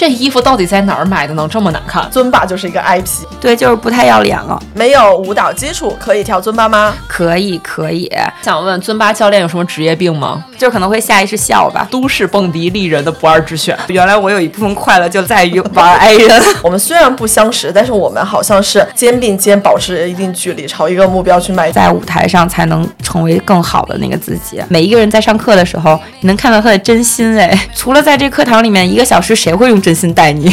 [0.00, 2.08] 这衣服到底在哪儿买的能这么难看？
[2.10, 3.04] 尊巴就是一个 IP，
[3.38, 4.58] 对，就是不太要脸了。
[4.72, 6.94] 没有舞蹈基础可以跳尊巴吗？
[7.06, 8.10] 可以，可以，
[8.40, 10.42] 想问尊巴教练有什么职业病吗？
[10.56, 11.86] 就可能会下意识笑吧。
[11.90, 13.78] 都市蹦迪丽人的不二之选。
[13.88, 16.42] 原来我有一部分快乐就在于玩 i 人。
[16.64, 21.70] 我们虽然不相识，但是我们好像是肩并肩，保持一定距离，朝一个目标去迈。
[21.70, 24.62] 在舞台上才能成为更好的那个自己。
[24.70, 27.68] 每一个人在上课的时候，你能看到他的真心哎。
[27.74, 30.50] 除了在这课堂里面一个小时，谁会用真心待你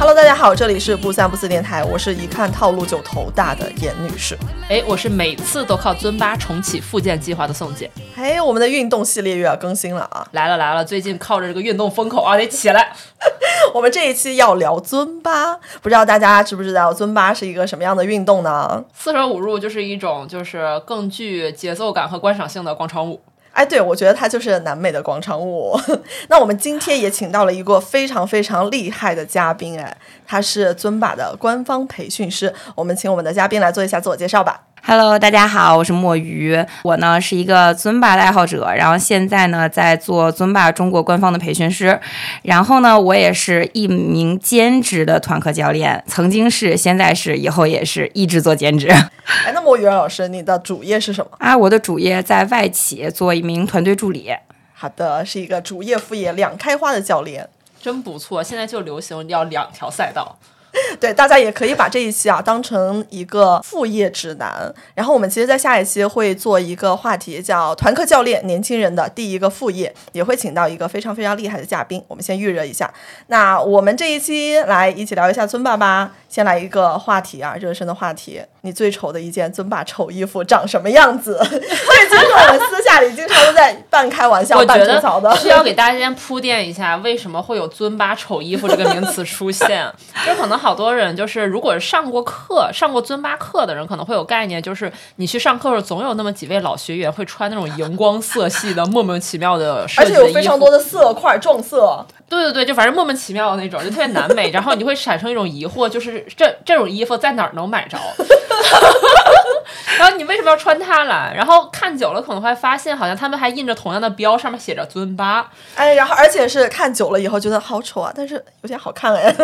[0.00, 4.38] Hello，大家好，这里是不三不四电台，我是一看套路就头大的严女士。
[4.70, 7.90] 哎，我是每次都靠尊巴重启复健计划的宋姐。
[8.16, 10.26] 哎，我们的运动系列又要更新了啊！
[10.30, 12.92] 来了来了，最近靠着这个运动风口啊，得起来。
[13.74, 18.82] 我们这一期要聊尊巴，不知道大家知不知道尊巴是一个什么样的运动呢？
[18.94, 23.20] 四舍五入就是一种就是更具节奏感和观赏性的广场舞。
[23.58, 25.76] 哎，对，我觉得他就是南美的广场舞。
[26.30, 32.54] 那我们今天也请到了一个非常非常厉害的嘉宾，哎，他是尊巴的官方培训师。
[32.76, 34.62] 我们请我们的嘉宾来做一下自我介绍吧。
[34.82, 36.56] Hello，大家好，我是墨鱼。
[36.82, 42.00] 我呢是一个尊巴的爱好者，然后现在呢在做尊巴中国官方的培训师，
[42.42, 48.88] 然后呢我也是一名兼职的团课教练，曾经是，现在是，以后也是，一直做兼职。
[49.44, 51.30] 哎，那么语文老师，你的主业是什么？
[51.38, 54.32] 啊，我的主业在外企做一名团队助理。
[54.72, 57.48] 好的，是一个主业副业两开花的教练。
[57.80, 60.36] 真不错，现在就流行要两条赛道。
[61.00, 64.72] 对，大家也可以把这一期啊当成一个副业指南。
[64.94, 72.02] 然后我们其实，在下一期会做一个话题，叫“团课教练年轻人的第一个副业”，也会请到一个非常非常厉害的嘉宾。
[72.08, 72.92] 我们先预热一下。
[73.28, 76.12] 那我们这一期来一起聊一下尊爸吧。
[76.28, 78.40] 先来一个话题啊，热身的话题。
[78.60, 81.38] 你最丑的一件尊爸丑衣服长什么样子？
[81.40, 85.36] 这其实我们私下里经常都在半开玩笑、半吐槽的得。
[85.36, 89.90] 需要给大家先铺垫一下，为什么会有“尊巴丑衣服”这个名词出现。
[90.26, 100.18] 就可能好多人就是，如果上过课、上过尊巴课的人，可能会有概念，就是你去上课的时候，总有那么几位老学员会穿那种荧光色系的、莫名其妙的设而且。
[100.18, 107.96] 有非常多的色块撞色，对对对，就反正莫名其妙的那种，就特别难美，然后你会产生一种疑惑，就是这这种衣服在哪儿能买着？
[109.98, 111.32] 然后你为什么要穿它来？
[111.36, 119.34] 然后看久了可能会发现，好像他们还印着同样的标，上面写着尊巴，哎，然后而且是看久了以后觉得好丑啊，但是有点好看哎。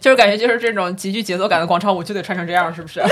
[0.00, 3.02] 就是感觉就是这种极具节奏感的广场舞就得穿成这样，是不是？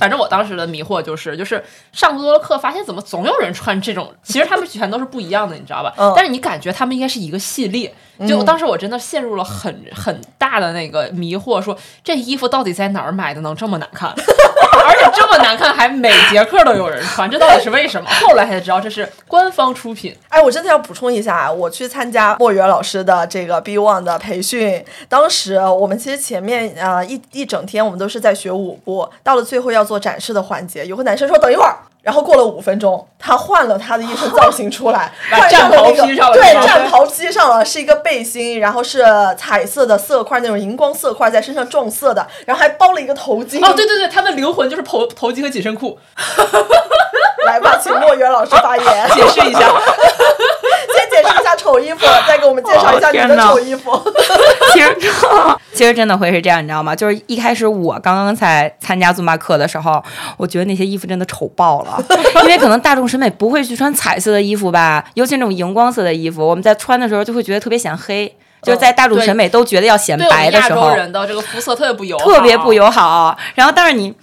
[0.00, 5.94] 反正我当时的迷惑就是，就是上过多了课，发现怎么总有人穿这种，其实他们全都是不一样的，你知道吧？
[5.96, 7.94] 嗯但是你感觉他们应该是一个系列。
[8.26, 14.12] 就当时我真的陷入了很很大的那个迷惑，说这衣服到底在哪儿买的能这么难看？
[14.86, 18.08] 而且这么难看，还每节课都有人穿，这到底是为什么？
[18.20, 20.16] 后来才知道这是官方出品。
[20.28, 31.76] 哎，我真的要补充一下啊，我去参加莫言老师的这个 B One 的培训，当时我们其实前面啊、一一整天我们都是在学舞步，到了最后要做展示的环节，有个男生说等一会儿。
[32.06, 39.04] 然后过了五分钟，他换了他的一身造型出来， 把换上了那个战袍披上了对战袍披上了，是一个背心，然后是
[39.36, 43.58] 彩色的色块，那种荧光色块在身上撞色的，然后还包了一个头巾。
[43.58, 45.98] 哦，对对对，他的灵魂就是头头巾和紧身裤。
[47.44, 49.10] 来吧，请莫言老师发言。
[49.10, 49.68] 解释一下，
[50.96, 53.90] 先解释一下丑衣服，再给我们介绍一下你的丑衣服。
[54.72, 54.96] 其实，
[55.72, 56.94] 其实真的会是这样，你知道吗？
[56.94, 60.02] 就是一开始我刚刚才参加尊巴课的时候，
[60.36, 62.02] 我觉得那些衣服真的丑爆了，
[62.42, 73.36] 因为可能大众审美不会去穿彩色的衣服吧，尤其那种荧光色的衣服，我们在穿的时候就会觉得特别显黑，就是在大众审美都觉得要显白的时候洲，人的这个肤色特别不友好，特别不友好。
[73.54, 74.14] 然后，但是你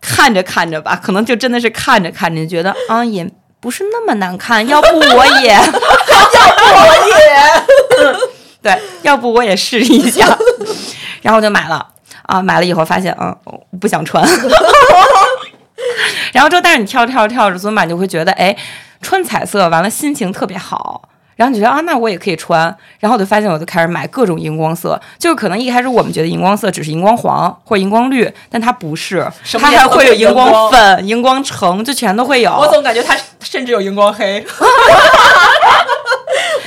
[0.00, 3.28] 看着看着吧，可能就真的是看着看着，你觉得啊也
[3.62, 5.54] 不是那么难看，要不我也。
[5.54, 5.62] 要
[6.58, 8.18] 不我也。
[8.60, 10.26] 对，要不我也试一下，
[11.22, 11.86] 然后我就买了
[12.26, 14.22] 啊，买了以后发现，嗯，我不想穿。
[16.32, 18.56] 然后之后，但是你跳着跳着跳着，尊巴你就会觉得，哎，
[19.00, 21.08] 穿彩色完了心情特别好。
[21.42, 22.62] 然后你觉得啊，那我也可以穿，
[23.00, 29.26] 然后我就发现我就开始买各种荧光色，就是可能一开始我们觉得荧光色只是荧光黄或者荧光绿，但它不是，
[29.58, 32.52] 它还会有荧光光粉、荧光橙，就全都会有。
[32.52, 34.46] 我总感觉它甚至有荧光黑。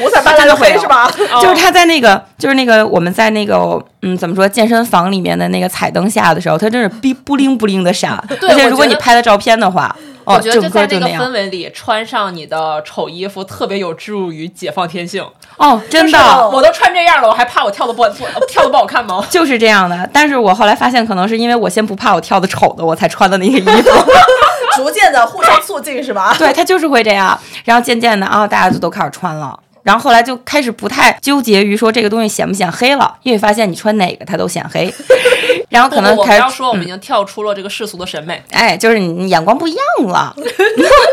[0.03, 1.09] 五彩斑斓的黑是吧？
[1.41, 8.21] 就是他在那个，就是那个我们在那个，嗯，怎么说，健身房里面的那个彩灯下的时候，它真是逼不灵不灵的闪。
[8.41, 9.95] 而且如果你拍了照片的话，
[10.25, 11.07] 哦，我觉得就在那个。
[11.07, 15.25] 氛围里，穿上你的丑衣服，特别有助于解放天性。
[15.57, 18.03] 哦，真的我都穿这样了，我还怕我跳的不
[18.47, 19.25] 跳的不好看吗？
[19.29, 20.09] 就是这样的。
[20.11, 23.91] 但是我后来发现，可能是因为我先不怕我跳的丑的，我才穿的那个衣服。
[24.75, 26.35] 逐渐的互相促进是吧？
[26.37, 29.57] 对他就是会这样，然后渐渐的啊，大家就都开始穿了。
[29.83, 34.91] 然后后来就开始不太纠结于说这个东西显不显黑了，因为发现你穿哪个它都显黑，
[35.69, 38.43] 然后可能开始说，我们已经跳出了这个世俗的审美。
[38.51, 40.35] 哎，就是你你眼光不一样了，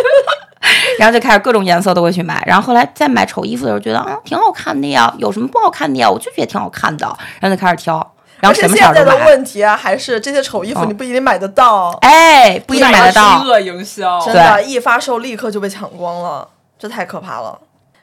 [0.99, 6.09] 然后就开始各种颜色都会去买，然后后来再买丑衣服的时候觉得嗯挺好看的呀，有什么不好看的呀？
[6.11, 7.07] 我就觉得挺好看的，
[7.41, 10.85] 然后就开始挑，然后什么色现在的问题啊，还是这些丑衣服哦。
[10.87, 13.39] 你不一定买得到，哎，不一定买得到。
[13.39, 16.49] 饥，饿营销，真的，一发售立刻就被抢光了，
[16.79, 17.59] 这太可怕了。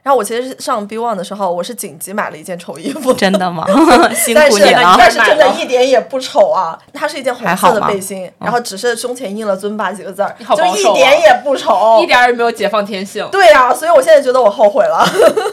[0.10, 3.64] 然后我其实是上 B One 的时候，我是紧急买了一件丑衣服，真的吗？
[4.16, 5.12] 辛但是苦你了但。
[5.12, 6.76] 是真的一点也不丑啊！
[6.92, 12.08] 它是一件红色的背心，然后只是胸前印了“尊巴”几个字儿，就一点也不丑一。
[12.08, 13.28] 点儿也没有解放天性。
[13.32, 15.08] 对呀、所以我现在觉得我后悔了。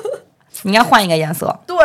[0.62, 1.76] 你应该换一个颜色对，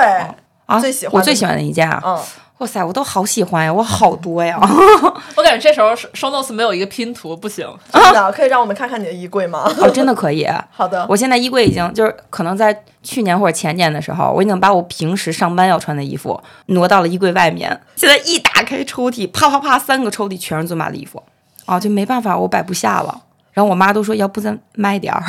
[0.65, 0.79] 啊！
[0.79, 2.01] 最喜欢我最喜欢的一件啊！
[2.05, 2.17] 嗯，
[2.61, 4.55] 哇塞，我都好喜欢呀，我好多呀！
[5.35, 7.67] 我感觉这时候 show notes 没有一个拼图不行。
[7.91, 9.63] 真的可以让我们看看你的衣柜吗？
[9.81, 10.47] 哦，真的可以。
[10.69, 17.81] 好的，我现在衣柜已经就是可能在去年或者前年的时候，我已经把我平时上班要穿的衣服挪到了衣柜外面。
[17.95, 21.23] 现在一打开抽屉，啪啪啪，三个抽屉全是尊巴的衣服，
[21.65, 23.21] 啊，就没办法，我摆不下了。
[23.53, 25.23] 然后我妈都说，要不咱卖点儿，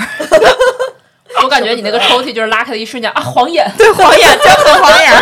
[1.42, 3.66] 我感觉你那个抽屉就是拉开的一瞬间啊，晃眼。
[3.78, 5.12] 对，晃眼，真很晃眼。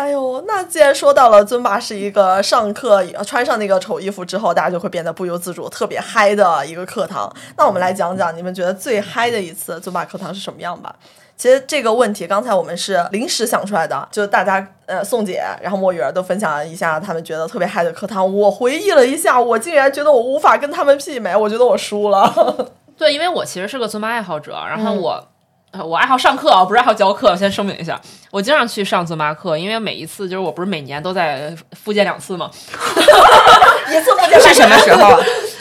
[0.00, 7.30] 哎呦，那既然说到了尊巴是一个上课呃穿上那个丑衣服之后，大家就会变得不由自主、特别嗨的一个课堂。
[7.58, 10.94] 那我们来讲讲你们觉得最嗨的一次尊巴课堂是什么样吧？
[11.36, 18.34] 其实这个问题刚才我们是临时想出来的，就是大家呃宋姐，然后墨鱼儿都分享了一下他们觉得特别嗨的课堂。
[18.34, 22.72] 我回忆了一下，我竟然觉得我无法跟他们媲美，我觉得我输了。
[22.96, 25.28] 对，因为我其实是个尊巴爱好者，然后嗯我。
[25.72, 27.36] 呃我爱好上课啊，不是爱好教课。
[27.36, 28.00] 先声明一下，
[28.30, 32.50] 我经常去上尊巴课，因为每一次就是我不是每年都在复健两次嘛。
[33.88, 35.18] 一次复健是什么时候啊？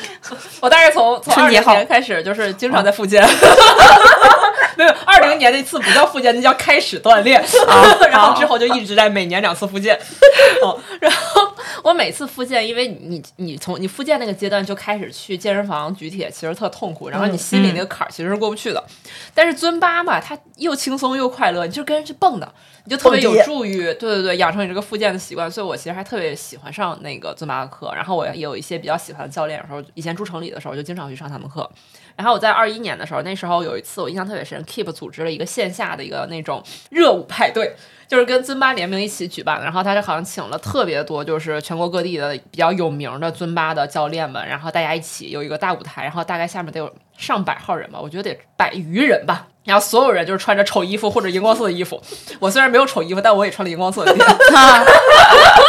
[0.62, 3.24] 我大概从从二零春节后年开始，就是经常在复健。
[4.80, 7.44] 没有，二零年那次不叫复健，那叫开始锻炼。
[8.10, 10.00] 然后之后就一直在每年两次复健。
[10.64, 11.54] 哦，然后
[11.84, 18.82] 我每次复健，因为你你从你复健那个阶段就开始去健身房举铁，其实特痛苦，然后你心里那个坎儿其实是过不去的。
[19.34, 22.50] 但是尊巴嘛，它又轻松又快乐，你就跟人去蹦的，
[22.86, 25.52] 你就特别有助于对对对养成你这个复健的习惯。
[25.52, 31.70] 所以我其实还特别喜欢上那个尊巴的课，然后我也有一些比较喜欢的教练，有时候以前住城里的时候就经常去上他们课。
[32.20, 37.74] 然后我在二一年的时候，那时候有一次我印象特别深，Keep 组织了一个线下的一个那种热舞派对，
[38.10, 39.64] 就是跟尊巴联名一起举办的。
[39.64, 49.48] 然后他就好像请了特别多，就是全国各地的比较有名的尊巴的教练们，然后大家一起有一个大舞台，然后大概下面得有上百号人吧，我觉得得百余人吧。
[49.64, 52.02] 然后所有人就是穿着丑衣服或者荧光色的衣服。
[52.42, 54.28] 我虽然没有丑衣服，但我也穿了荧光色的店。
[54.28, 54.34] 就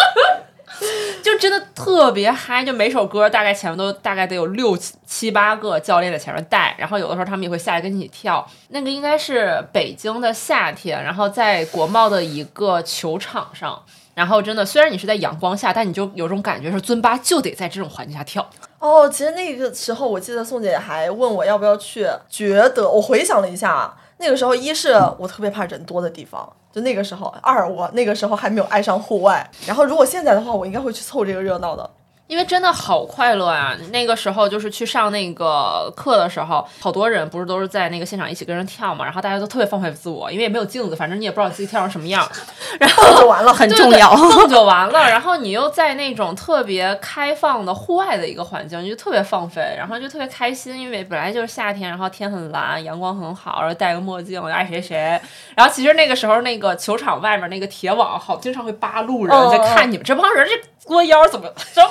[1.40, 8.46] 真的特别嗨，就每首歌大概前面都大概得有六七七八个教练在前面带，然后有的时候他们也会下来跟你一起跳。
[8.69, 13.82] 那个应该是北京的夏天，然后在国贸的一个球场上，
[14.14, 18.47] 然后真的虽然你是在阳光下，但你就有种感觉是尊巴就得在这种环境下跳。
[18.78, 31.91] 哦，其实那个时候我记得宋姐还问我要不要去，觉得我回想了一下，那个时候一是我特别怕人多的地方，就那个时候；二我那个时候还没有爱上户外，然后如果现在的话，我应该会去凑这个热闹的。
[32.30, 33.76] 因为真的好快乐啊！
[33.90, 42.25] 那个时候就是去上那个课的时候，好多人不是都是在那个现场一起跟人跳嘛，然后大家都特别放飞自我，因为也没有镜子，反正你也不知道自己跳成什么样，
[42.78, 44.14] 然后就完了，很重要。
[44.46, 45.10] 就完了。
[45.10, 55.20] 然后你又在那种特别开放的户外的一个环境，你就特别放飞，然后就特别开心，因为本来就是夏天，然后天很蓝，阳光很好，然后戴个墨镜，爱谁谁。
[55.56, 61.82] 然后其实那个时候那个球场外面那个铁网好经常会扒路人，嗯在看你们这帮人这窝腰怎么这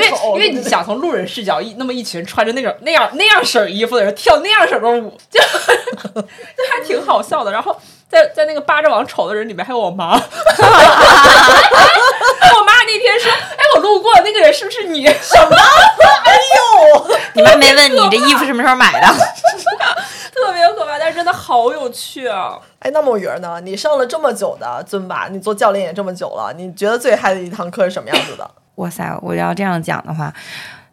[0.00, 6.22] 因为因为你想从路人视角，一那么一群穿着那种那样那样式儿衣服的人跳那样式儿的舞，就 就
[6.70, 7.50] 还挺好笑的。
[7.52, 7.76] 然后
[8.08, 10.20] 在在那个扒着网瞅的人里面还有我妈， 我
[12.64, 15.56] 妈那天说：“哎，我路过那个人是不是你？” 什么？
[17.34, 19.06] 你妈没问你这衣服什么时候买的？
[20.34, 22.58] 特别可怕，但是真的好有趣啊！
[22.80, 23.58] 哎，那么鱼儿呢？
[23.62, 28.50] 你上了这么久的尊巴，你做教练也这么久了，你觉得最嗨的一堂课是什么样子的？
[28.76, 30.32] 哇塞，我要这样讲的话，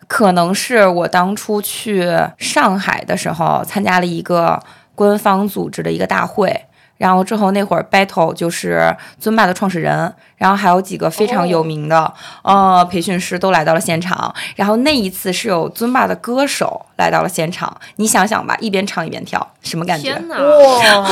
[0.08, 2.06] 可能是我当初去
[2.38, 4.62] 上海的时候参加了一个
[4.96, 6.66] 官方组织的一个大会。
[7.04, 14.34] 然后之后那会儿 battle 就是尊霸的创始人，然后还有几个非常有名的、呃培训师都来到了现场。
[14.56, 20.14] 然后那一次是有尊霸的歌手来到了现场，你想想吧，一边唱一边跳，什么感觉？
[20.14, 20.38] 天哪！
[20.42, 21.12] 哇，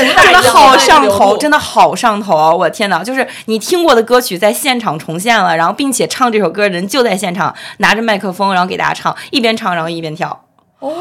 [0.00, 2.52] 真的好上头，真的好上头啊！
[2.52, 10.40] 我天哪，就是你听过的歌曲在现场重现了，然后并且唱这首歌的人就在现场拿着麦克风，然后给大家唱，一边唱然后一边跳，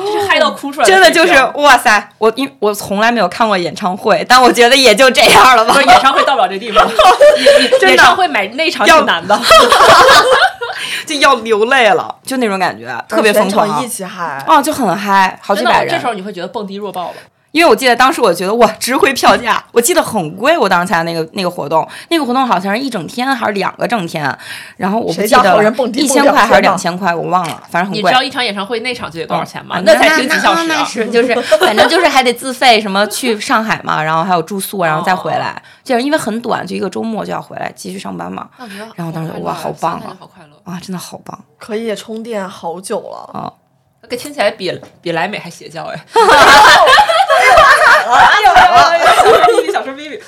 [0.05, 2.09] 这是嗨到哭出来，真的就是哇塞！
[2.17, 6.87] 我因为我从来没有看过演唱会，但我觉得也就这样了吧演唱会到不了这地方，
[7.79, 9.39] 真的演唱会买那场要挺难的。
[11.05, 13.87] 就要流泪了，就那种感觉，特别疯狂一！
[13.87, 14.43] 起嗨。
[14.47, 16.07] 啊，就很嗨，好几，百人这时。
[16.07, 17.15] 候你会觉得蹦迪弱爆了。
[17.55, 20.57] 因为我记得当时我觉得哇，值回票价，我记得很贵。
[20.57, 24.37] 我当时参加那个那个活动，那个活动好像是一整天还是两个整天，
[24.75, 28.21] 然后我不记得了好人蹦迪一千块还是两千块，我忘了，反正很贵你知道。
[28.21, 29.81] 一场演唱会那场就得多少钱吗啊？
[29.85, 30.65] 那才十几小时啊！
[30.67, 38.49] 那是就是，反正就是还得自费，什么去上海嘛，然后还有住宿，然后再回来，就是因为很短，就一个周末就要回来继续上班嘛。
[38.97, 40.49] 然后当时哇好棒啊好快乐。
[40.65, 41.41] 啊，真的好棒！
[41.57, 43.29] 可以充电好久了。
[43.33, 43.53] 啊
[44.07, 44.71] 给听起来比
[45.01, 45.99] 比莱美还邪教哎！
[48.11, 49.05] 哎呦哎呦！
[49.05, 50.21] 小声逼逼，小声逼逼。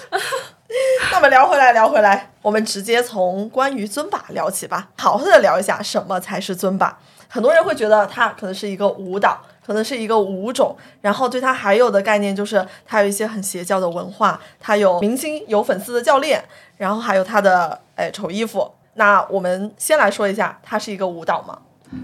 [1.11, 6.97] 那么聊回来，聊回来，我们直接从关于尊巴聊起吧，好好的聊一下什么才是尊巴。
[7.29, 16.43] 很多人会觉得它可能是一个舞蹈，可能是一个舞种，然后对它还有的概念就是它有一些很邪教的文化，它有明星、有粉丝的教练，
[16.77, 18.71] 然后还有它的哎丑衣服。
[18.95, 21.59] 那我们先来说一下，它是一个舞蹈吗？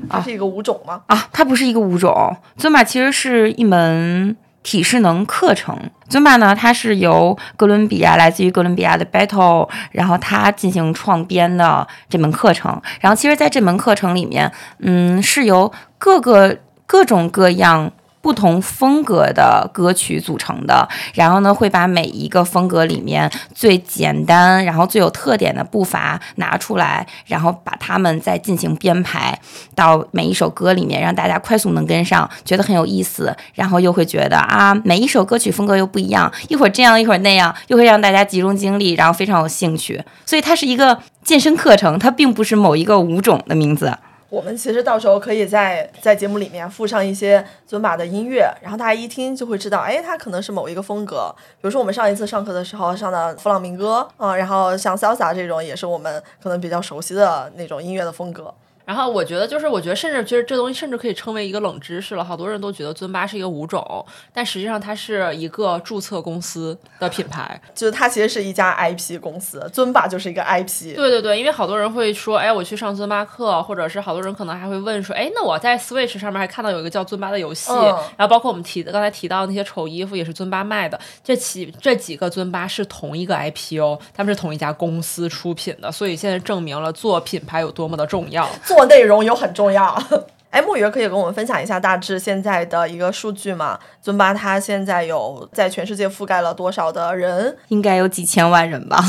[0.09, 1.01] 它是一个舞种吗？
[1.07, 5.77] 啊，它不是一个舞种，尊巴其实是一门体适能课程。
[6.09, 12.81] 尊巴呢，它是由哥伦比亚来自于哥伦比亚的 Battle，然后他进行创编的这门课程。
[12.99, 17.91] 然后其实在这门课程里面，嗯，是由各个各种各样。
[18.23, 29.37] 不同风格的歌曲组成的，然后呢，会把每一个风格里面最简单，然后最有特点的步伐拿出来，然后把它们再进行编排
[29.75, 40.01] 到每一首歌里面，让大家快速能跟上，觉得很有意思，然后又会觉得啊，每一首歌曲风格又不一样，一会儿这样，一会儿那样，又会让大家集中精力，然后非常有兴趣。
[40.25, 43.97] 所以它是一个健身课程，它并不是某一个舞种的名字。
[44.33, 51.31] 我们其实到时候可以在在节目里面附上一些尊巴的音乐，然后大家一听就会知道，哎，他可能是某一个风格。
[51.37, 58.51] 比如说我们上一次上课的时候上的弗朗明哥，嗯、然后像潇洒这种也是我们可能比较熟悉的那种音乐的风格。
[58.85, 62.23] 然后我觉得，就是我觉得，甚至觉得这东西甚至可以称为一个冷知识了。
[62.23, 67.59] 好多人都觉得尊巴是一个舞种，但实际上它是一个注册公司的品牌。
[67.73, 70.95] 就是它其实是一家 IP 公司，尊巴就是一个 IP。
[70.95, 77.85] 对对对，因为好多人会说，哎，我去上尊巴课，或者是好多人可能还会问说，哎，那我在 Switch 上面还看到有一个叫尊巴的游戏，嗯
[78.17, 88.47] 然后包括我们提的刚才提到的那些丑衣服也是尊巴卖的，这几这几个尊巴是同一个 IP 哦，他们是同一家公司出品的，所以现在证明了做品牌有多么的重要。
[88.73, 90.01] 做内容有很重要。
[90.49, 93.79] 哎，木鱼儿可以跟我们分享一下大致现在的一个数据吗？
[94.01, 97.57] 尊巴它现在有在全世界覆盖了多少的人？
[97.69, 99.03] 应该有几千万人吧？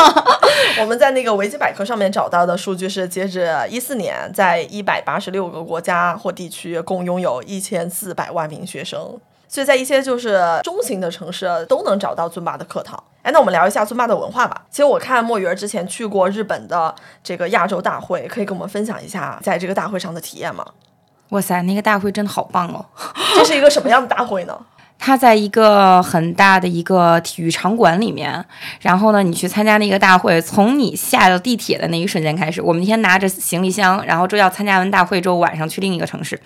[0.80, 9.20] 我们在那个维基百科上面找到的数据是，截止一四年，在一百八十六个国家或地区，共拥有一千四百万名学生。
[9.50, 13.02] 所以在一些就是中型的城市都能找到尊巴的课堂。
[13.22, 14.62] 哎，那我们聊一下尊巴的文化吧。
[14.70, 20.64] 其实我看墨鱼儿之前去过日本的这个亚洲大会，可以跟我们分享一下在这个大会上的体验吗？
[21.30, 22.86] 哇塞，那个大会真的好棒哦！
[23.34, 24.56] 这是一个什么样的大会呢？
[24.98, 28.44] 它在一个很大的一个体育场馆里面，
[28.80, 36.40] 然后呢，你去参加那个大会，从你下了地铁的那一瞬间开始，我们那天拿着行李箱，然后就要参加完大会之后，晚上去另一个城市，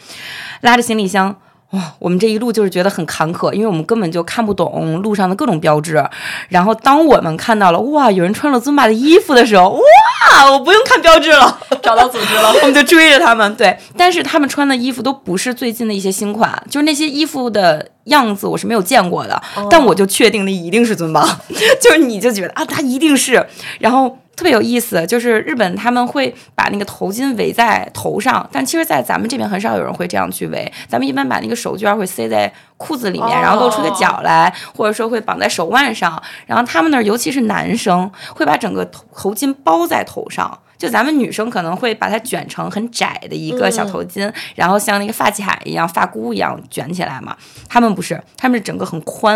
[0.62, 1.37] 拉着行李箱。
[1.71, 6.04] 哇，我们这一路就是觉得很坎坷，因为我们根本就看不懂路上的各种标志。
[6.49, 12.52] 然后当我们看到了哇，有人穿了尊巴的衣服的时候，哇，我不用看标志了，找到组织了。
[12.62, 13.54] 我们就追着他们。
[13.56, 21.40] 对，但是他们穿的衣服都不是最近的一些新款，就是那些衣服的样子我是没有见过的，但我就确定那一定是尊巴，
[21.80, 23.47] 就是你就觉得啊，他一定是，
[23.80, 24.18] 然后。
[24.36, 30.72] 特别有意思，就是日本他们会把那个头巾围在头上，但其实，在咱们这边很少有人会这样去围。
[30.88, 36.20] 咱们一般把那个手绢会塞在裤子里面，然后露出个脚来，或者说会绑在手腕上。
[36.46, 40.58] 然后他们那儿，尤其是男生，会把整个头头巾包在头上。
[40.84, 47.34] 就咱们女生可能会把它卷成很窄的一个小头巾，然后像那个发卡一样、发箍一样卷起来嘛。
[47.66, 49.34] 他们不是，他们是整个很宽，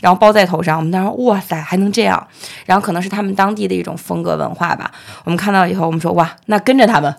[0.00, 0.76] 然后包在头上。
[0.76, 2.28] 我们当时哇塞，还能这样，
[2.66, 4.92] 然后可能是他们当地的一种风格文化吧。
[5.24, 7.14] 我们看到以后，我们说哇，那跟着他们。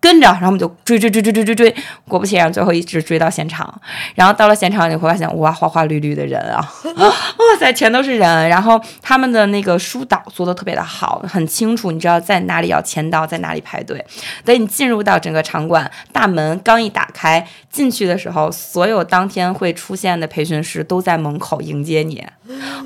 [0.00, 1.74] 跟着，然后我们就追追追追追追追，
[2.08, 3.72] 果不其然，最后一直追到现场。
[4.14, 6.66] 然后到了现场，你会发现哇，花花绿绿的人啊，
[6.96, 7.12] 哇
[7.60, 8.48] 塞，全都是人。
[8.48, 14.02] 然后他们的那个疏导做的特别的好，很清楚，你知道在哪里要签到，在哪里排队。
[14.44, 22.26] 等你进入到整个场馆，大门刚一打开，进去的时候，所有当天会出现的培训师都在门口迎接你，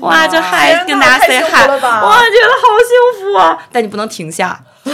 [0.01, 3.57] 哇，就嗨天哪跟大家太 say 幸福 hi，了吧哇，觉得好幸福啊！
[3.71, 4.59] 但你不能停下，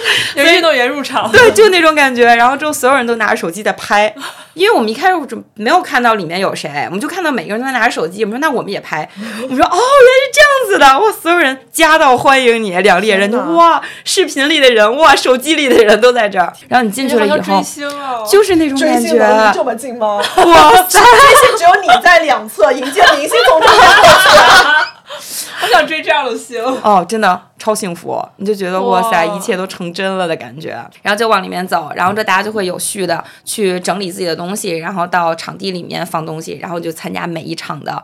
[0.36, 2.24] 有运动员入场，对，就那种感觉。
[2.34, 4.12] 然后之后所有人都拿着手机在拍，
[4.54, 8.24] 因为我们一开始就没有看到里面有谁，我们就看到每个人都在拿着手机。
[8.24, 9.08] 我们说那我们也拍，
[9.42, 16.52] 我们说哦，原来是这样子的，哇，所有人夹道欢迎你，两列人就哇，视频里的人哇，手机里的人都在这儿。
[16.68, 20.16] 然后你进去了以后追，星哦，就是那种追感觉，这么近吗？
[20.16, 21.00] 哇塞！
[21.00, 24.89] 追星只有你在两侧迎接明星从中间过去啊。
[25.62, 26.62] 我想追这样的星。
[26.82, 30.70] 哦，真的超幸福，你就觉得哇塞，一切都成真了的感觉。
[31.02, 38.02] 然后就往里面走，然后这大家就会有序的去整理自己的东西，然后到场地里面放东西，然后就参加每一场的。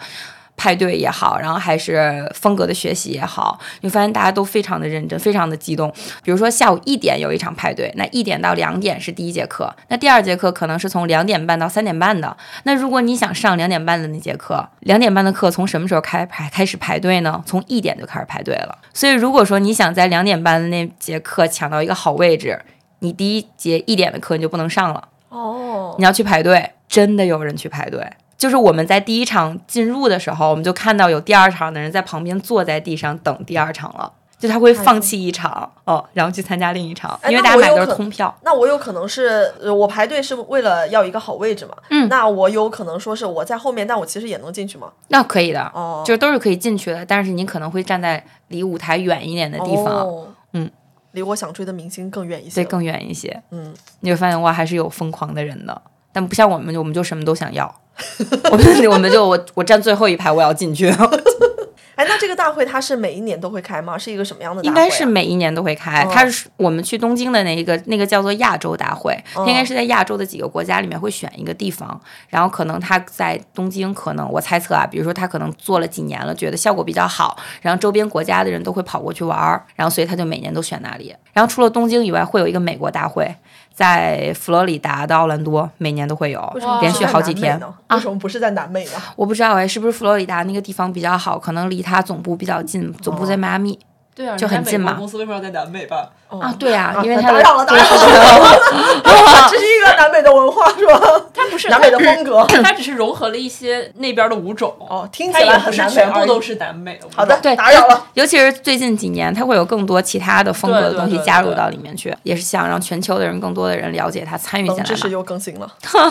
[0.56, 5.92] 派对也好，然后还是风格的学习也好，你会发现大家都非常的认真，非常的激动。
[6.22, 12.36] 比如说下午一点有一场派对，那一点到两点是第一节课，那第二节课可能是从两点半到三点半的。
[12.64, 17.42] 那如果你想上两点半的那节课，两点半的课从什么时候开排开始排队呢？
[17.46, 18.78] 从一点就开始排队了。
[18.94, 22.60] 所以如果说你想在两点半的那节课抢到一个好位置，
[23.00, 25.08] 你第一节一点的课你就不能上了。
[25.28, 28.10] 哦，你要去排队，真的有人去排队。
[28.38, 38.34] 就是我们在第一场进入的时候，我们就看到有第二场的人在旁边坐在地上等第二场了，就他会放弃一场哦，然后去参加另一场，哎因为大家买的是通票。
[38.42, 41.74] 那我有可能是呃我排队是为了要一个好位置嘛？
[41.90, 44.92] 嗯那我有可能说是我在后面，但我其实也能进去吗？
[45.08, 50.70] 那可以的，哦就是都是可以进去的，但是你可能会站在离舞台远一点的地方，哦嗯，
[51.12, 52.56] 离我想追的明星更远一些。
[52.56, 53.42] 对，更远一些。
[53.50, 55.82] 嗯，你会发现哇，还是有疯狂的人的，
[56.16, 57.70] 但不像我们，我们就什么都想要。
[58.50, 60.88] 我们我们就我我站最后一排，我要进去。
[61.94, 63.96] 哎，那这个大会它是每一年都会开吗？
[63.98, 64.84] 是一个什么样的大应会、啊？
[64.84, 81.14] 该是每一年都会开，哦它是我们去东京的那一个那个叫做亚洲大会，它应该哦是在亚洲的几个国家里面会选一个地方，然后可能他在东京，可能我猜测啊，比如说他可能做了几年了，觉得效果比较好，然后周边国家的人都会跑过去玩儿，然后所以他就每年都选那里。
[81.32, 83.34] 然后除了东京以外，会有一个美国大会，
[83.76, 86.40] 在佛罗里达的奥兰多，每年都会有
[86.80, 87.60] 连续好几天。
[87.60, 87.72] 呢？
[87.90, 88.92] 为什么不是在南美呢？
[89.14, 91.38] 我不知道哎，是不是佛罗里达那个地方比较好？
[91.38, 93.78] 可能离它总部比较近，总部在迈阿密。
[94.16, 96.08] 对啊，就很近嘛公司为什么要在南美办？
[96.28, 100.98] 啊，对啊，啊因为它的打扰了，打扰了，这是一个南美的文化是吧？
[101.34, 102.44] 它不是南美的风格。
[102.64, 104.74] 它只是融合了一些那边的舞种。
[104.80, 107.12] 哦，听起它也不是来很南美全部都是南美的舞种。
[107.14, 108.06] 好的，对，打扰了。
[108.14, 115.70] 尤其是最近几年，它会有更多其他的风格的东西加入到里面去，也是想让全球的人更多的人了解它，参与进来知识又更新了。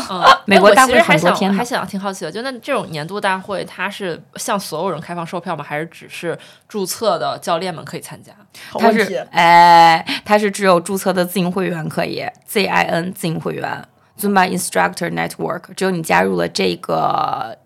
[0.10, 5.66] 嗯，美国大会哎我其实还很多天还想挺好奇的，就那这种年度大会，它是向所有人开放售票吗？
[5.68, 6.38] 还是只是
[6.70, 8.32] 注册的教练们可以参加？
[8.74, 13.84] 它是，哎，它是只有注册的自营会员可以，ZIN 自营会员
[14.20, 17.58] ，Zumba Instructor Network，只有你加入了这个。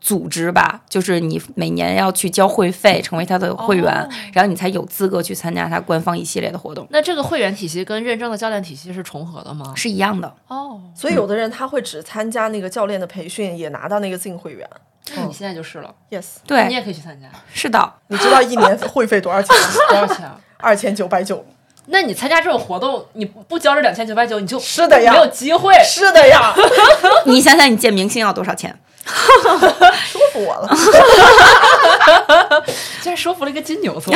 [0.00, 9.72] 组织吧，就是你每年要去交会费，成为他的会员，哦然后你才有资格去参加他官方一系列的活动，那这个会员体系跟认证的教练体系是重合的吗？
[9.76, 10.34] 是一样的。
[10.48, 14.68] 哦，所以有的人他会只参加那个教练的培训，也拿到那个自营会员。
[15.14, 19.66] 那你现在就是了，Yes， 对你，也可以去参加，是的，你知道一年会费多少钱吗？
[19.90, 20.40] 多少钱啊？
[20.58, 21.44] 二千九百九。
[21.92, 25.74] 那你参加这种活动，你不交这两千九百九，你就是的呀没有机会。
[25.84, 26.54] 是的呀，
[27.26, 28.74] 你想想，你见明星要多少钱？
[29.04, 30.68] 说服我了。
[33.02, 34.14] 竟然说服了一个金牛座。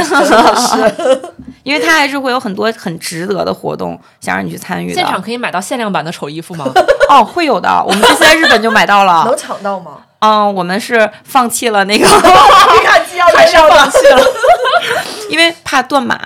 [1.64, 4.94] 因为他还是会有很多很值得的活动，想让你去参与的。
[4.94, 6.66] 现场可以买到限量版的丑衣服吗？
[7.08, 7.82] 哦，会有的。
[7.84, 9.36] 我们这次在日本就买到了能。
[9.36, 9.96] 抢到吗？
[10.20, 14.22] 嗯，我们是放弃了那个，你看机要还是要放弃了。
[15.34, 16.16] 因为怕断码。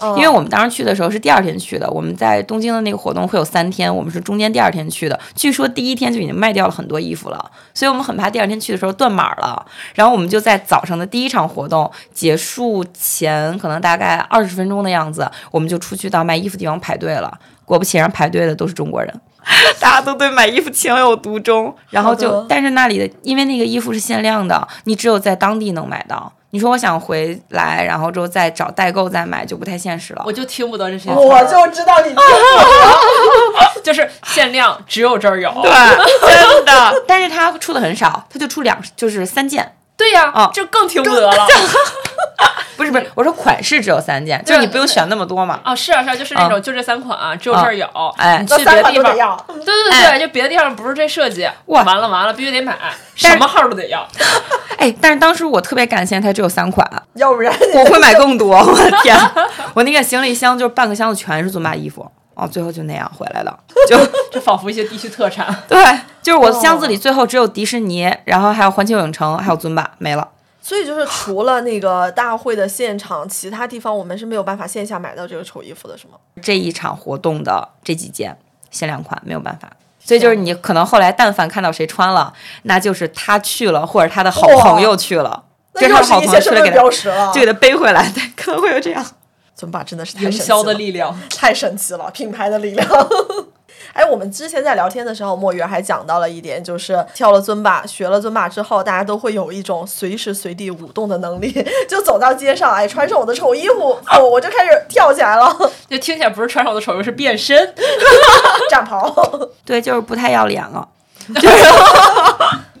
[0.00, 5.18] 嗯因为我们当时去的时候是第二天去的，我们在东京的那个活动会有三天，我们是中间第二天去的。
[5.34, 9.66] 据说第一天就已经卖掉了很多衣服了，所以我们很怕第二天去的时候断码了。
[9.96, 17.36] 然后我们就在早上的第一场活动结束前，可能大概二十分钟的样子，我们就出去到卖衣服地方排队了。
[17.64, 19.12] 果不其然，排队的都是中国人。
[19.80, 26.32] 大家都对买衣服情有独钟，然后就，但是那里的，因为那个衣服是限量的，你只有在当地能买到。
[26.50, 30.32] 你说我想回来，然后之后再找代购再买，就不太现实了我。
[30.32, 32.20] 就听不得这些，我就知道你听不
[33.58, 35.50] 得 就是限量，只有这儿有。
[35.62, 35.70] 对，
[36.34, 37.02] 真的。
[37.06, 39.74] 但是它出的很少，它就出两，就是三件。
[39.98, 41.46] 对呀、哦这更听 不得了。
[42.76, 45.58] 不是不是，我说款式只有三件，就是你不用选那么多嘛。
[45.64, 47.84] 哦，是啊是啊，就是那种就这三款，只有这儿有。
[48.16, 52.78] 哎你去别的地方，款都得要，对对对，哎就别的地方不是这设计，哇完了完了，必须得买，
[53.16, 54.06] 什么号都得要。
[54.78, 58.56] 哎，但是当时我特别感谢它只有三款，要不然我会买更多。
[58.56, 59.18] 我的天，
[59.74, 62.08] 我那个行李箱就是半个箱子全是尊巴衣服，
[62.38, 63.58] 哦，最后就那样回来的。
[63.88, 63.98] 就
[64.32, 65.54] 就仿佛一些地区特产。
[65.68, 65.78] 对，
[66.22, 70.26] 就是我箱子里最后只有迪士尼，然后还有环球影城，还有尊巴没了。
[70.62, 76.14] 所以就是除了那个大会的现场，其他地方我们是没有办法线下买到这个丑衣服的，是吗？
[76.42, 78.36] 这一场活动的这几件
[78.70, 79.68] 限量款没有办法。
[79.98, 87.32] 所以就是你可能后来但凡看到谁穿了，那就是他去了，或者他的好朋友去了，那这是他的好朋友去了给他标识了。
[87.32, 89.04] 就给他背回来，对，可能会有这样。
[89.58, 92.88] 尊巴真的是太神奇营销的了力量，太神奇了，品牌的力量。
[93.92, 101.52] 哎，我们之前在聊天的时候，墨鱼还讲到了一点，就是跳了尊巴，学了尊巴之后，大家都会有一种随时随地舞动的能力，
[101.88, 105.52] 就走到街上，哎，穿上我的丑衣服，哦，我就开始跳起来了，
[105.90, 107.74] 就听起来不是穿上我的丑衣服，是变身。
[108.70, 109.12] 战袍。
[109.64, 110.86] 对，就是不太要脸了。
[111.34, 111.56] 就是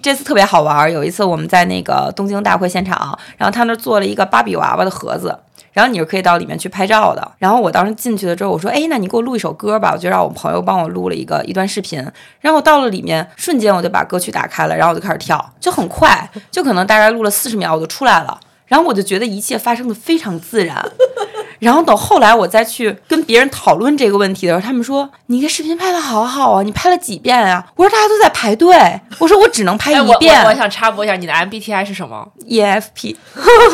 [0.08, 5.38] 这次特别好玩，有一次我们在那个东京大会现场，然后他那做了一个芭比娃娃的盒子。
[5.74, 7.30] 然后你是可以到里面去拍照的。
[7.36, 12.02] 然后我当时进去了之后，我说：“哎，那你给我录一首歌吧。”我就让我朋友帮我录了一个一段视频。
[12.40, 18.40] 然后我到了里面，瞬间我就把歌曲打开了，然后我就开始跳，就很快，就可能大概录了四十秒，我就出来了。
[18.68, 20.84] 然后我就觉得一切发生的非常自然。
[21.58, 28.76] 然后等后来我再去跟别人讨论这个问题的时候，他们说：“你这视频拍的好好啊，你拍了几遍啊？”我说：“大家都在排队。”
[29.18, 30.40] 我说：“我只能拍哎，我一遍。
[30.44, 33.16] 我我想插播一下，你的 MBTI 是什么？EFP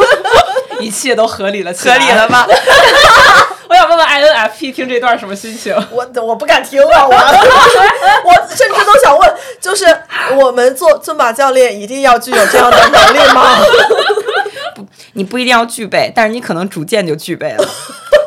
[0.81, 2.47] 一切都合理了合，理了吧？
[3.69, 5.75] 我想问问 INFP 听这段什么心情？
[5.91, 7.07] 我我不敢听啊！
[7.07, 9.85] 我我甚至都想问，就是
[10.37, 13.59] 我们做尊马教练一定要具有这样的能力吗？
[15.15, 17.69] 你不一定要具备，但是你可能逐渐就具备了。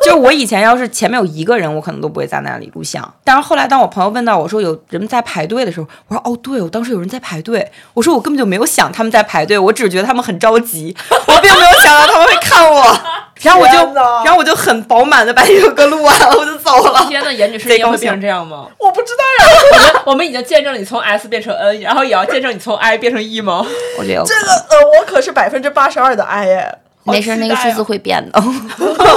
[0.07, 3.13] 就是我以前要是前面有一个人，我可能都不会在那里录像。
[3.25, 7.69] 但是后来当我朋友问到我说有人在排队的时候，我说哦，对，我当时有人在排队。
[7.93, 10.95] 我说我根本就没有想他们在排队，我只是觉得他们很着急，
[11.27, 12.97] 我并没有想到他们会看我。
[13.41, 17.05] 然后我就，然后我就很饱满的把这首歌录完了，我就走了。
[17.07, 18.67] 天呐，严女士，你也会变成这样吗？
[18.79, 23.65] 我不知道呀，我们我们已经见证了你从 S 变成 N，然后也要见证你从 I 变成 E 吗？
[23.99, 26.77] 我觉得这个呃，我可是百分之八十二的 I 耶。
[27.07, 28.43] 好没事，那个数字会变的。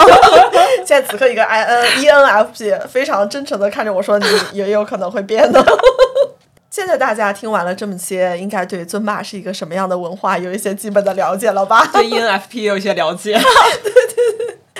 [0.87, 5.63] 现在此刻一个 I N E N F P 非常真诚的看着我说：“你也有可能会变的。
[6.71, 11.85] ”现在大家听完了这么些，应该对尊巴是一个什么样的文化有一些基本的了解了吧？
[11.93, 13.37] 对 ENFP 有一些了解。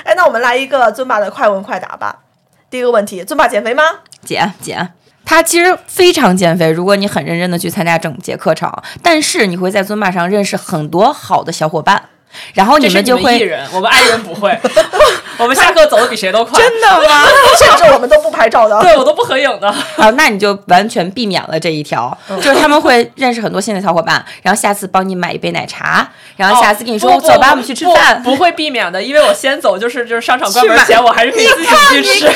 [0.05, 2.21] 哎，那我们来一个尊巴的快问快答吧。
[2.71, 3.83] 第一个问题：尊巴减肥吗？
[4.25, 4.93] 减减。
[5.25, 12.09] 他其实非常减肥，如果你很认真的去参加整节课程，但是你会在尊巴上认识很多好的小伙伴，
[12.55, 13.41] 然后你们就会
[13.73, 14.59] 我们 I 人不会。
[15.39, 17.27] 我们下课走的比谁都快，真的吗？
[17.59, 18.79] 甚至我们都不拍照的。
[18.83, 19.69] 对我都不合影的。
[19.97, 28.23] 啊，那你就完全避免了这一条，就是他们会认识很多新的小伙伴，然后下次帮你买一杯奶茶，然后下次跟你说、哦走吧，我们去吃饭。
[28.23, 32.31] 不会避免的，因为我先走，就是就是商场关门前，我还是可以自己去吃。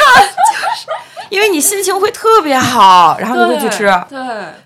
[1.31, 3.87] 因为你心情会特别好，然后你会去吃。
[4.09, 4.19] 对，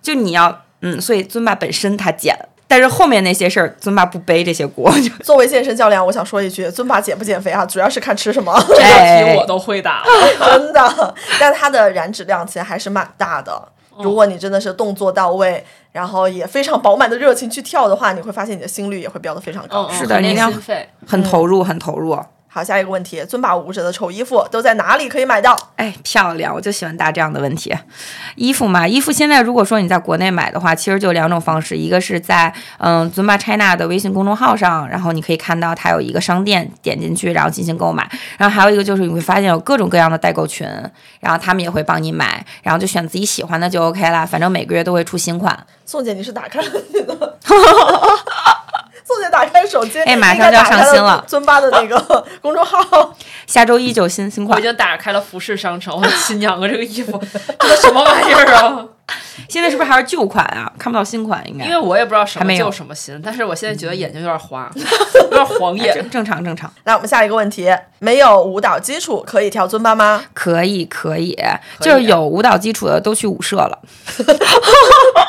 [0.03, 2.37] 就你要嗯，所以尊巴本身他减，
[2.69, 4.93] 但是后面那些事儿尊巴不背这些锅。
[5.01, 8.55] 就作为健身教练，我想说一句：尊巴减不减肥啊，主要是看吃什么。
[8.69, 10.05] 这道哎题我都会答。
[10.39, 13.69] 真的，但它的燃脂量其实还是蛮大的。
[14.01, 19.91] 如果你真的是动作到位，然后也非常饱满的热情去跳的话，你会发现你的心率也会飙得非常高。
[19.91, 20.53] 是的你一定要。
[21.07, 22.17] 很投入，很投入。
[22.51, 25.55] 好，下一个问题：尊巴舞者的丑衣服都在哪里可以买到？
[25.77, 26.53] 哎，漂亮！
[26.53, 27.75] 我就喜欢答这样的问题。
[28.37, 38.11] 衣服嘛，衣服现在如果说你在国内买的话，其实就两种方式，一个是在嗯 Zumba China 的微信公众号上，然后你可以看到它有一个商店，点进去然后进行购买。
[38.39, 40.67] 然后还有一个就是你会发现有各种各样的代购群，
[41.21, 44.25] 然后他们也会帮你买，然后就选自己喜欢的就 OK 啦。
[44.25, 45.67] 反正每个月都会出新款。
[45.85, 47.39] 宋姐，你是打开了你的？
[49.09, 53.15] 宋姐打开手机，哎马上就要上新了尊巴的那个公众号，
[53.47, 57.19] 下周一就新新款我已，经打开了服饰商城，我的亲娘啊，这个衣服
[57.59, 58.85] 这个什么玩意儿啊？
[59.49, 60.71] 现在是不是还是旧款啊？
[60.79, 61.65] 看不到新款应该。
[61.65, 65.95] 因为我也不知道什么还没有旧什么新，但是我现在觉得眼睛有点花， 有点晃眼。
[65.95, 70.23] 正正常正常，来我们下一个问题：没有舞蹈基础可以跳尊巴吗？
[70.35, 73.79] 可以可以，可以啊就是有舞蹈基础的都去舞社了。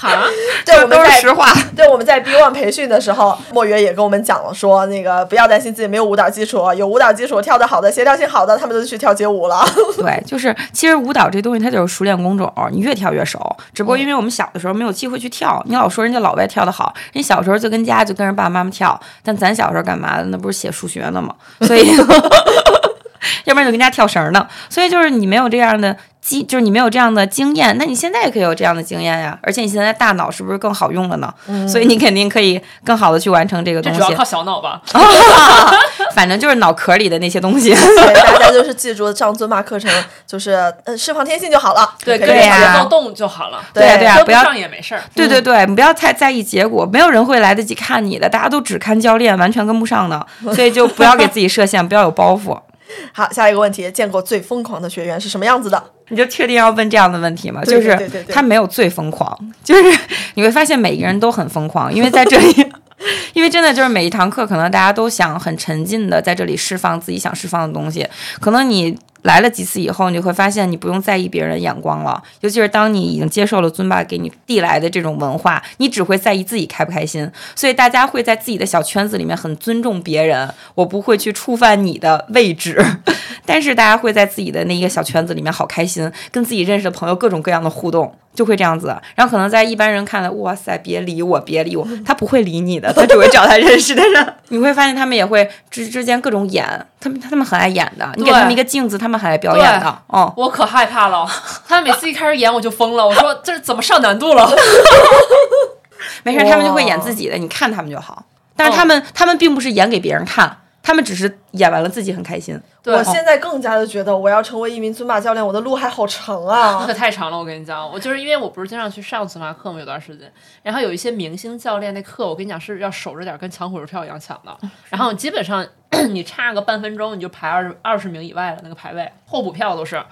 [0.00, 0.24] 哈，
[0.64, 1.52] 对，我们都是在实话。
[1.76, 9.62] 对我们在 B One 培训的时候，莫约也跟我们讲了说，那个不要担心自己没有舞蹈基础，有舞蹈基础跳得好的、协调性好的，他们都去跳街舞了。
[9.98, 13.38] 对，就是其实舞蹈这东西它就是熟练工种，你越跳越熟。
[13.74, 20.24] 只不过因为我们小的时候没有机会去跳，你老说人家老外跳得好，人小时候就跟家就跟着爸爸妈妈跳，但咱小时候干嘛的？
[20.24, 21.34] 那不是写数学呢吗？
[21.60, 21.90] 所以。
[23.44, 29.38] 要不然就跟家跳绳呢，所以就是你没有这样的经，就是你没有这样的经验，那你现在也可以有这样的经验呀。
[29.42, 31.32] 而且你现在大脑是不是更好用了呢？
[31.68, 34.18] 所以你肯定可以更好的去完成这个东西这主要。
[34.18, 34.80] 靠小脑吧？
[36.14, 37.74] 反正就是脑壳里的那些东西。
[37.74, 39.90] 对，大家就是记住上尊巴课程，
[40.26, 40.52] 就是
[40.84, 41.94] 呃释放天性就好了。
[42.04, 43.62] 对，对呀节奏动就好了。
[43.72, 45.02] 对呀对呀跟不要上也没事儿。
[45.14, 50.24] 对对对，你不要太在意结果，没有人会来得及看你的，大家都只看教练，完全跟不上呢。
[50.54, 52.58] 所以就不要给自己设限，不要有包袱。
[53.12, 55.82] 好，下一个问题，见过最疯狂的学员是什么样子的？
[56.08, 57.62] 你就确定要问这样的问题吗？
[57.64, 57.96] 就是
[58.28, 59.98] 他没有最疯狂，就是
[60.34, 62.72] 你会发现每一个人都很疯狂，因为在这里，
[63.32, 68.06] 因为真的就是每一堂课，可能大家都想很沉浸的在这里释放自己想释放的东西。
[68.40, 77.30] 可能你来了几次以后，你会发现你不用在意别人的眼光了，尤其是当你已经接受了尊巴给你递来的这种文化，你只会在意自己开不开心。
[77.54, 82.84] 所以大家会在自己的小圈子里面很尊重别人，我不会去触犯你的位置，
[83.44, 88.14] 但是大家会在自己的那一个小圈子里面好开心，跟自己认识的朋友各种各样的互动。
[88.32, 94.34] 就会这样子，然后可能在一般人看来，哇塞，别理我，别理我，他不会理你的，他只会找他认识的人。
[94.50, 96.64] 你会发现他们也会之之间各种演，
[97.00, 100.02] 他们他们很爱演的，你给他们一个镜子，他们很爱表演的。
[100.08, 101.26] 哦，我可害怕了，
[101.66, 104.48] 他们每次一开始演我就疯了，我说这是怎么上难度了？
[106.22, 108.22] 没事，他们就会演自己的，你看他们就好。
[108.54, 112.60] 但是他们、他们并不是演给别人看，他们只是演完了自己很开心。
[112.84, 116.94] 我现在更加的觉得，我要成为一名尊马教练，我的路还好长啊 那可。
[116.94, 120.30] 太长了，我跟你讲，我就是因为我不是经常去上尊巴课嘛，有段时间，
[120.62, 124.54] 然后有一些明星教练那课，我跟你讲是要守着点，跟抢火车票一样抢的，
[124.90, 125.66] 然后基本上
[126.10, 130.02] 你差个半分钟你就排二十二十名以外了，那个排位候补票都是。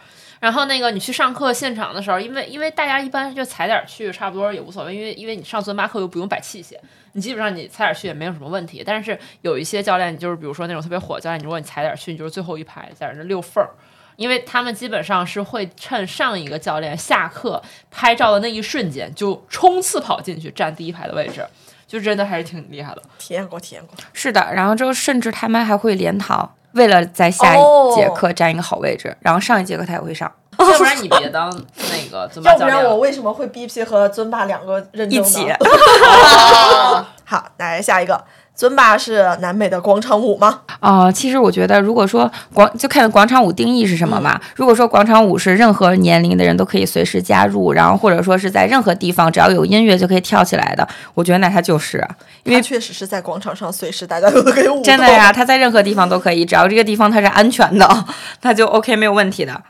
[0.41, 6.77] 然后那个你去上课现场的时候，因为因为大家一般就踩点去，差不多也无所谓，因为因为你上尊巴课又不用摆器械，
[7.13, 8.83] 你基本上你踩点去也没有什么问题。
[8.87, 13.71] 但是有一些教练，就是比如说那种特别火教练，如果你踩点去，你就是最后一排在那溜缝儿。
[14.15, 21.47] 因为他们基本上是会趁上一个教练下课拍照的那一瞬间，就冲刺跑进去占第一排的位置，
[21.89, 23.03] 就真的还是挺厉害的。
[23.19, 23.97] 体验过，体验过。
[24.13, 30.31] 是的，然后之后甚至他们还会连堂，为了在下哦一节课占一个好位置，然后上一节课他也会上。
[30.59, 32.71] 要不然你别当那个尊霸教练。
[32.71, 35.27] 要不然我为什么会 BP 和尊霸两个认证呢？
[35.27, 35.47] 一起
[37.25, 38.25] 好，来下一个，
[38.59, 40.63] 尊巴是南美的广场舞吗？
[40.81, 44.41] 哦，其实我觉得，如果说广就看广场舞定义是什么嘛。
[44.57, 52.05] 如果说广场舞是任何年龄的人都可以随时加入，然后或者说是在任何地方只要有音乐就可以跳起来的，我觉得那它就是，
[52.43, 54.83] 因为确实是在广场上随时大家都可以舞。
[54.83, 58.05] 真的呀，它在任何地方都可以，只要这个地方它是安全的，
[58.43, 59.63] 它就 OK 没有问题的。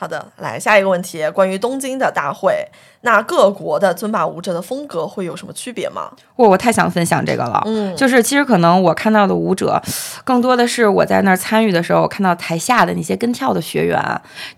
[0.00, 2.54] 好的，来下一个问题，关于东京的大会，
[3.00, 6.12] 那各国的尊巴舞者的风格会有什么区别吗？
[6.36, 9.82] 我我太想分享这个了，嗯就是其实可能我看到的舞者，
[10.22, 14.00] 更多的是我在那儿参与的时候，我看到台下的那些跟跳的学员，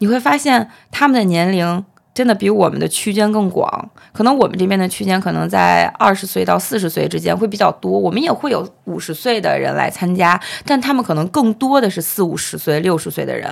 [0.01, 1.83] 你会发现他们的年龄
[2.21, 3.91] 真的比我们的区间更广。
[4.13, 13.49] 可能我们这边的区间可能在二十岁到四十岁之间会比较多，我们也会有五十岁的人来参加，但他们可能更多的是四五十岁、六十岁的人。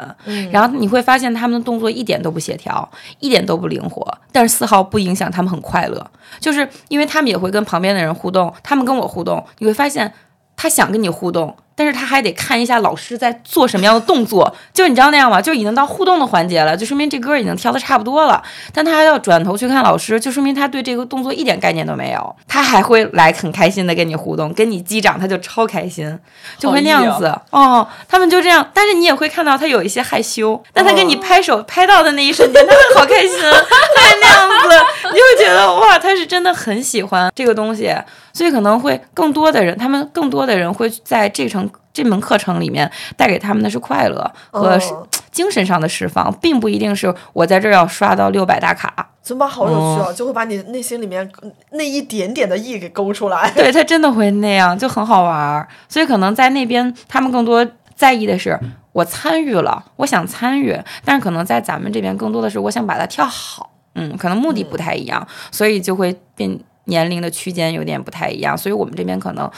[0.53, 2.87] 然后你会发现他们的动作一点都不协调，
[3.21, 6.07] 一点都不灵活，但是丝毫不影响他们很快乐。
[6.39, 10.13] 就是因为他们也会跟旁边的人互动，他们跟我互动，你会发现
[10.57, 15.41] 他想跟你互动，但是他还得看一下老师在做什么样的动作， 就是你知道那样吗？
[15.41, 18.43] 就已经到互动的环节了，就说明这歌已经跳的差不多了，
[18.75, 26.19] 但他还要转头去看老师，就说明他对这个动作一点概念都没有，他还会来很开心的跟你互动，跟你击掌他就超开心，
[26.59, 27.33] 就会那样子。
[27.51, 37.95] 哦，他们就这样，但是你也会看到他有一些害羞，但他跟你拍手拍到的那一瞬间，他会好开心，他会那样子， 你就会觉得哇，他是真的很喜欢这个东西，
[38.33, 41.68] 所以可能会更多的人，他们更多的人会在这程
[42.03, 49.11] 这门课程里面带给他们的是快乐和哦精神上的释放，并不一定是我在这儿要刷到六百大卡。
[49.23, 51.29] 尊巴好有趣哦，就会把你内心里面
[51.73, 53.51] 那一点点的意给勾出来。
[53.55, 55.69] 对他真的会那样，就很好玩儿。
[55.89, 58.59] 所以可能在那边，他们更多在意的是
[58.93, 63.71] 我参与了，我想参与，但是可能在咱们这边更多的是我想把它跳好。
[63.95, 68.57] 嗯，可能目的不太一样，所以就会变年龄的区间有点不太一样。
[68.57, 69.51] 所以我们这边可能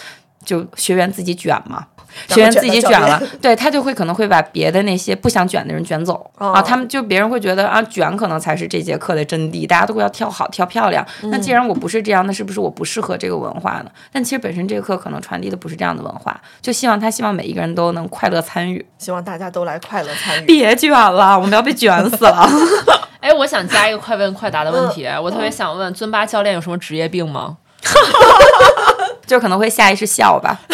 [0.45, 1.87] 就学员自己卷嘛，
[2.29, 11.07] 学员自己卷了，对他就会可能会把别的那些不想卷的人卷走、哦啊，他们就别人会觉得啊卷可能才是这节课的真谛，大家都会要跳好跳漂亮。
[11.23, 13.91] 那嗯既然我不是这样，那是不是我不适合这个文化呢？
[14.13, 18.85] 但其实本身这个课可能传递的不是这样的文化，就希望他希望每一个人都能快乐参与。
[18.99, 20.47] 希望大家都来快乐参与。
[20.47, 22.49] 别卷了，我们要被卷死了。
[23.21, 27.59] 哎，我想加一个快问快答的问题，嗯我特别想问尊巴教练有什么职业病吗？
[29.27, 30.61] 就可能会下意识笑吧。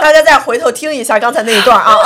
[0.00, 1.94] 大家再回头听一下刚才那一段啊。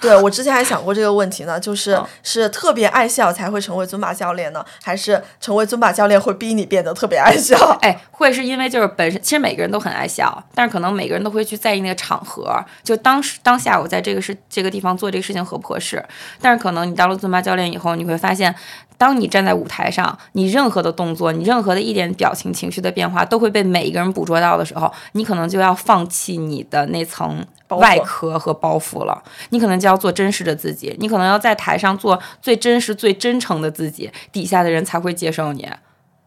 [0.00, 7.54] 对我之前还想过这个问题呢，就是嗯是特别爱笑才会成为尊巴教练呢，还是成为尊巴教练会逼你变得特别爱笑？
[7.82, 16.02] 哎，会是因为就是本身，其实每个人都很爱笑，但是可能每个人都会去在意那个场合，就当时当下我在这个事这个地方做这个事情合不合适。
[16.40, 18.54] 但是可能你当了尊巴教练以后，你会发现，
[19.00, 27.42] 当你站在舞台上，你任何的动作，你任何的一点表情、情绪的变化，都会被每一个人捕捉到的时候，你可能就要放弃你的那层。
[27.70, 35.66] 外壳和包袱了，你可能就要做真实的自己，你可能要在台上做最真实、最真诚的自己，底下的人才会接受你。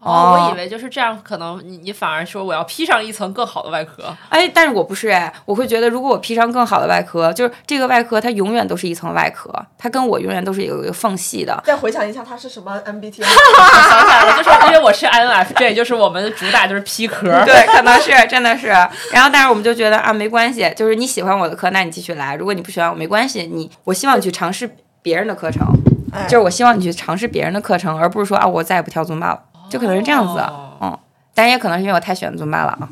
[0.03, 4.03] 哦，哦我以为就是这样，可能你你反而说我要披上一层更好的外壳。
[4.29, 11.61] 哎，但是我不是哎，我会觉得如果我披上更好的外壳，就是这个外壳它永远都是一层外壳，它跟我永远都是有一个缝隙的。
[11.65, 13.23] 再回想一下，它是什么 MBTI？
[13.23, 17.27] 想起来了，就是因为我是 INFJ，就是我们的主打就是披壳。
[17.45, 18.67] 对，可能是真的是。
[18.67, 24.69] 然后，但是我们就觉得啊，没关系，就是你喜欢我的课，那你继续来；如果你不喜欢我，没关系，你我希望你去尝试
[25.01, 25.65] 别人的课程，
[26.13, 30.39] 哎就是我希望你去尝试别人的课程，而不是说啊，我再也不跳尊巴了，就可能是这样子。
[30.39, 30.99] 哦嗯，
[31.33, 32.89] 但也可能是因为我太喜欢尊巴了啊。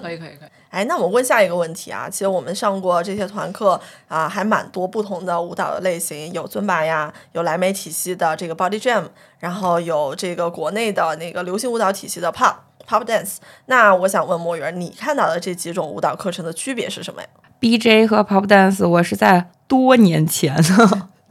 [0.00, 0.48] 可以可以可以。
[0.70, 9.04] 哎，那我问下一个问题啊，其实我们上过这些团课啊，还蛮多不同的舞蹈的类型，有尊巴呀，有莱美体系的这个 Body Jam，
[9.38, 12.54] 然后有这个国内的那个流行舞蹈体系的 Pop
[12.88, 13.36] Pop Dance。
[13.66, 17.28] 那我想问莫源，你看到的这几种舞蹈课程的区别是什么呀
[17.60, 20.56] ？BJ 和 Pop Dance，我是在多年前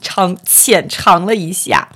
[0.04, 1.88] 尝浅尝了一下，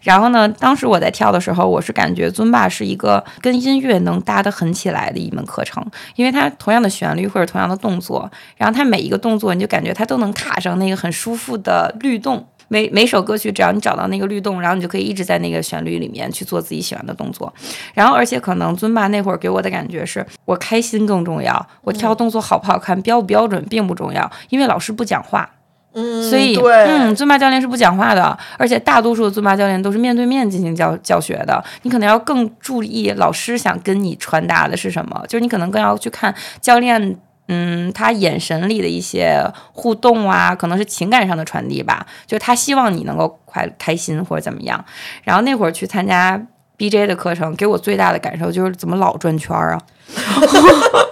[0.00, 12.46] 然后呢，当时我在跳的时候，我是感觉尊巴是一个跟音乐能搭得很起来的一门课程，因为它同样的旋律或者同样的动作，然后它每一个动作你就感觉它都能卡上那个很舒服的律动。
[12.68, 17.54] 每每首歌曲，只要你找到那个律动，然后你就可以一直在那个旋律里面去做自己喜欢的动作。
[17.94, 25.48] 然后，而且可能尊巴那会儿给我的感觉是我开心更重要，我跳动作好不好看、标不标准并不重要，因为老师不讲话，
[25.96, 37.18] 嗯，所以对，嗯，尊巴教练是不讲话的，而且大多数的尊巴教练都是面对面进行教教学的，你可能要更注意老师想跟你传达的是什么，就是你可能更要去看教练。
[37.48, 39.40] 嗯，他眼神里的一些
[39.72, 44.84] 互动啊，可能是情感上的传递吧，就是他希望你能够快开心或者怎么样。
[45.22, 46.44] 然后那会儿去参加
[46.76, 49.80] BJ 的课程，给我最大的感受就是怎么老转圈儿啊，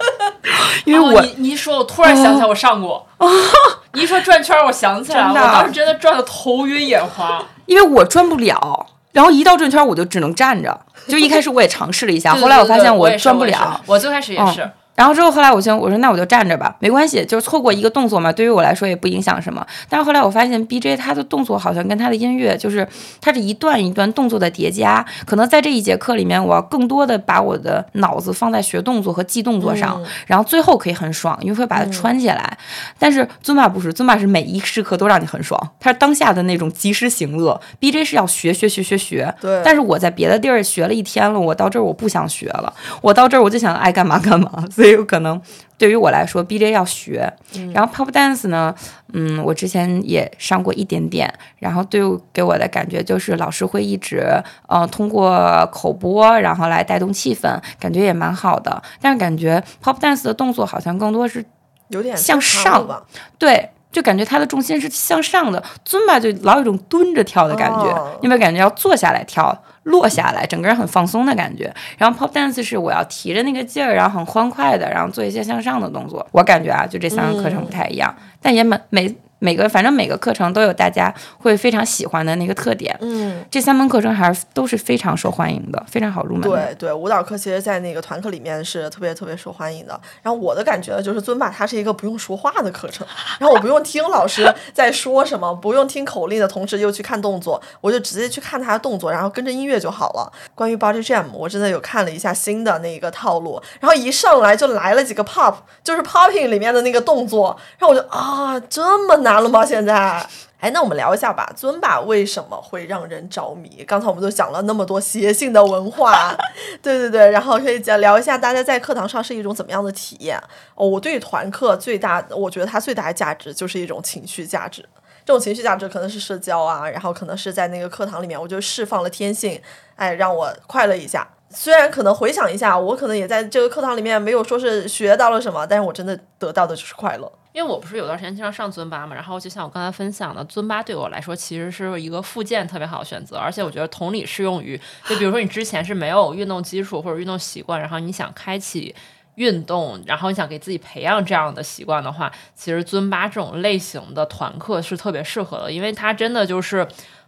[0.85, 3.05] 因为我、哦你你一说，我突然想起来我上过。
[3.93, 7.43] 你一说转圈儿，我想起来了，我当时真的转的头晕眼花。
[7.65, 10.79] 因为我转不了，然后一到转圈我就只能站着。
[11.07, 13.79] 就一开始我也尝试了一下，对后来我发现我转不了。
[13.85, 14.71] 我最开始也嗯是。
[14.95, 19.65] 然后之后后来我就我说那我就站着吧，没关系，就是错过一个动作嘛，对于我来说也不影响什么。
[19.89, 22.87] 但是后来我发现 BJ 他的动作好像跟他的音乐就是
[23.19, 32.57] 他这一段一段动作的叠加，可能在这一节课里面，我要更多的把我的脑子放在学动作和记动作上，然后最后可以很爽，因为会把它穿起来。
[32.97, 37.59] 但是尊巴不是，尊巴是每一时刻都让你很爽，他是当下的那种及时行乐。
[37.81, 45.41] BJ 是要学学学学学，对但是我在别的地儿学了一天了，我到这儿我不想学了，我到这儿我就想爱干嘛干嘛，所 以有可能
[45.77, 47.31] 对于我来说，BJ 要学。
[47.73, 48.73] 然后 Pop Dance 呢，
[49.13, 54.23] 嗯，我之前也上过一点点，然后对我给我的感觉就是老师会一直
[54.67, 58.81] 呃通过口播，然后来带动气氛，感觉也蛮好的。
[59.01, 61.43] 但是感觉 Pop Dance 的动作好像更多是
[61.89, 63.05] 有点向上？
[63.37, 71.73] 对，就感觉它的重心是向上的，尊巴就老有一种蹲着跳的感觉，哦你有没有感觉要坐下来跳，落下来，整个人很放松的感觉。
[71.97, 76.27] 然后 pop dance 是我要提着那个劲儿，然后很欢快的，然后做一些向上的动作。
[76.33, 82.97] 我感觉啊，就这三个课程不太一样，但也每每每个反正每个课程都有大家会非常喜欢的那个特点。
[83.01, 86.41] 嗯，这三门课程还是都是非常受欢迎的，非常好入门。
[86.41, 89.99] 对对，舞蹈课其实，在那个团课里面是特别特别受欢迎的。
[90.23, 93.05] 然后我的感觉呢，就是尊巴它是一个不用说话的课程，
[93.37, 100.31] 然后我不用听老师在说什么，不用听口令的同时又去看动作，我就直接去看他的动作，然后跟着音乐就好了。
[100.55, 105.53] 关于 Body Jam，我真的有看了一下新的那个套路，然后一上来就来了几个 pop，
[105.83, 109.65] 就是 popping 里面的那个动作，然后我就啊，这么难了吗？
[109.65, 110.25] 现在？
[110.57, 113.83] 哎，那我们聊一下吧，尊巴为什么会让人着迷？
[113.85, 116.35] 刚才我们都讲了那么多邪性的文化，
[116.81, 120.41] 对对对，然后可以讲聊一下大家在课堂上是一种怎么样的体验。
[120.73, 124.83] 哦，我对团课最大，我觉得它最大的价值就是一种情绪价值。
[125.23, 129.61] 这种情绪价值可能是社交啊，然后可能是在那个课堂里面，我就释放了天性，
[129.95, 131.27] 哎，让我快乐一下。
[131.51, 137.31] 虽然可能回想一下，我可能也在这个课堂里面没有说是学到了什么，但是我真的得到的就是快乐。
[137.55, 144.77] 因为我不是有段时间经常上尊巴嘛，然后就像我刚才分享的，尊巴对我来说其实是一个附件特别好的选择，而且我觉得同理适用于，
[145.07, 148.93] 就比如说你之前是没有运动基础或者运动习惯，然后你想开启
[149.35, 156.85] 运动，然后你想给自己培养这样的习惯的话，其实尊巴这种类型的团课是特别适合的，因为它真的就是。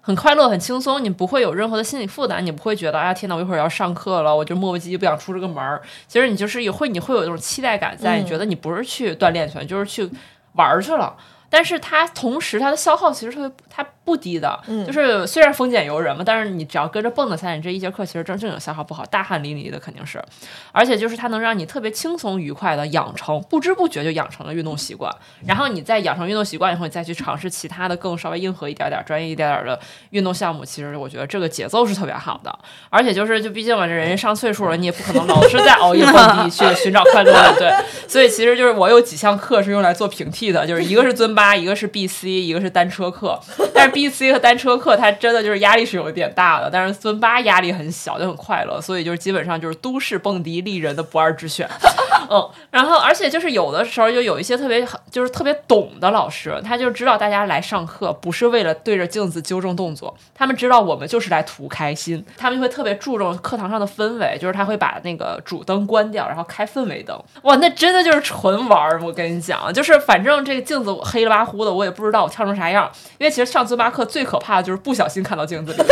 [0.08, 5.82] 很快乐，很轻松，你不会有任何的心理负担，你不会觉得哎呀天呐，我一会儿要上课了，我就磨磨唧唧不想出这个门儿。
[6.08, 10.10] 其实你就是也会，你会有一种期待感在，嗯你觉得你不是去锻炼去了，你就是去
[10.54, 11.14] 玩儿去了。
[11.50, 20.24] 但是它同时它的消耗其实特别它不低的，就是虽然丰俭由人嘛，但是你只要跟着蹦跶下来，你这一节课其实真正有消耗不好，大汗淋漓的肯定是，
[20.72, 25.14] 而且就是它能让你特别轻松愉快的养成，不知不觉就养成了运动习惯，
[25.46, 29.78] 然后你再养成运动习惯以后，你再去尝试其他的更稍微硬核一点点、专业一点点的
[30.12, 37.70] 运动项目，其实我觉得这个节奏是特别好的，而且就是就毕竟嘛，这人上岁数了，你也不可能老是在熬夜蹦迪去寻找快乐，对？
[38.08, 43.38] 所以其实就是我有几项课是用来做平替的，就是一个是尊巴，一个是 BC，一个是单车课。
[43.74, 51.68] 但是 BC 和单车课它真的就是压力是有一点大的，但是尊巴压力很小，就很快乐，所以就是基本上就是都市蹦迪丽人的不二之选。
[52.30, 67.18] 嗯，然后而且就是有的时候就有一些特别就是特别懂的老师，他就知道大家来上课不是为了对着镜子纠正动作，他们知道我们就是来图开心，他们就会特别注重课堂上的氛围，就是他会把那个主灯关掉，然后开氛围灯。
[67.44, 69.02] 哇，那真的就是纯玩儿！
[69.02, 75.78] 我跟你讲，就是反正这个镜子黑了吧呼的，我也不知道我跳成啥样，因为其实上尊巴课最可怕的就是不小心看到镜子里。
[75.78, 75.84] 可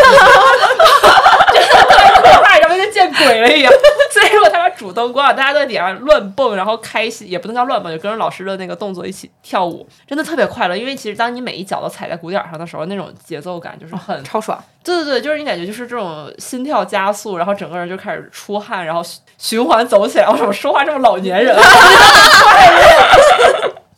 [2.42, 3.72] 怕，然后跟见鬼了一样。
[4.12, 10.76] 所以如果他把主灯关了，大家都在底下乱蹦，然后开心，也不能叫乱蹦，就跟着老师的那个动作一起跳舞，真的特别快乐。
[10.76, 14.62] 因为其实当你每一脚都踩在鼓点上的时候，那种节奏感就是很 超爽。
[14.84, 20.28] 对对对，就是你感觉就是这种心跳加速，然后整个人就开始出汗，然后循循环走起来。
[20.28, 21.64] 我怎么说话这么老年人啊？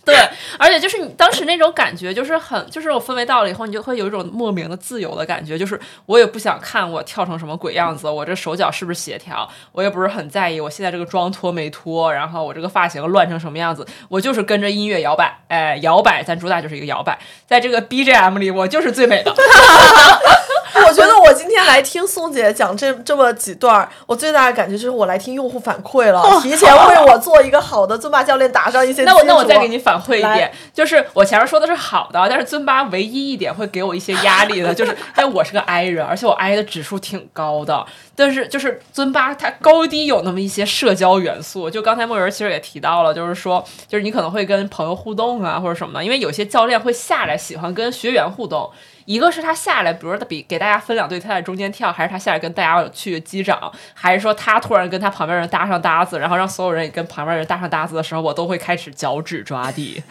[0.08, 19.34] 对，而且就是你当时那种感觉，就是很，就是我氛围到了以后，你就会有一种莫名的自由的感觉，就是我也不想看我跳成什么鬼样子，我这手脚是不是协调，我也不是很在意我现在这个妆脱没脱，然后我这个发型乱成什么样子，我就是跟着音乐摇摆，哎，摇摆，咱主打就是一个摇摆，在这个 BGM 里，我就是最美的。
[20.76, 48.70] 我觉得我今天来听宋姐讲这这么几段儿，我最大的感觉就是我来听用户反馈了，提前为我做一个好的尊巴教练打上一些那我那我再给你反馈一点，就是我前面说的是好的，但是尊巴唯一一点会给我一些压力的，就是 因为我是个 I 人，而且我 I 的指数挺高的，但是就是尊巴它高低有那么一些社交元素，就刚才莫文其实也提到了，就是说就是你可能会跟朋友互动啊或者什么的，因为有些教练会下来喜欢跟学员互动。
[49.08, 60.04] 一个是他下来，比如说他比给大家分两队，他在中间跳，还是他下来跟大家去击掌，还是说他突然跟他旁边人搭上搭子，然后让所有人也跟旁边人搭上搭子的时候，我都会开始脚趾抓地。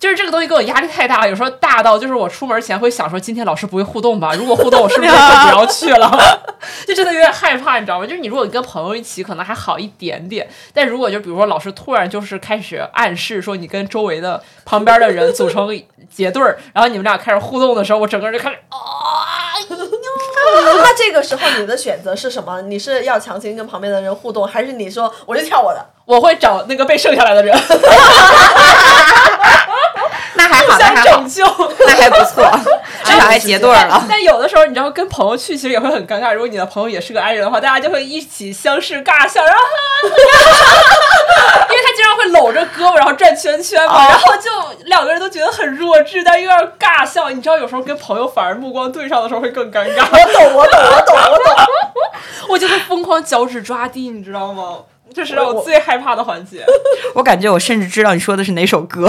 [0.00, 4.34] 就是这个东西给我压力太大，有时候大到就是我出门前会想说，今天老师不会互动吧？
[4.34, 6.10] 如果互动，我是不是就不要去了？
[6.88, 8.04] 就真的有点害怕，你知道吗？
[8.04, 15.68] 就是你如果跟朋友一起，可能还好一点点，但如果就比如说老师突然就是开始暗示说你跟周围的旁边的人组成
[16.10, 18.78] 结对儿，然后你们俩开始互动的时候，我整个人就开始啊。
[20.82, 22.62] 那这个时候你的选择是什么？
[22.62, 25.84] 你是要强行跟旁边的人互动，还是你说我就跳我的？
[26.06, 27.56] 我会找那个被剩下来的人
[30.40, 31.44] 那还好，那相还拯，救。
[31.86, 32.50] 那还不错，
[33.04, 34.04] 至少还结对了。
[34.08, 36.32] 但有的时候，你知道跟朋友去，其实也会很尴尬。
[36.32, 39.60] 如果你的朋友也是个 i 人的话，大家就会一起相视尬笑，然后，
[40.04, 44.50] 因为他经常会搂着胳膊，然后转圈圈嘛，然后就
[44.86, 47.28] 两个人都觉得很弱智，但又有点尬笑。
[47.30, 50.06] 你知道，有时候跟朋友反而目光对上的时候会更尴尬。
[50.10, 51.66] 我懂，我懂，我懂，我懂。
[52.48, 54.78] 我就会疯狂脚趾抓地，你知道吗？
[55.12, 56.64] 这是让我我最害怕的环节。
[57.14, 59.08] 我感觉我甚至知道你说的是哪首歌，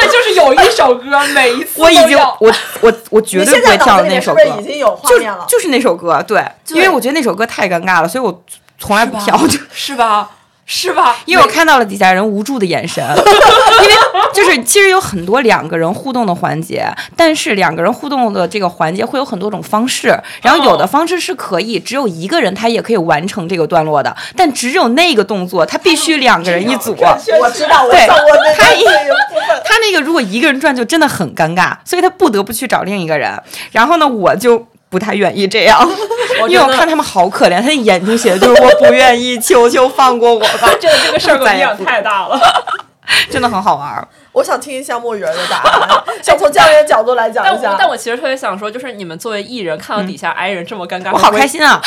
[0.00, 5.44] 对，就是有一首歌，每一次我已经我我我绝对不会跳的那首歌是是，已经有画就面了？
[5.48, 8.42] 就是那首歌，对，因为我觉得那首歌太尴尬了，所以我
[8.78, 10.30] 从来不跳， 就是吧？
[10.70, 11.16] 是吧？
[11.24, 13.94] 因为我看到了底下人无助的眼神， 因为
[14.34, 26.94] 就是其实有很多两个人互动的环节，但是两个人互动的这个环节会有很多种方式，然后有的方式是可以只有一个人他也可以完成这个段落的，但只有那个动作他必须两个人一组。
[27.40, 28.84] 我知道，我对上过那他一。
[29.64, 33.32] 他那个如果一个人转就真的很尴尬，所以他不得不去找另一个人。
[33.72, 35.78] 然后呢，我就不太愿意这样，
[36.48, 42.40] 因为我看他们好可怜，他的眼睛写的就是我不愿意，求求放过我吧，真 的这个事儿影响太大了。
[43.30, 44.06] 真的很好玩儿。
[44.32, 47.74] 我想听一下墨鱼儿的答案，想从教练角度来讲一下。
[47.78, 51.80] 但我其实特别想说，就是你们作为艺人，看到底下 i 人这么尴尬，我好开心啊！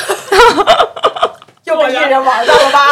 [1.63, 2.87] 又被艺人玩到了吧？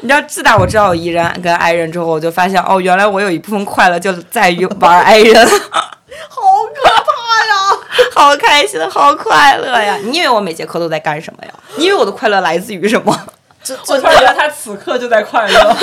[0.00, 6.40] 你知道，自打我知道有艺人跟 i 人之后，我就发现哦，原来我有一部分快乐就在于玩 i 人，好
[6.74, 7.77] 可怕呀！
[8.14, 9.96] 好开心，好快乐呀！
[10.04, 11.52] 你以为我每节课都在干什么呀？
[11.76, 13.16] 你以为我的快乐来自于什么？
[13.62, 15.76] 这我突然觉得他此刻就在快乐。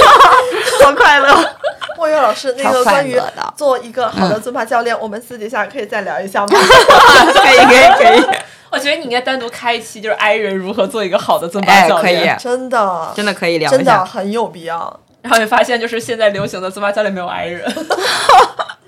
[0.84, 1.56] 好快乐！
[1.98, 3.20] 莫月老师，那个关于
[3.56, 6.48] 做一个好的尊巴教练，我们私底下可以再聊一下吗？
[6.48, 8.38] 可以，可以，可以，
[8.72, 12.36] 我觉得你应该单独开一期，就是 i 人如何做一个好的尊巴哎，可教练。
[12.36, 14.00] 以，真的，真的可以聊真一下。
[14.00, 15.00] 的很有必要。
[15.22, 17.64] 然后就发现，就是现在流行的尊巴教练没有 i 人。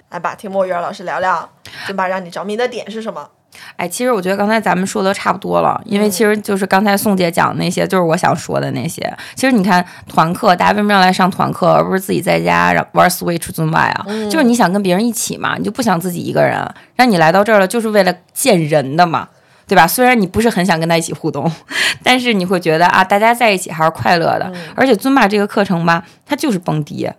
[0.09, 1.49] 来吧，听墨鱼儿老师聊聊
[1.85, 3.27] 尊巴让你着迷的点是什么？
[3.75, 9.01] 哎，其实我觉得刚才咱们说的差不多了，因为其实就是刚才宋姐讲的那些，就是我想说的那些。
[9.35, 14.05] 其实你看团课，大家为什么要来上团课，而不是自己在家然玩 Switch 尊巴呀？
[14.29, 16.57] 就是你想跟别人一起嘛，你就不想自己一个人。
[16.95, 19.29] 让你来到这儿了，就是为了见人的嘛。
[19.67, 19.85] 对吧？
[19.85, 21.51] 虽然你不是很想跟他一起互动，
[22.01, 24.49] 但是你会觉得啊，大家在一起还是快乐的。
[24.73, 27.09] 而且尊巴这个课程吧，它就是蹦迪，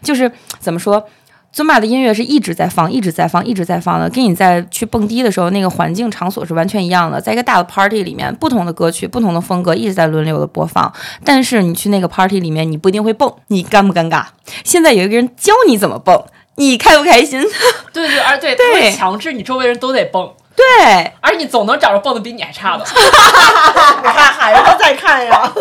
[0.00, 1.04] 就是怎么说？
[1.52, 7.20] 尊巴的音乐是一直在放，一直在放，一直在放的，跟你在去蹦迪的时候那个环境场所是完全一样的。
[7.20, 10.92] 在一个大的 party 里面，不同的歌曲、不同的风格一直在轮流的播放。
[11.24, 14.24] 但是你去那个 party 里面，你不一定会蹦，你尴不尴尬？
[14.64, 16.24] 现在有一个人教你怎么蹦，
[16.54, 17.44] 你开不开心？
[17.92, 22.84] 对对，而对，他对会强制你周围人都得蹦，对，而你总能找着蹦的比你还差的。
[22.84, 25.52] 你看还要再看呀？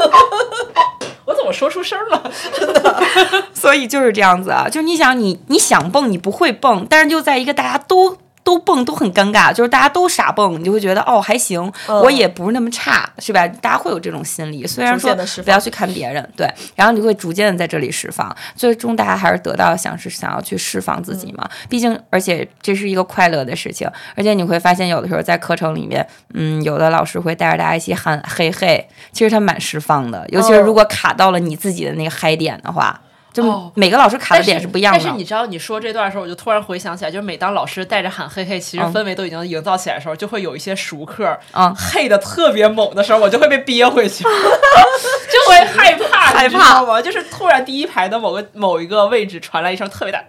[1.46, 2.32] 我说出声了？
[2.58, 3.04] 真的
[3.54, 8.18] 所以就是这样子啊，就你想你你想蹦，你不会蹦，但是就在一个大家都。
[8.50, 13.48] 都蹦都很尴尬，就是大家都傻蹦，你就会觉得哦还行，嗯我也不是那么差，是吧？
[13.48, 33.00] 大家会有这种心理，虽然说不要去看别人，对，然后你会逐渐的在这里释放，最终大家还是得到想是想要去释放自己嘛，毕竟而且这是一个快乐的事情，而且你会发现有的时候在课程里面，嗯，有的老师会带着大家一起喊嘿嘿，其实他蛮释放的，尤其是嗯如果卡到了你自己的那个嗨点的话。
[33.32, 35.00] 就哦每个老师卡的点是不一样的。
[35.00, 47.02] 但是你知道，你说这段的时候，我就突然回想起来，就是每当老师带着喊嘿嘿，其实嗯氛围都已经营造起来的时候，就会有一些熟客，啊嘿的特别猛的时候，我就会被憋回去， 就会害怕，害怕道吗？
[47.02, 50.24] 就是突然第一排的某个某一个位置传来一声特别大，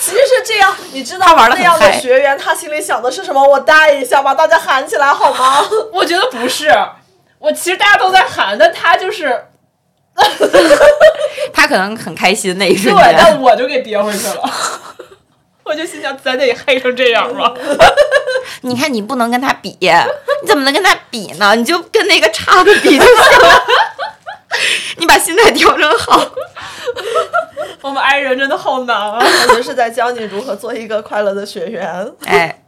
[0.00, 3.42] 其实是这样，你知道那样的学员他心里想的是什么？
[3.46, 5.64] 我带一下吧，大家喊起来好吗？
[5.92, 6.72] 我觉得不是，
[7.40, 9.46] 我其实大家都在喊，但他就是
[11.52, 13.14] 他可能很开心那一对，瞬间。
[13.16, 14.50] 但我就给憋回去了。
[15.64, 17.54] 我就心想，咱得黑成这样吧？
[18.62, 21.54] 你看，你不能跟他比，你怎么能跟他比呢？
[21.54, 23.62] 你就跟那个差的比就行了。
[24.96, 26.18] 你把心态调整好。
[27.82, 29.18] 我们 i 人真的好难啊！
[29.48, 32.12] 我就是在教你如何做一个快乐的学员。
[32.26, 32.62] 哎，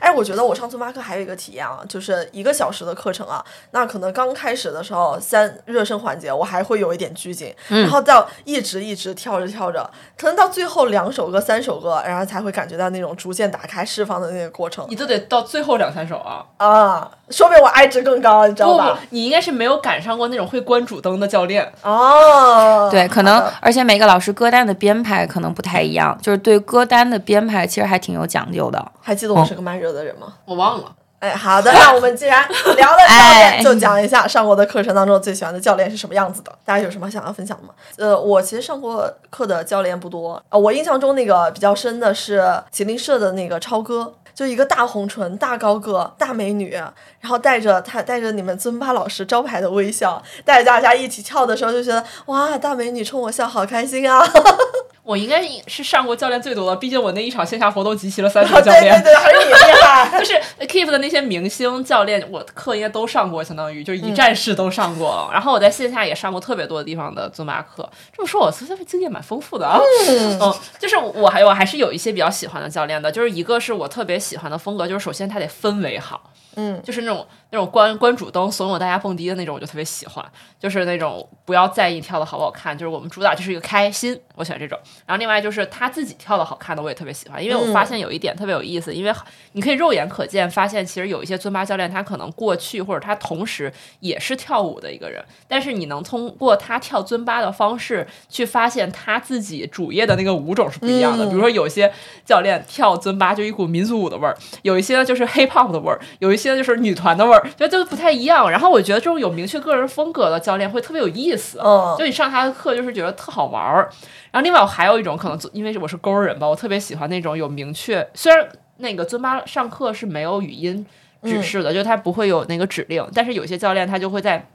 [0.00, 16.46] 哎，我觉得我上尊巴课还有一个体验啊，就是一个小时的课程啊，那可能刚开始的时候三热身环节我还会有一点拘谨，然后到一直一直跳着跳着，可能到最后两首歌、三首歌，然后才会感觉到那种逐渐打开、释放的那个过程你都得到最后两三首啊！
[16.56, 21.72] 啊，说明我 I 值更高，你知道吧？，你应该是没有赶上过那种会关主灯的教练。
[21.82, 28.84] 哦，对，可能而且每个老师歌单的编排可能不太一样，就是对歌单的编排其实还挺有讲究的。
[29.00, 30.34] 还记得我是个慢热的人吗？
[30.44, 36.50] 我忘了，哎，好的，那我们既然聊了教 哎练，就讲一下上过的课程当中最喜欢的教练是什么样子的。
[36.64, 37.74] 大家有什么想要分享的吗？
[37.96, 44.12] 呃，我其实上过课的教练不多，呃，我印象中那个比较深的是吉林社的那个超哥。
[44.40, 54.24] 就一个大红唇、大高个、大美女，然后带着她带着你们尊巴老师招牌的微笑，带着大家一起跳的时候，就觉得哇，大美女冲我笑，好开心啊！
[55.02, 59.02] 我应该是上过教练最多的，毕竟我那一场线下活动集齐了三十对个教练。
[59.02, 60.24] 对对，还是你厉害 就。
[60.24, 60.40] 是
[60.70, 65.28] Keep 的那些明星教练，我课应该都上过，相当于就是一站式都上过。
[65.32, 67.88] 然后我在线下也上过特别多的地方的尊巴课。
[68.14, 69.80] 这么说，我其实经验蛮丰富的啊。
[70.08, 80.24] 嗯，就是我还我还是有一些比较喜欢的教练的，就是一个是我特别喜欢的风格，就是首先他得氛围好，嗯，就是那种那种关关主灯怂恿大家蹦迪的那种，我就特别喜欢，
[80.58, 84.78] 就是那种不要在意跳的好不好看，就是我们主打就是一个开心，我喜欢这种。
[85.06, 89.12] 然后另外就是他自己跳的好看的，我也特别喜欢，因为我发现有一点特别有意思，因为
[89.52, 101.24] 你可以肉眼可见发现，其实有一些尊巴教练他可能过去或者他同时也是跳舞的一个人，但是你能通过他跳尊巴的方式去发现他自己主业的那个舞种是不一样的。
[101.24, 101.92] 嗯比如说有些
[102.24, 108.50] 教练跳尊巴就一股民族舞的味儿，有一些就是 hip hop 的味儿，有一些就是女团的味儿，就就不太一样。
[108.50, 113.90] 然后我觉得这种有明确个人风格的教练会特别有意思，嗯就你上他的课就是觉得特好玩儿。
[114.30, 120.86] 然后另外我还有一种可能，因为我是勾人吧，我特别喜欢那种有明确，虽然那个尊巴上课是没有语音
[121.24, 124.48] 指示的，就他不会有那个指令，但是有些教练他就会在。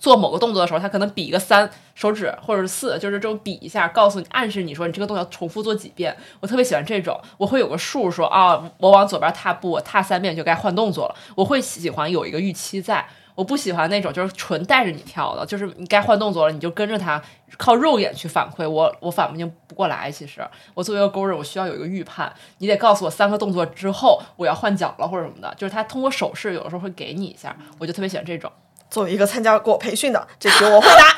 [0.00, 6.16] 做某个动作的时候，他可能比一个三手指或者是四，就是这种比一下，告诉你暗示你说你这个动作要重复做几遍。
[6.40, 11.14] 我特别喜欢这种，我会有个数说啊，我往左边踏步，我踏三遍就该换动作了。
[11.36, 17.22] 我会喜欢有一个预期在，我不喜欢那种就是纯带着你跳的，就是你该换动作了，你就跟着他
[17.58, 20.10] 靠肉眼去反馈，我我反应不过来。
[20.10, 20.40] 其实
[20.72, 28.50] 我作为一个勾人，我需要有一个预判，你得告诉我三个动作之后我要换脚了或者什么的，就是他通过手势有的时候会给你一下，我就特别喜欢这种。
[28.90, 31.04] 作为一个参加过培训的，这题我会答。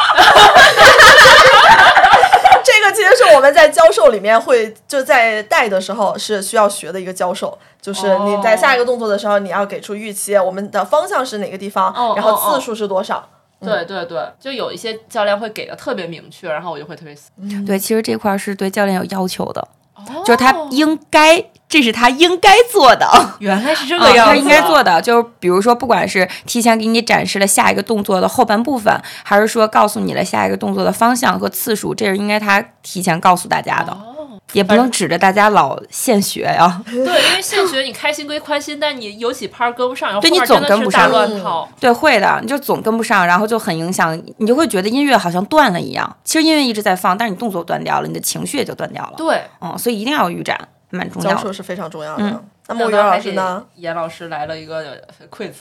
[2.64, 13.28] 这个其实是我们在教授里面会就在带的时候是需要学的一个教授，就是你在下一个动作的时候，你要给出预期，我们的方向是哪个地方，哦然后次数是多少。
[13.60, 17.30] 对对对，就有一些教练会给的特别明确，然后我就会特别死。
[17.66, 19.68] 对，其实这块儿是对教练有要求的，
[20.08, 23.08] 哦就是他应该，这是他应该做的。
[23.40, 34.11] 原来是这嗯个样子，他应该做的就是，比如说，不管是提前给你展示了下一个动作的后半部分，还是说告诉你了下一个动作的方向和次数，这是应该他提前告诉大家的，哦。
[34.52, 36.82] 也不能指着大家老现学呀。
[36.86, 41.68] 对，因为现学你开心归宽心，但你有几拍跟不上，然后对你总跟不上乱套。
[41.80, 46.16] 对，会的，你就总跟不上，然后就很影响，你就会觉得音乐好像断了一样。
[46.24, 49.14] 其实音乐一直在放，但是你动作断掉了，你的情绪也就断掉了。
[49.16, 51.42] 对，嗯，所以一定要有预展，蛮重教要的。
[51.42, 52.24] 授是非常重要的。
[52.24, 53.64] 嗯那么袁老师呢？？
[53.74, 55.52] 严老师来了一个呃 quiz，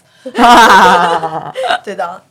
[1.83, 2.21] 对的。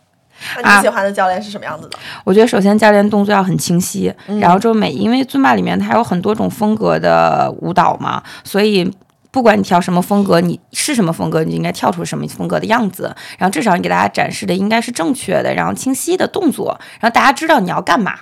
[0.63, 1.99] 那啊你喜欢的教练是什么样子的？
[2.25, 8.91] 我觉得首先教练动作要很清晰，嗯然后就每因为尊巴里面它有很多种风格的舞蹈嘛，所以。
[9.33, 13.15] 不管你跳什么风格，你是什么风格，你就应该跳出什么风格的样子。
[13.39, 18.13] 然后至少你给大家展示的应该是正确的，然后清晰的动作，然后大家知道你要干嘛，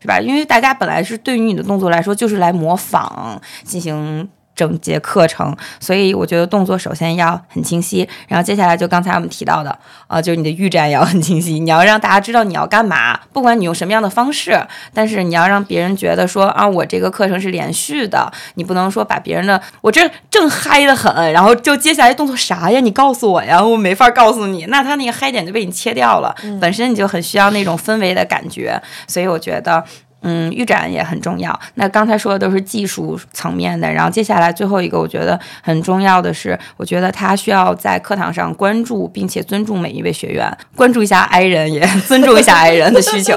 [0.00, 0.18] 是吧？
[0.18, 9.76] 因为大家本来是对于你的动作来说就是来模仿进行整节课程，所以我觉得动作首先要很清晰，然后接下来就刚才我们提到的，
[10.06, 14.58] 啊，就是你的预展也要很清晰，你要让大家知道你要干嘛，不管你用什么样的方式，
[14.92, 22.80] 但是你要让别人觉得说啊，我这个课程是连续的，你不能说把别人的我这正嗨的很，然后就接下来动作啥呀？
[22.80, 29.84] 你告诉我呀，我没法告诉你，那他那个嗨点就被你切掉了，本身你就很需要那种氛围的感觉，所以我觉得。
[30.24, 31.58] 嗯，预展也很重要。
[31.74, 43.36] 那刚才说的都是技术层面的，然后接下来最后一个，我觉得很重要的是，我觉得他需要在课堂上关注并且尊重每一位学员，关注一下 i 人，也尊重一下 i 人的需求。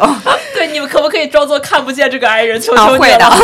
[0.56, 2.60] 对，你们可不可以装作看不见这个 i 人？
[2.60, 3.36] 求啊，求你会的了。，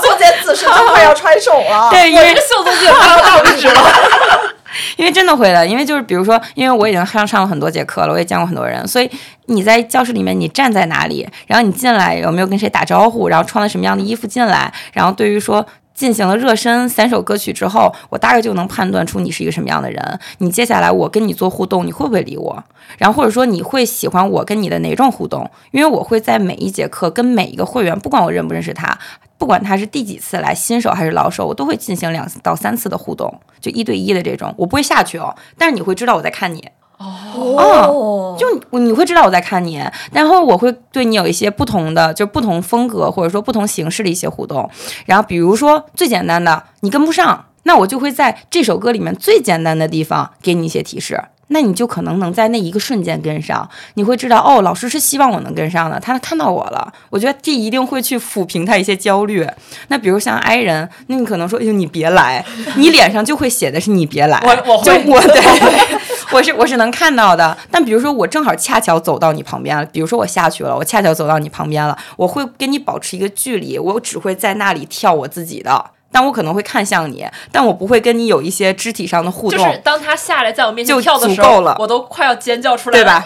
[0.00, 1.88] 宋坚此时都快要穿手了。
[1.90, 3.80] 对，因为我这个秀总姐看到大拇指了。
[4.96, 9.10] 因为真的会的，因为就是比如说，因为我已经上上了很多节课了，我也见过很多人，所以
[9.46, 15.66] 你在教室里面你站在哪里，然后你进来有没有跟谁打招呼，然后穿了什么样的衣服进来，然后对于说。
[15.96, 20.20] 进行了热身三首歌曲之后，我大概就能判断出你是一个什么样的人。
[20.40, 22.62] 你接下来我跟你做互动，你会不会理我？
[22.98, 25.50] 然后或者说你会喜欢我跟你的哪种互动？
[25.70, 28.98] 因为我会在每一节课跟每一个会员，不管我认不认识他，
[29.38, 36.66] 不管他是第几次来，新手还是老手，我都会进行两到三次的互动，就一对一的这种，我不会下去哦，但是你会知道我在看你，
[36.98, 39.82] 哦，就你你会知道我在看你，
[40.12, 44.70] 然后我会对你有一些不同的，就不同风格或者说不同形式的一些互动，
[45.04, 51.22] 然后比如说最简单的，你跟不上，那我就会在这首歌里面最简单的地方给你一些提示。
[51.48, 59.46] 那你就可能能在那一个瞬间跟上，你会知道哦，老师是希望我能跟上的，他看到我了，我觉得这一定会去抚平他一些焦虑。
[59.88, 62.44] 那比如像 i 人，那你可能说，哎呦你别来，
[62.76, 65.40] 你脸上就会写的是你别来，我我我对，
[66.32, 67.56] 我是我是能看到的。
[67.70, 75.92] 但比如说我正好恰巧走到你旁边了，比如说我下去了，我恰巧走到你旁边了，我会跟你保持一个距离，我只会在那里跳我自己的。
[76.16, 83.22] 但我可能会看向你，但我不会跟你有一些肢体上的互动，就是当他下来在我面前就跳的时候，我都快要尖叫出来对吧？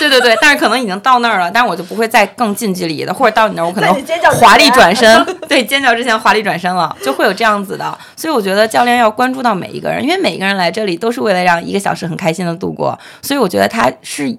[0.00, 3.94] 对对对，但是可能已经到那儿了，但是我就不会再更近距离的，或者到你那儿我可能
[4.32, 7.96] 华丽转身， 对，尖叫之前华丽转身了，就会有这样子的。
[8.16, 14.36] 所以我觉得教练要关注到每一个人，因为每一个人来这里都是为了让一个小时很开心的度过，所以我觉得他是。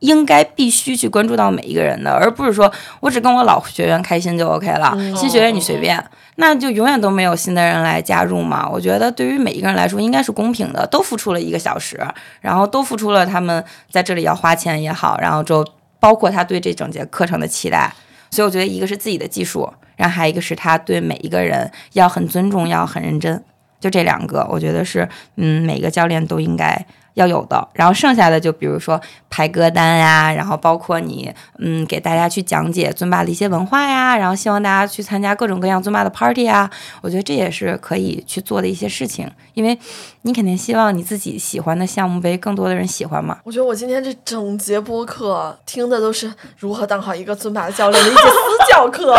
[0.00, 2.70] 应该必须去关注到每一个人的，而不是说
[3.00, 6.02] 我只跟我老学员开心就 OK 了，新学员你随便，
[6.36, 8.68] 那就永远都没有新的人来加入嘛。
[8.68, 12.00] 我觉得对于每一个人来说应该是公平的，都付出了一个小时，
[12.40, 15.66] 然后都付出了他们在这里要花钱也好，然后就
[15.98, 17.92] 包括他对这整节课程的期待。
[18.30, 23.42] 所以我觉得一个是自己的技术，然后还有一个是他对每一个人要很尊重，要很认真。
[23.80, 27.66] 就这两个，我觉得是嗯，每个教练都应该要有的。
[27.72, 29.00] 然后剩下的就比如说
[29.30, 36.70] 排歌单呀，然后包括你嗯给大家去讲解尊巴的一些文化呀，然后希望大家去参加各种各样尊巴的 party 啊，
[37.00, 39.76] 我觉得这也是可以去做的一些事情，因为
[40.22, 43.38] 你肯定希望你自己喜欢的项目被更多的人喜欢嘛。
[43.44, 49.16] 我觉得我今天这整节播客听的都是如何当好一个尊巴的教练的一些私教课，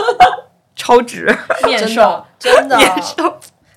[0.76, 1.34] 超值，
[1.64, 2.22] 面授。
[2.38, 2.78] 真的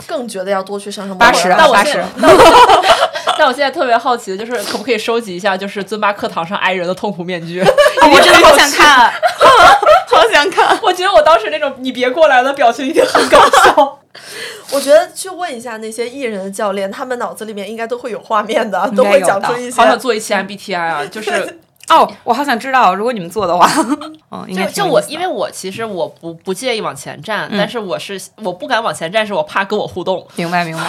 [0.09, 7.61] 更觉得要多去上上八十啊八十但我现在，但我但我现在特别好奇的就是，可不可以收集一下，就是尊巴课堂上挨人的痛苦面具？
[7.61, 9.13] 我真的好想看，
[10.09, 10.79] 好想看。
[10.81, 13.99] 我觉得我当时那种“你别过来”的表情一定很搞笑。
[14.73, 19.87] 我觉得去问一下那些艺人的教练，他们脑子里面应该都会有画面的，应都会讲出一些好。
[19.87, 21.59] 想做一期 MBTI 啊，就是
[21.89, 23.67] 哦，我好想知道，如果你们做的话，
[24.47, 30.25] 就就我，因为我其实我不不介意往前站，嗯但是我是我不敢往前站，是我怕跟我互动。
[30.35, 30.83] 明白明白，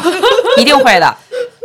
[0.59, 1.15] 一定会的。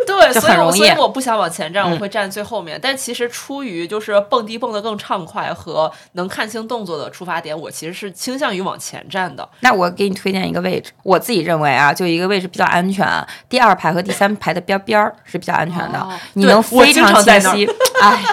[0.08, 2.80] 对，所以我所以我不想往前站，嗯我会站最后面。
[2.82, 9.48] 但其实出于就是蹦迪蹦得更畅快和能看清动作的出发点，我其实是倾向于往前站的。
[9.62, 13.08] 那我给你推荐一个位置，我自己认为啊，就一个位置比较安全，
[13.50, 17.70] 第二排和第三排的边边儿是比较安全的，哦你能非常清晰，
[18.02, 18.24] 哎，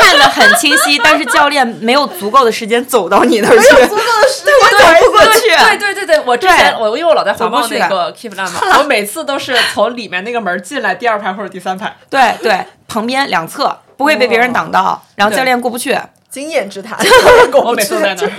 [0.00, 5.40] 看得很清晰，但是教练没有足够的时间走到你那儿去，足够的时间， 我走不过去。
[5.56, 11.94] 对对对对，我之前我因为我老在环贸那个 Keep Land 嘛，我每次都是从里面那个门儿进来，第二排或者第三排。
[12.10, 15.98] 对对，旁边两侧不会被别人挡到，然后教练过不去。
[16.28, 16.98] 经验之谈。
[17.64, 18.30] 我每次都在那儿。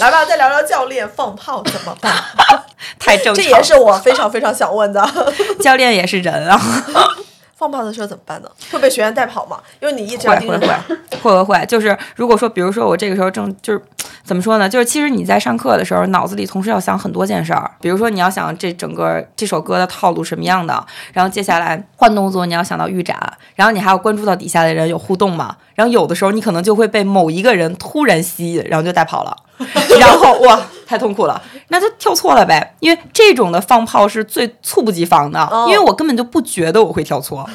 [0.00, 2.12] 来吧，再聊聊教练放炮怎么办？
[2.98, 5.08] 太正常，这也是我非常非常想问的。
[5.60, 6.60] 教练也是人啊，
[7.56, 8.48] 放炮的时候怎么办呢？
[8.70, 9.60] 会被学员带跑吗？
[9.80, 10.96] 因为你一直要会会盯着他。
[11.22, 13.80] 会会会，就是如果说，比如说我这个时候正就是
[14.24, 14.68] 怎么说呢？
[14.68, 23.16] 就是其实你在上课的时候，脑子里同时要想很多件事儿，比如说你要想这整个这首歌的套路什么样的，然后接下来换动作你要想到预展，
[23.54, 29.34] 然后你还要关注到底下的人有互动嘛，然后有的时候你可能就会被某一个人突然吸引，然后就带跑了。
[30.00, 32.74] 然后哇，太痛苦了，那就跳错了呗。
[32.80, 37.48] 因为这种的放炮是最猝不及防的，哦因为我根本就不觉得我会跳错，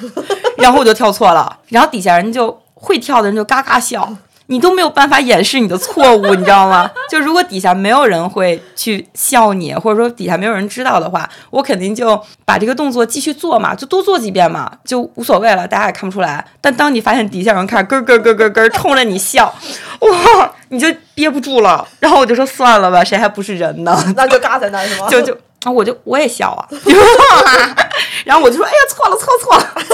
[0.57, 4.07] 然后我就跳错了，然后底下人就会跳的人就嘎嘎笑。
[4.49, 6.89] 你都没有办法掩饰你的错误，你知道吗？
[7.09, 16.43] 就如果底下没有人会去笑你，或者说底下没有人知道的话，我肯定就把这个动作继续做嘛，就多做几遍嘛，就无所谓了，大家也看不出来。
[16.59, 19.53] 但当你发现底下有人开始咯咯咯咯咯冲着你笑，
[19.99, 21.87] 哇，你就憋不住了。
[21.99, 24.03] 然后我就说算了吧，谁还不是人呢？
[24.15, 25.07] 那就尬在那儿是吗？
[25.09, 25.31] 就就
[25.63, 26.67] 啊，我就我也笑啊，
[28.25, 29.85] 然后我就说，哎呀，错了错了错了。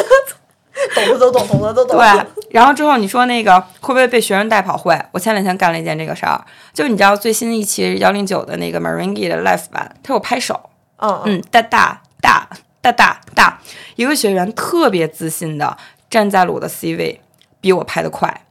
[0.94, 1.98] 懂的都懂，懂的都懂。
[1.98, 4.78] 对，然后之后你说那个会不会被学生带跑？
[4.78, 5.00] 会。
[5.12, 12.48] 我前两天干了一件这个事儿，就你知道最新一期幺零九的那个 Maringi 的 Live 版，他有拍手，嗯嗯，嗯，哒哒哒
[12.82, 13.60] 哒哒哒，
[13.96, 15.78] 一个学员特别自信的
[16.10, 17.22] 站在了我的 C 位，
[17.62, 18.45] 比我拍的快。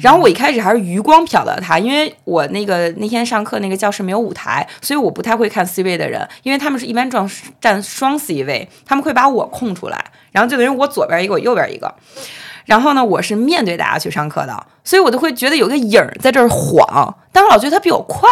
[0.00, 7.28] 然后我一开始还是余光瞟到他，因为我那个那天上课那个教室没有舞台，所以我不太会看 C 位的人，因为他们是一般站
[7.60, 11.94] 站双 C 位，他们会把我空出来，然后就等于我左边一个，我右边一个。
[12.64, 18.30] 然后呢，我是面对大家去上课的，所以我就会觉得有个影儿在这儿晃，但我老觉得他比我快。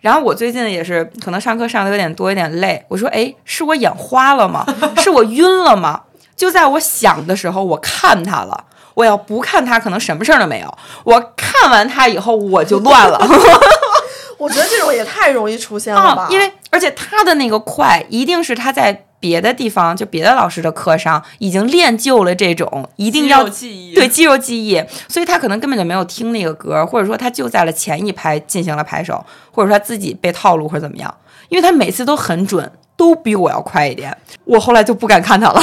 [0.00, 2.84] 然后我最近也是可能上课上的有点多，有点累。
[2.88, 4.66] 我说，哎，是我眼花了吗？
[4.96, 6.02] 是我晕了吗？
[6.34, 8.64] 就在我想的时候，我看他了。
[8.94, 10.78] 我要不看他，可能什么事儿都没有。
[11.04, 13.18] 我看完他以后，我就乱了。
[14.38, 16.22] 我觉得这种也太容易出现了吧？
[16.22, 31.14] 啊，因为而且他的那个快，一定是他在别的地方，就别的老师的课上已经练就了这种一定要肌肉记忆对肌肉记忆，所以他可能根本就没有听那个歌，或者说他就在了前一排进行了拍手，或者说他自己被套路或者怎么样，
[31.48, 34.16] 因为他每次都很准，都比我要快一点。
[34.44, 35.62] 我后来就不敢看他了。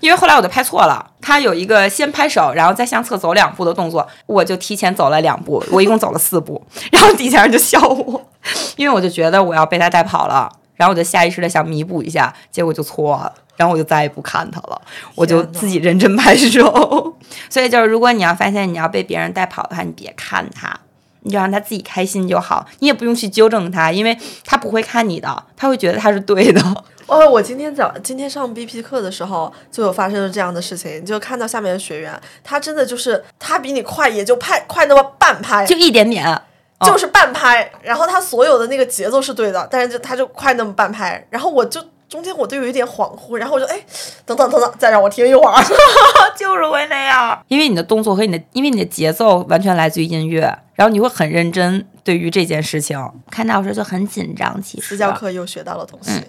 [0.00, 8.30] 因为后来我就拍错了，他有一个先拍手，然后再向侧走两步的动作，我就提前走了两步，我一共走了四步，然后底下人就笑我，
[8.76, 13.32] 因为我就觉得我要被他带跑了，然后我就下意识的想弥补一下，结果就错了。
[13.56, 14.82] 然后我就再也不看他了，
[15.14, 17.14] 我就自己认真拍手。
[17.48, 20.76] 所以就是，如果你要发现你要被别人带跑的话，你别看他，
[21.20, 26.60] 你就让他自己开心就好，你也不用去纠正他，因为他不会看你的，他会觉得他是对的。
[27.06, 36.40] 哦，我今天早今天上 BP 课的时候，就有发生了这样的事情，就看到下面的学员，他真的就是他比你快，也就拍快那么半拍，就一点点，哦
[36.86, 43.80] 就是半拍，然后他所有的那个节奏是对的，但是就他就快那么半拍，然后我就中间我都有一点恍惚，然后我就哎，
[44.24, 45.62] 等等等等，再让我听一会儿。
[46.36, 50.40] 就是会那样，因为你的动作和你的，因为你的节奏完全来自于音乐，
[50.74, 52.98] 然后你会很认真对于这件事情。
[53.30, 56.22] 看到的时候就很紧张，其实私教课又学到了东西。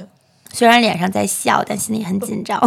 [0.56, 2.58] 虽然脸上在笑，但心里很紧张。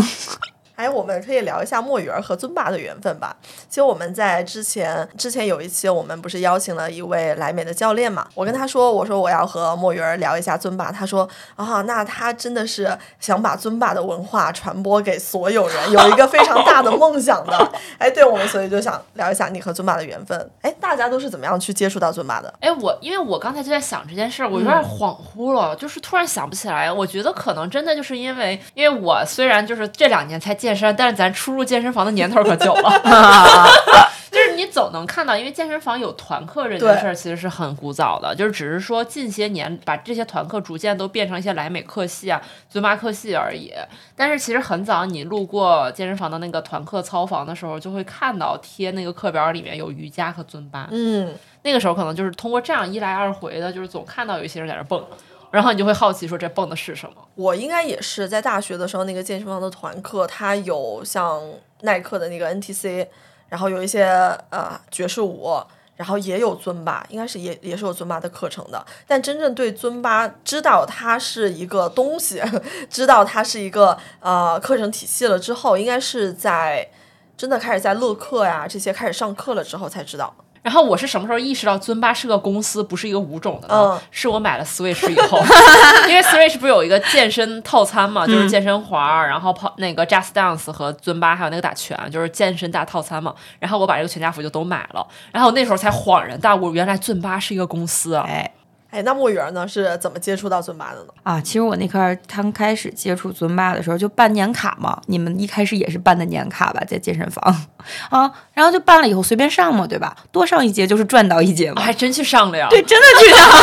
[0.79, 3.37] 哎，我们可以聊一下墨鱼儿和尊巴的缘分吧。
[3.69, 8.29] 其实我们在之前之前有一期，我们不是邀请了一位莱美的教练嘛？
[8.33, 17.73] 我跟他说，我说我要和墨鱼儿聊一下尊巴，他说啊，那他真的是想把尊巴的文化传播给所有人，有一个非常大的梦想的。
[17.99, 20.49] 哎，对，我们所以就想聊一下你和尊巴的缘分。
[20.63, 22.55] 哎，大家都是怎么样去接触到尊巴的？
[22.61, 26.93] 哎，我因为我刚才就在想这件事儿，我有点恍惚了，就是突然想不起来。
[26.93, 32.91] 我觉得可能真的就是因为，因为我虽然就是这两年才健身，但是咱出入健身房的年头可久了。
[34.31, 43.73] 就是你总能看到，因为健身房有团课这件事儿，其实是很古早的，就是只是说近些年把这些团课逐渐都变成一些莱美课系啊、尊巴课系而已。
[44.15, 50.87] 但是其实很早，你路过健身房的那个团课操房的时候，就会看到贴那个课表里面有瑜伽和尊巴。
[50.91, 55.03] 嗯，那个时候可能就是通过这样一来二回的，就是总看到有一些人在那蹦，
[55.51, 57.17] 然后你就会好奇说这蹦的是什么。
[57.35, 61.41] 我应该也是在大学的时候，那个健身房的团课，它有像
[61.83, 63.07] 耐克的那个 NTC，
[63.49, 64.05] 然后有一些
[64.51, 65.59] 呃爵士舞，
[65.97, 68.85] 然后也有尊巴，应该是也也是有尊巴的课程的。
[69.07, 72.43] 但真正对尊巴知道它是一个东西，
[72.91, 76.89] 知道它是一个呃课程体系了之后，应该是在
[77.37, 80.35] 真的开始在乐课呀这些开始上课了之后才知道。
[80.63, 83.75] 然后我是什么时候意识到尊巴是个公司，不是一个舞种的呢？
[83.75, 85.39] 嗯是我买了 Switch 以后，
[86.09, 93.35] 因为 Switch 不是有一个健身套餐嘛，就是健身环儿，然后跑那个 Just Dance 和尊巴，还有那个打拳，就是健身大套餐嘛。
[93.59, 98.25] 然后我把这个全家福就都买了，然后我那时候才恍然大悟，原来尊巴是一个公司啊。
[98.27, 98.51] 哎
[98.91, 101.09] 哎，那墨鱼儿呢是怎么接触到尊巴的呢？
[101.23, 107.45] 啊，其实我那块儿刚开始接触尊巴的时候就办年卡嘛，你们一开始也是办的年卡吧，在健身房
[108.09, 110.17] 啊，然后就办了以后随便上嘛，对吧？
[110.33, 111.75] 多上一节就是赚到一节嘛。
[111.77, 112.67] 我还真去上了呀！
[112.71, 113.55] 对，真的去上了，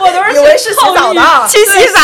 [0.00, 2.00] 我都是以为是洗澡的，去洗澡。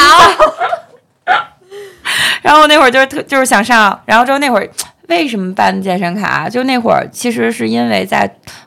[2.42, 4.68] 然后那会儿就是特就是想上，然后之后那会儿
[5.08, 6.48] 为什么办健身卡？
[6.48, 8.26] 就那会儿其实是因为在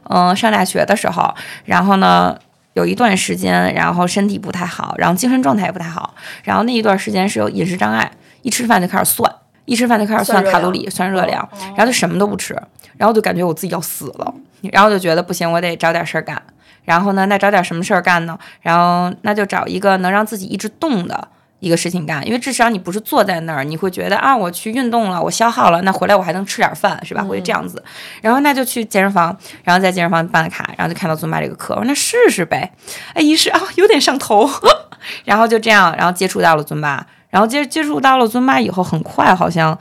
[0.10, 1.34] 嗯、呃上大学的时候，
[1.66, 2.36] 然后呢
[2.74, 6.14] 有一段时间，然后身体不太好，然后精神状态也不太好，
[6.44, 8.12] 然后那一段时间是有饮食障碍，
[8.42, 9.32] 一吃饭就开始算，
[9.66, 12.54] 一吃饭就开始算卡路里、算热量，然后就什么都不吃，
[12.98, 14.34] 然后就感觉我自己要死了，
[14.72, 16.42] 然后就觉得不行，我得找点事儿干。
[16.84, 18.38] 然后呢，那找点什么事儿干呢？
[18.62, 21.28] 然后那就找一个能让自己一直动的
[21.64, 27.24] 一个事情干，因为至少你不是坐在那儿，你会觉得啊，我去运动了，我消耗了，那回来我还能吃点饭，是吧？
[27.24, 27.82] 会这样子。
[28.22, 32.70] 然后那就去健身房，然后在健身房办了卡，然后就看到尊巴这个课，我说那试试呗。
[33.14, 34.50] 哎，一试啊，有点上头，
[35.24, 39.78] 然后就这样，然后接触到了尊巴，然后接接触到了尊巴以后，很快好像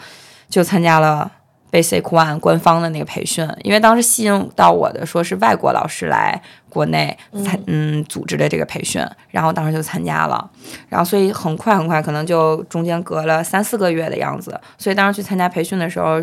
[0.48, 1.32] 就参加了。
[1.72, 6.38] Basic One 官方的那个培训，因为当时吸引到我的说是外国老师来
[6.72, 7.14] 国内
[7.44, 10.50] 参嗯组织的这个培训，然后当时就参加了，
[10.88, 16.18] 然后所以很快很快，可能就中间隔了三四个月的样子，所以当时去参加培训的时候，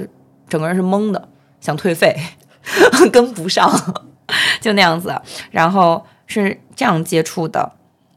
[0.48, 1.30] 整个人是懵的，
[1.62, 2.16] 想退费，
[3.14, 3.72] 跟不上，
[4.60, 5.14] 就那样子，
[5.52, 7.74] 然后是这样接触的。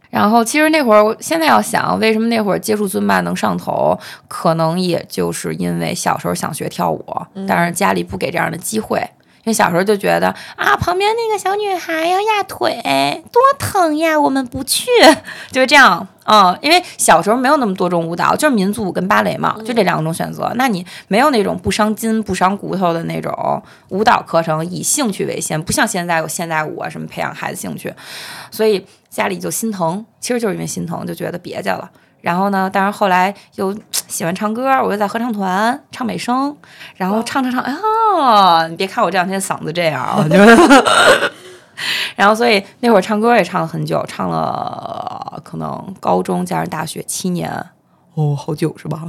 [0.08, 7.04] 然后其实那会儿，我现在要想，为什么那会儿接触尊巴能上头，可能也就是因为小时候想学跳舞，
[7.46, 9.02] 但是家里不给这样的机会。
[9.44, 12.80] 因为小时候就觉得啊，旁边那个小女孩要压腿，
[13.32, 14.86] 多疼呀，我们不去，
[15.50, 16.06] 就是这样。
[16.24, 20.52] 嗯，因为小时候没有那么多种舞蹈，就是民族舞跟芭蕾嘛，就这两种选择。
[20.54, 27.92] 那你没有那种不伤筋不伤骨头的那种舞蹈课程，以兴趣为先，不像现在有现代舞啊什么培养孩子兴趣，
[28.52, 31.90] 所以家里就心疼，其实就是因为心疼，就觉得别介了。
[32.22, 33.76] 然后呢，但是后来又
[34.08, 36.56] 喜欢唱歌，我又在合唱团唱美声，
[36.96, 41.32] 然后唱唱唱，啊，你别看我这两天嗓子这样啊，我觉得。
[42.14, 47.50] 然后，所以那会儿唱歌也唱了很久，唱了可能高中加上大学七年，
[48.14, 49.02] 哦，好久是吧？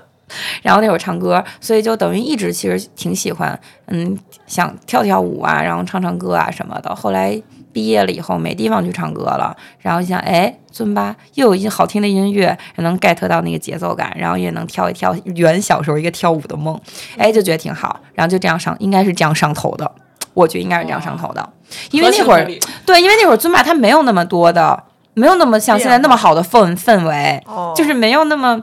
[0.62, 6.94] 然后那会儿唱歌，所以就等于一直其实挺喜欢，嗯，想跳跳舞啊，然后唱唱歌啊什么的。
[6.94, 7.40] 后来
[7.72, 16.80] 毕业了以后没地方去唱歌了，然后一想，哎，尊巴又有一好听的音乐，也能 get 到那个节奏感，然后也能跳一跳圆小时候一个跳舞的梦，
[17.16, 19.90] 哎，就觉得挺好，然后就这样上，应该是这样上头的，
[20.34, 21.48] 我觉得应该是这样上头的，
[21.90, 22.44] 因为那会儿
[22.86, 28.60] 对，因为那会儿尊巴他没有那么多的，没有那么像现在那么好的氛氛围，哦就是没有那么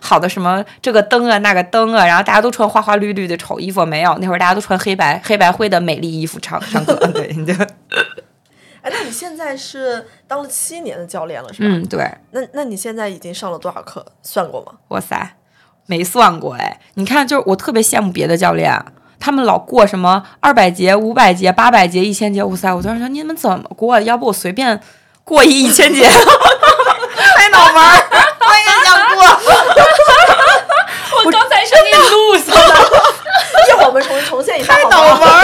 [0.00, 7.52] 好的什么这个灯啊那个灯啊，然后大家都穿花花绿绿的丑衣服，没有，那会儿大家都穿黑白黑白灰的美丽衣服唱唱歌， 对，你就
[8.88, 11.68] 哎，那你现在是当了七年的教练了，是吧？
[11.70, 14.04] 嗯对，那那你现在已经上了多少课？
[14.22, 14.72] 算过吗？
[14.88, 15.36] 哇塞，
[15.86, 18.82] 没算过哎，你看，就是我特别羡慕别的教练。
[19.20, 22.72] 他们老过什么二百节、五百节、八百节、一千节，哇塞！
[22.72, 24.00] 我当时想，你们怎么过？
[24.00, 24.80] 要不我随便
[25.24, 26.06] 过一一千节，
[27.36, 27.98] 拍脑门儿，
[28.40, 29.20] 我也想过。
[31.24, 32.74] 我刚才是给你录下了，
[33.68, 34.84] 一会儿我们重重现一下拍？
[34.84, 35.42] 脑门儿，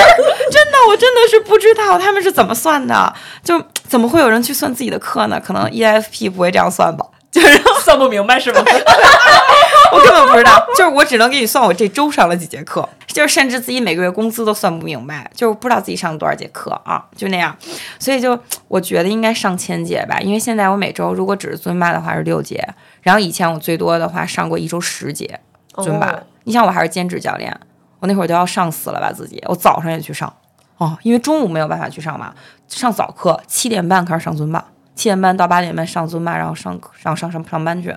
[0.52, 5.40] 真的，我真的是不知道他们是怎么算的，就怎么会有人去算自己的课呢？
[5.44, 8.60] 可能 EFP 不会这样算吧，就是算不明白是吗？
[9.92, 17.56] 我根本不知道，就是我只能给你算我这周上了几节课，就是甚至自己每个月工资都算不明白，就是不知道自己上了多少节课啊，就那样，
[18.00, 22.66] 所以就我觉得应该上千节吧，因为现在我每周如果只是尊巴的话是六节，
[23.02, 25.38] 然后以前我最多的话上过一周十节
[25.76, 27.56] 尊巴，哦你想我还是兼职教练，
[28.00, 30.32] 我那会儿都要上死了吧自己，我早上也去上
[30.76, 32.34] 哦，因为中午没有办法去上嘛，
[32.66, 34.64] 上早课七点半开始上尊巴，
[34.96, 37.88] 七点半到八点半上尊巴，然后上上上上上班去，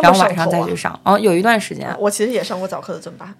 [0.00, 3.34] 然后晚上再去上，哦，有一段时间我其实也上过早课的尊巴，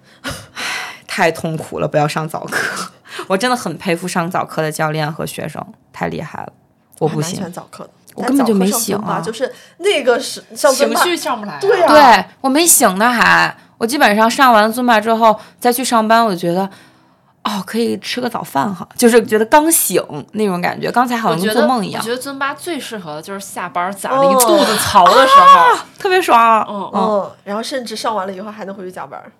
[1.07, 2.91] 太痛苦了，不要上早课。
[3.27, 6.51] 我真的很佩服上早课的教练和学生，太厉害了，
[6.99, 7.53] 我不行还蛮喜欢。
[7.53, 7.89] 早课的。
[8.15, 16.69] 我根本就没醒啊就是那个是情，绪上不来、对啊，对我没醒呢还，我基本上上完尊巴之后再去上班，我就觉得。
[17.43, 19.99] 哦，可以吃个早饭哈，就是觉得刚醒
[20.33, 26.65] 那种感觉，刚才好像做梦一样我觉，得尊巴最适合的就是下班攒了一肚子槽的时候，特别爽。
[26.69, 29.31] 嗯嗯，然后甚至上完了以后还能回去加班儿，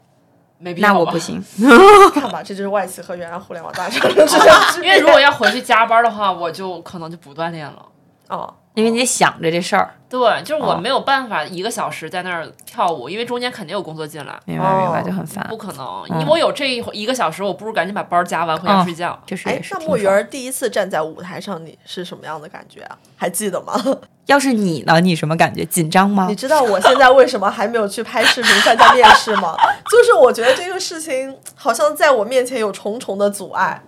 [0.57, 1.19] 没必要吧那我不。
[1.19, 1.43] 行，
[2.13, 4.59] 看吧，这就是外企和原来互联网大厂的这样。
[4.81, 7.85] 因为如果要回去加班的话，我就可能就不锻炼了。
[8.29, 9.93] 哦，因为你得想着这事儿。
[10.09, 15.55] 对，就是我哦没有办法一个小时在那儿跳舞，因为中间肯定有工作进来，明白明白，哦就很烦不。
[15.55, 16.03] 可能。
[16.09, 19.11] 嗯因为我有这一一个小时，我不如赶紧把班儿加完回家哦睡觉。
[19.11, 22.97] 哎这是也，是那墨鱼儿第一次站在舞台上，你是什么样的感觉啊？
[23.15, 23.73] 还记得吗？
[24.27, 25.63] 要是你呢，你什么感觉？
[25.65, 26.35] 紧张吗你？
[26.35, 29.55] 知道我现在为什么还没有去拍视频参加面试吗？
[29.89, 33.81] 就是我觉得这个事情好像在我面前有重重的阻碍，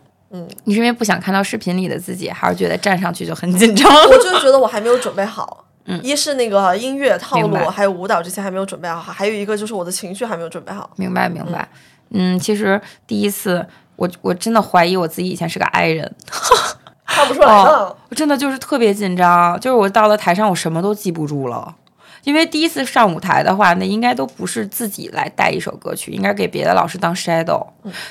[0.64, 3.90] 你是因为不想看到视频里的自己，还是觉得站上去就很紧张？
[4.10, 5.66] 我就是觉得我还没有准备好。
[5.86, 10.90] 嗯一是那个音乐套路，还有舞蹈这些还没有准备好，还有一个就是我的情绪还没有准备好。
[10.96, 11.68] 明白明白。
[12.12, 13.66] 嗯，其实第一次
[13.98, 16.16] 我我真的怀疑我自己以前是个 I 人，
[17.06, 17.70] 看不出来了。
[17.80, 21.76] 哦我真的就是特别紧张，就是我到了台上我什么都记不住了。
[22.24, 27.66] 因为第一次上舞台的话，那应该都不是自己来带一首歌曲，应该给别的老师当 shadow。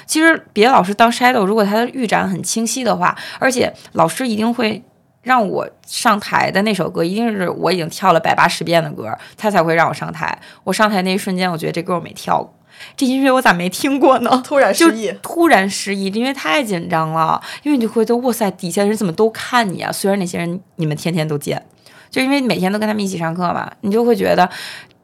[0.07, 4.83] 其实别的老师当 shadow，如果他的预展很清晰的话，而且老师一定会
[5.23, 10.37] 让我上台的那首歌，一定是我已经跳了百八十遍的歌，他才会让我上台。
[10.65, 12.53] 我上台那一瞬间，我觉得这歌我没跳过，
[12.97, 14.43] 这音乐我咋没听过呢？
[14.45, 19.93] 突然就失忆，突然失忆，因为太紧张了，因为你就会觉得哇塞，底下人怎么都看你啊？
[19.93, 21.65] 虽然那些人你们天天都见，
[22.13, 24.49] 就因为每天都跟他们一起上课嘛，你就会觉得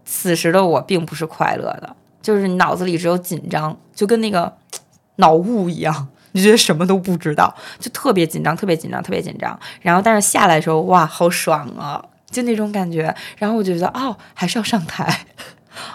[0.05, 4.53] 此时的我并不是快乐的，就是脑子里只有紧张，就跟那个
[5.17, 6.09] 脑雾一样。
[6.33, 9.59] 你就觉得什么都不知道，就特别紧张，特别紧张，特别紧张。
[9.81, 13.13] 然后但是下来的时候，哇，好爽啊，就那种感觉。
[13.39, 15.21] 然后我就觉得，哦，还是要上台。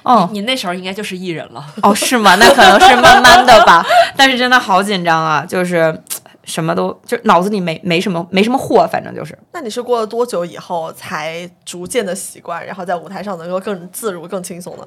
[0.01, 1.64] 哦，你那时候应该就是艺人了。
[1.84, 2.36] 哦，是吗？
[2.36, 3.86] 那可能是慢慢的吧。
[4.18, 6.01] 但是真的好紧张啊，就是
[6.43, 14.85] 什么都就脑子里没没什么没什么货，反正就是那你是过了多久以后才逐渐的习惯，然后在舞台上能够更自如、更轻松呢？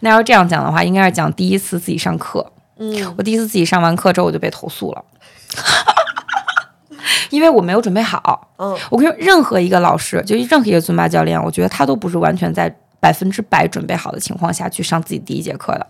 [0.00, 2.52] 那要这样讲的话，应该是讲第一次自己上课。
[2.78, 5.04] 嗯，我第一次自己上完课之后，我就被投诉了。
[7.30, 15.86] 因为我没有准备好，嗯，我跟你说，任何一个老师，就任何一个尊巴教练，我觉得他都不是完全在百分之百准备好的情况下去上自己第一节课的。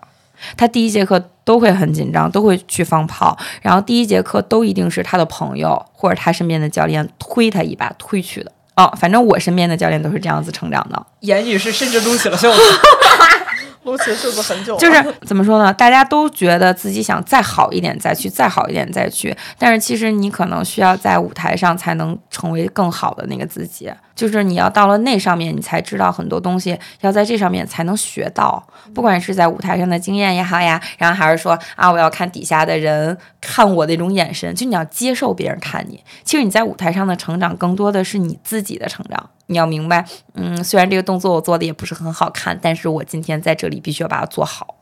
[0.56, 8.52] 他第一节课都会很紧张，都会去放炮，然后第一节课都一定是他的朋友或者他身边的教练推他一把推去的。
[8.76, 11.06] 哦，反正我身边的教练都是这样子成长的。
[11.20, 12.60] 严女士甚至撸起了袖子。
[13.84, 15.72] 撸起袖子很久，就是怎么说呢？
[15.72, 23.90] 大家都觉得自己想再好一点再去，再好一点再去，但是其实你可能需要在舞台上才能成为更好的那个自己。
[24.18, 28.60] 就是你要到了那上面，你才知道很多东西要在这上面才能学到，
[28.92, 36.02] 不管是在舞台上的经验也好呀，然后还是说啊，我要看底下的人看我的那种眼神，就你要接受别人看你。
[36.24, 39.30] 其实你在舞台上的成长，更多的是你自己的成长。
[39.46, 40.04] 你要明白，
[40.34, 44.74] 嗯，虽然这个动作我做的也不是很好看，但是我今天在这里必须要把它做好。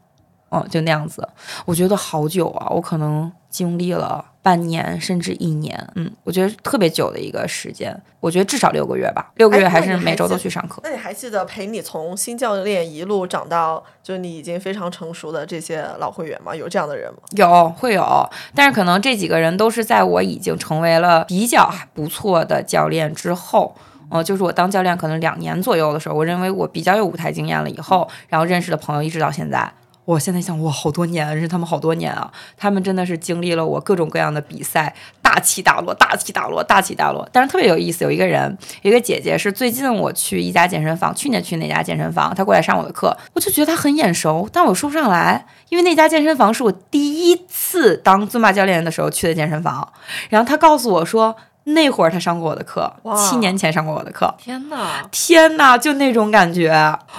[0.48, 1.28] 嗯，就那样子，
[1.66, 10.80] 我觉得好久啊，我可能经历了半年甚至一年，嗯，我觉得特别久的一个时间，我觉得至少六个月吧，六个月还还是每周都去上课。
[10.84, 16.54] 那你还记得陪你从新教练一路长到就你已经非常成熟的这些老会员吗？
[16.54, 17.18] 有这样的人吗？
[17.32, 23.74] 有会有，但是可能这几个人都是在我已经成为了比较不错的教练之后。
[24.08, 29.68] 呃，就是我当教练可能两年左右的时候，我认为我比较有舞台经验了以后，然后认识的朋友一直到现在。
[30.06, 32.32] 我现在想，哇，好多年，认识他们好多年啊！
[32.56, 37.28] 他们真的是经历了我各种各样的比赛，大起大落，大起大落，大起大落。
[37.32, 49.92] 但是特别有意思，有一个人，一个姐姐是最近我去一家健身房，去年去那家健身房，她过来上我的课，我就觉得她很眼熟，但我说不上来，因为那家健身房是我第一次当尊巴教练的时候去的健身房。
[50.30, 51.34] 然后她告诉我说，
[51.68, 54.32] 那会儿他上过我的课，哇七年前上过我的课。
[54.38, 55.02] 天哪！
[55.10, 56.70] 天呐，就那种感觉，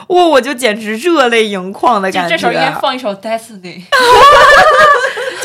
[0.08, 2.30] 哇，我就简直热泪盈眶的感觉。
[2.30, 3.62] 这时候应该放一首《Destiny》。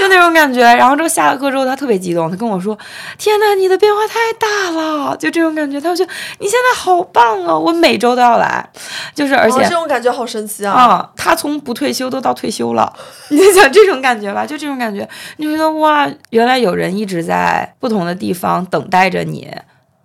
[0.03, 0.61] 就那种感觉。
[0.61, 2.77] 然后之后下了课之后，他特别激动，他跟我说
[3.17, 6.05] ：“天呐，你的变化太大了！”就这种感觉，他就
[6.39, 7.57] 你现在好棒啊！
[7.57, 8.69] 我每周都要来，
[9.15, 10.73] 就是而哦，且这种感觉好神奇啊！
[10.73, 12.93] 啊、他从不退休都到退休了，
[13.31, 19.49] 你就想这种感觉吧，就这种感觉，你觉得哇，原来有人一直在不同的地方等待着你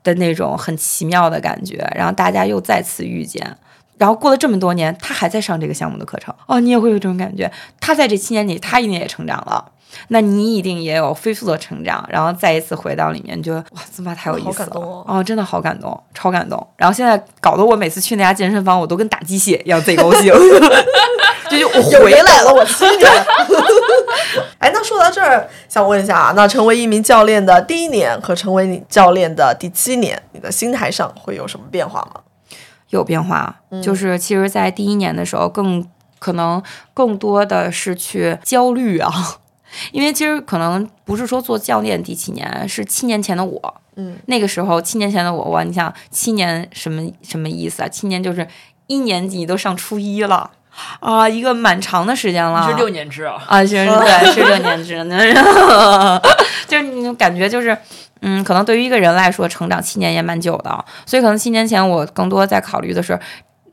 [0.04, 3.58] 的那种很奇妙的感觉，然后大家又再次遇见。
[3.98, 7.52] 然后过了这么多年，他还在上这个项目的课程哦，你也会有这种感觉。
[7.80, 9.72] 他在这七年里，他一定也成长了，
[10.10, 16.66] 那你一定也有飞速的成长，然后再一次回到里面，就哇，尊巴太有意思了哦真的好感动，超感动。
[16.78, 20.34] 然后现在搞得我每次去那家健身房，我都跟打鸡血一样，贼高兴。
[21.50, 23.12] 就就我回来了，我亲人。
[24.60, 32.22] 哎，那说到这儿，想问一下啊，那成为一名教练的第一年和成为你教练的第七年，你的心态上会有什么变化吗？
[32.90, 35.86] 有变化，就是其实，在第一年的时候更，
[36.20, 36.62] 可能
[36.94, 39.10] 更多的是去焦虑啊，
[39.92, 47.88] 因为其实可能不是说做教练第七年，是七年前的我，嗯，那个时候七年前的我，哇，你想七年什么什么意思啊？
[47.88, 48.48] 七年就是
[48.88, 50.50] 一年级都上初一了
[51.00, 53.44] 啊，一个蛮长的时间了，是六年制啊？
[53.48, 54.96] 啊，是， 对，是六年制，
[56.68, 57.76] 就是你感觉就是，
[58.22, 63.20] 嗯，可能对于一个人来说，成长七年也蛮久的，所以可能七年前我更多在考虑的是，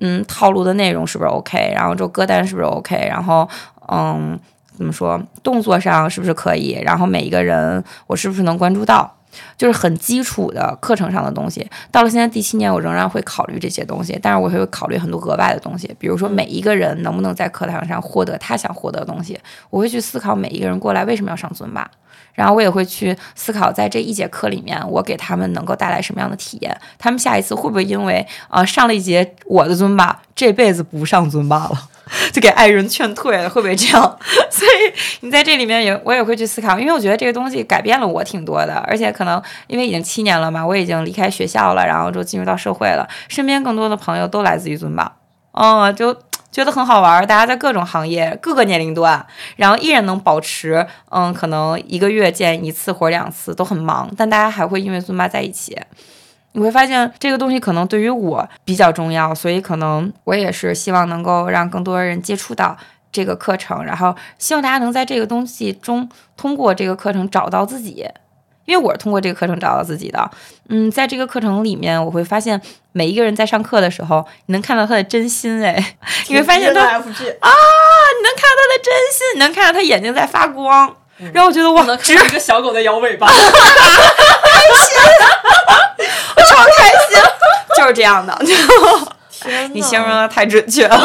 [0.00, 3.48] 嗯，套路的内容是不是 OK，然后这歌单是不是 OK，然后，
[3.88, 4.38] 嗯，
[4.76, 9.14] 怎么说，动作上是不是可以，然后每一个人我是不是能关注到。
[9.58, 19.36] 就是很基础的课程上的东西，到了现在第七年，我仍然会考虑这些东西，但是我会考虑很多额外的东西，比如说每一个人能不能在课堂上获得他想获得的东西，
[19.70, 21.90] 我会去思考每一个人过来为什么要上尊巴，
[22.32, 31.88] 然后我也会去思考在这一节课里面，我给他们能够带来什么样的体验，他们下一次会不会因为啊、上了一节我的尊巴，这辈子不上尊巴了。
[32.32, 34.18] 就给爱人劝退了，会不会这样？
[34.50, 45.16] 所以你在这里面也，我也会去思考，因为我觉得这个东西改变了我挺多的，而且可能因为已经七年了嘛，我已经离开学校了，然后就进入到社会了，身边更多的朋友都来自于尊宝，
[45.52, 46.14] 嗯，就
[46.52, 49.26] 觉得很好玩，大家在各种行业、各个年龄段，
[49.56, 55.76] 然后依然能保持，嗯，可能一个月见一次或者两次都很忙，但大家还会因为尊巴在一起。
[56.54, 62.76] 你会发现这个东西可能对于我比较重要，所以可能我也是希望能够让更多人接触到
[63.12, 68.08] 这个课程，然后希望大家能在这个东西中通过这个课程找到自己，
[68.66, 70.30] 因为我是通过这个课程找到自己的。
[70.68, 72.60] 嗯，在这个课程里面，我会发现
[72.92, 75.96] 每一个人在上课的时候，你能看到他的真心，哎，
[76.28, 77.50] 你会发现他啊，你能看到他
[78.70, 80.96] 的真心，你能看到他眼睛在发光，
[81.32, 83.28] 然后我觉得我，能看到一个小狗在摇尾巴。
[86.54, 87.22] 超开心，
[87.76, 88.36] 就是这样的。
[89.30, 90.98] 天你形容的太准确了，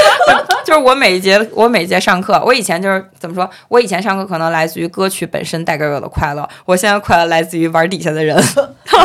[0.64, 3.48] 就是我每一节我每一节上课，我以前就是怎么说？
[3.68, 8.42] 我以前上课可能来自于歌曲本身带给我的快乐，我现在快乐来自于玩底下的人，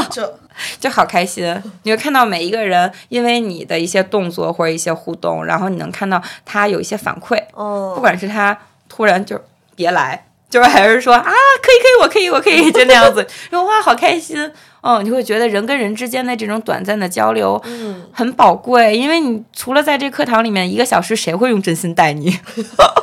[0.09, 0.33] 就
[0.79, 1.61] 就好开心。
[1.83, 9.37] 你会看到每一个人因为你的一些动作或者一些互动，然后你能看到他有一些反馈，嗯，不管是他突然就
[9.75, 14.51] 别来，就是还是说啊可以可以我可以我可以 就那样子，然后哇好开心。
[14.81, 22.39] 哦，你会觉得人跟人之间的这种短暂的交流，嗯，很宝贵，因为你除了在这课堂里面一个小时，谁会用真心待你？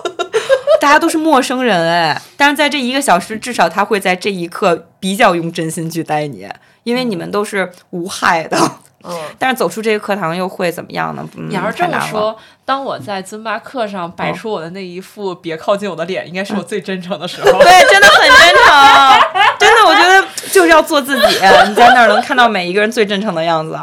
[0.80, 6.48] 大家都是陌生人哎，但是在这一个小时，至少他会在这一刻比较用真心去待你，
[6.82, 8.58] 因为你们都是无害的，
[9.06, 11.26] 嗯，但是走出这个课堂又会怎么样呢？
[11.36, 17.46] 嗯、你要是这么说，当我在尊巴课上摆出我的那一副“别靠近我的脸”，应该是我最真诚的时候。
[17.62, 21.26] 对，真的很真诚，真的，我觉得就是要做自己。
[21.68, 23.78] 你在那儿能看到每一个人最真诚的样子，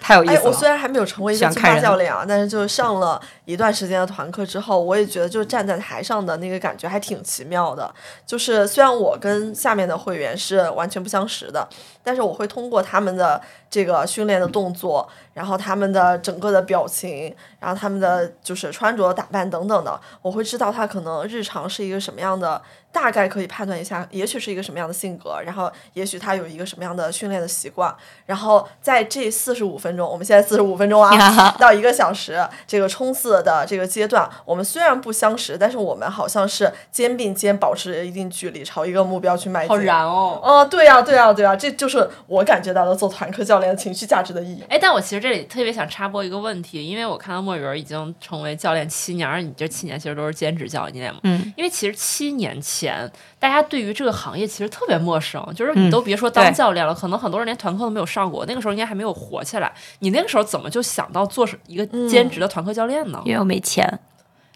[0.00, 0.50] 太有意哎，思了。
[0.50, 7.92] 我虽然还没有成为一个尊巴教练啊，但是就是上了一段时间的团课之后，我也觉得就是站在台上的那个感觉还挺奇妙的。
[8.24, 11.68] 就是虽然我跟下面的会员是完全不相识的，
[12.02, 22.62] 但是我会通过他们的这个训练的动作，然后他们的整个的表情，然后他们的就是穿着打扮等等的，我会知道他可能日常是一个什么样的，
[22.92, 27.94] 大概可以判断一下，也许是一个什么样的性格，然后也许他有一个什么样的训练的习惯，
[28.26, 39.68] 然后在这四十五分钟，我们现在四十五分钟啊，到一个小时这个冲刺的这个阶段，我们虽然不相识，但是我们好像是肩并肩保持一定距离，朝一个目标去迈进。
[39.68, 40.40] 好燃哦！
[40.42, 44.64] 哦，对呀、对呀、对呀、这就是我感觉到的做团课教练的情绪价值的意义。
[44.68, 51.20] 哎，但我其实这里特别想插播一个问题，因为我看到墨鱼儿已经成为教练七年，而你这七年其实都是兼职教练嘛。
[51.22, 53.08] 嗯，因为其实七年前
[53.42, 59.72] 大家对于这个行业其实特别陌生，就是你嗯都别说当教练了，可能很多人连团课都没有上过，那个时候应该还没有火起来。
[59.98, 63.20] 你那个时候怎么就想到做一个兼职的团课教练呢？
[63.24, 63.98] 因为我没钱，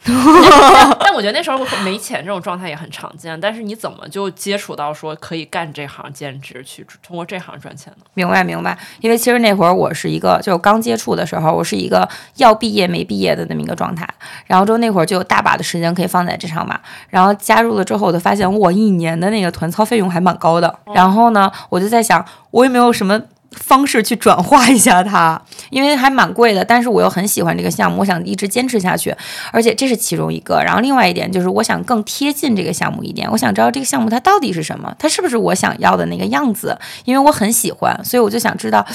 [1.00, 8.04] 但我觉得那时候没钱这种状态也很常见，但是你怎么就接触到说可以干这行兼职，去通过这行赚钱呢？
[8.14, 8.78] 明白明白。
[9.00, 14.08] 因为其实那会儿我是一个，就刚接触的时候，我是一个要毕业没毕业的那么一个状态。
[14.46, 16.78] 然后之后那会儿就有大把的时间可以放在这上嘛。
[17.08, 20.78] 然后加入了之后，我就发现我一年的那个团操费用还蛮高的。
[20.94, 23.20] 然后呢，我就在想，我有没有什么
[23.56, 29.14] 方式去转化一下它， 因为还蛮贵的，但是我又很喜欢这个项目，我想一直坚持下去，
[29.50, 30.62] 而且这是其中一个。
[30.64, 38.86] 然后另外一点就是，我想更贴近这个项目一点，我想知道这个项目它到底是什么，它是不是我想要的那个样子，因为我很喜欢，所以我就想知道。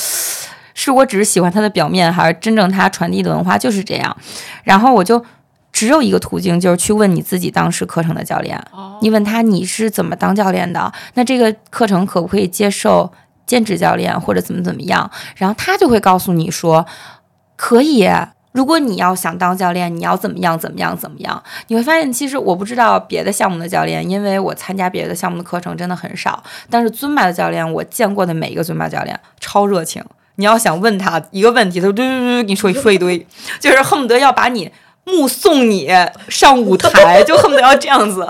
[0.73, 4.15] 是我只是喜欢它的表面，还是真正它传递的文化就是这样？
[4.63, 5.23] 然后我就
[5.73, 8.59] 只有一个途径，就是去问你自己当时课程的教练，
[9.01, 10.91] 你问他你是怎么当教练的？
[11.15, 13.11] 那这个课程可不可以接受
[13.45, 15.09] 兼职教练或者怎么怎么样？
[15.35, 16.85] 然后他就会告诉你说，
[17.55, 18.09] 可以。
[18.53, 21.41] 如果你要想当教练，你要怎么样怎么样怎么样？
[21.67, 26.43] 你会发现，其实我不知道别的项目的教练，因为我参加别的项目的课程真的很少。
[26.69, 30.03] 但是尊巴的教练，我见过的每一个尊巴教练超热情。
[30.35, 33.25] 你要想问他一个问题，他就嘟嘟嘟给你说说一堆，
[33.61, 34.69] 就是恨不得要把你
[35.05, 35.89] 目送你
[36.27, 38.29] 上舞台，就恨不得要这样子。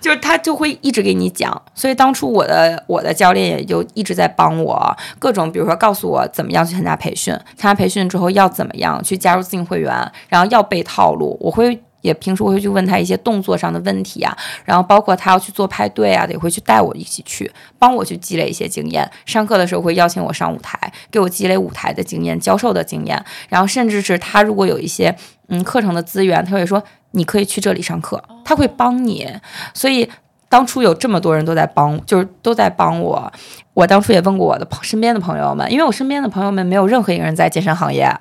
[0.00, 9.92] 就是他就会一直给你讲，所以当初我的我的教练也就一直在帮我各种，比如说告诉我怎么样去参加培训，参加培训之后要怎么样去加入自营会员，
[10.28, 11.80] 然后要背套路，我会。
[12.02, 14.34] 也平时我会去问他一些动作上的问题啊，
[14.64, 19.06] 然后包括他要去做派对啊，也会去带我一起去，帮我去积累一些经验。
[19.26, 25.14] 上课的时候会邀请我上舞台，给我积累舞台的经验、教授的经验，然后甚至是他如果有一些
[25.48, 26.82] 嗯课程的资源，他会说
[27.12, 29.28] 你可以去这里上课，他会帮你。
[29.74, 30.08] 所以
[30.48, 33.32] 当初有这么多人都在帮，就是都在帮我。
[33.74, 38.12] 我当初也问过我的身边的朋友们，因为我身边的朋友们没有任何一个人在健身行业，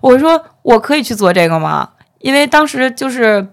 [0.00, 1.90] 我说我可以去做这个吗？
[2.18, 3.46] 因为当时就是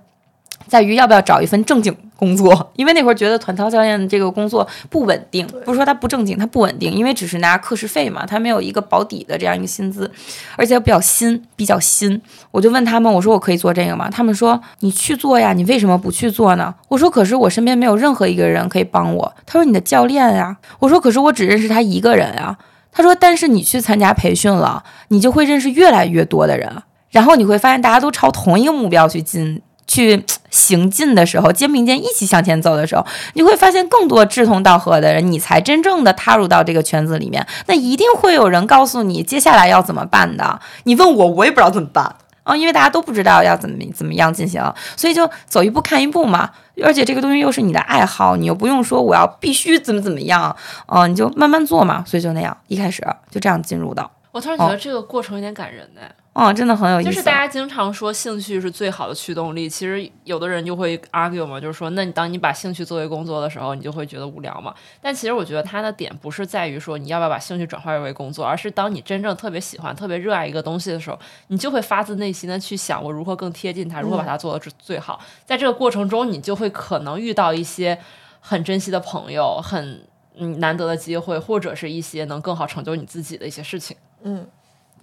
[0.68, 10.10] 在于要不要找一份正经工作， 因为那会儿觉得团操教练这个工作不稳定，不是说它不正经，它不稳定，因为只是拿课时费嘛，它没有一个保底的这样一个薪资，
[10.56, 12.22] 而且比较新，比较新。
[12.52, 14.10] 我就问他们，我说我可以做这个吗？
[14.10, 16.73] 他们说你去做呀，你为什么不去做呢？
[16.88, 19.34] 我说可是我身边没有任何一个人可以帮我。
[19.45, 22.57] 他说你的教练呀，我说可是我只认识他一个人啊。
[22.95, 26.72] 他说但是你去参加培训了，你就会认识越来越多的人，
[27.10, 29.61] 然后你会发现大家都朝同一个目标去进。
[29.88, 37.45] 去行进的时候，肩并肩一起向前走的时候，你会发现更多志同道合的人，你才真正的踏入到这个圈子里面。
[37.68, 40.60] 那一定会有人告诉你接下来要怎么办的。
[40.84, 44.61] 你问我，我也不知道怎么办啊，因为大家都不知道要怎么怎么样进行，
[44.95, 46.49] 所以就走一步看一步嘛。
[46.84, 50.55] 而且这个东西又是你的爱好，你又不用说我要必须怎么怎么样，
[50.88, 52.03] 嗯、你就慢慢做嘛。
[52.07, 56.01] 所以就那样，一开始就这样进入的，我突然觉得这个过程有点感人呢。
[56.35, 57.10] 嗯，真的很有意思。
[57.11, 64.73] 就是大家经常说兴趣是最好的驱动力，其实有的人就会 argue 嘛，就是说，那你当你把兴趣作为工作的时候，你就会觉得无聊嘛。
[64.99, 71.19] 但其实我觉得他的点不是在于说你要不要把兴趣转化为工作，而是当你真正特别喜欢、特别热爱一个东西的时候，
[71.49, 75.19] 你就会发自内心的去想我如何更贴近它，如何把它做到最最好。
[75.45, 77.99] 在这个过程中，你就会可能遇到一些
[78.39, 80.03] 很珍惜的朋友，很
[80.35, 83.95] 嗯难得的机会，或者是一些能更好成就你自己的一些事情。
[84.23, 84.47] 嗯，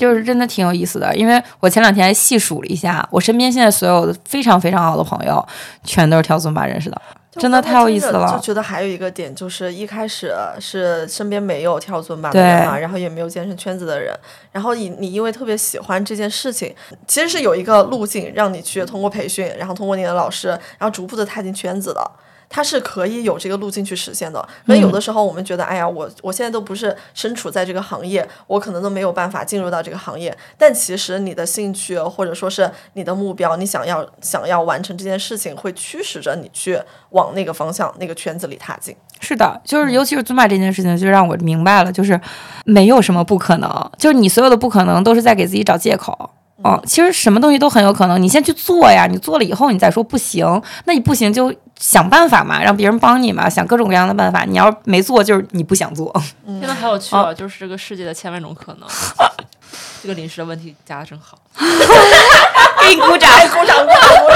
[0.01, 5.47] 就是真的挺有意思的，因为我前两天还细数了一下，我身边现在所有的非常非常好的朋友，
[5.85, 6.99] 全都是跳尊巴认识的。
[7.33, 14.13] 真的太有意思了就觉得还有一个点就是，一开始是身边没有跳尊巴的人嘛，然后也没有健身圈子的人，
[14.51, 16.75] 然后你你因为特别喜欢这件事情，
[17.07, 22.11] 其实是有一个路径让你去通过培训，然后通过你的老师，然后逐步的踏进圈子的。
[22.51, 24.47] 它是可以有这个路径去实现的。
[24.67, 30.37] 所以有的时候我们觉得，哎呀，我我现在都不是身处在这个行业，我可能都没有办法进入到这个行业。
[30.59, 36.79] 但其实你的兴趣或者说是你的目标，你想要想要完成这件事情，会驱使着你去
[37.11, 38.95] 往那个方向、那个圈子里踏进。
[39.21, 42.21] 是的，就是尤其是尊巴这件事情，就让我明白了，就是
[42.65, 46.31] 没有什么不可能，就是你所有的不可能都是在给自己找借口。
[46.63, 50.45] 嗯，其实什么东西都很有可能，你先去做呀，你做了以后你再说不行，
[50.85, 54.45] 那你不行就想办法嘛，让别人帮你嘛，想各种各样的办法。
[54.45, 56.15] 你要没做，就是你不想做。
[56.47, 58.87] 现在好有趣哦，就是这个世界的千万种可能。
[60.03, 64.29] 这个临时的问题加的真好 给你鼓掌，鼓掌，鼓掌，鼓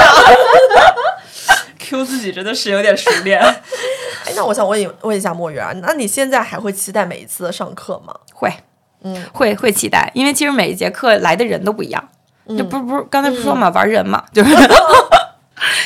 [0.73, 0.93] 掌
[1.77, 3.39] ！，Q 自己真的是有点熟练。
[3.39, 8.13] 哎，那我想问一问一下墨鱼啊，那你现在还会期待每一次的上课吗？
[8.33, 8.51] 会，
[9.03, 12.09] 嗯，会会期待，因为其实每一节课来的人都不一样，
[12.47, 14.55] 嗯就不是不是刚才不是说嘛，玩人嘛，就是。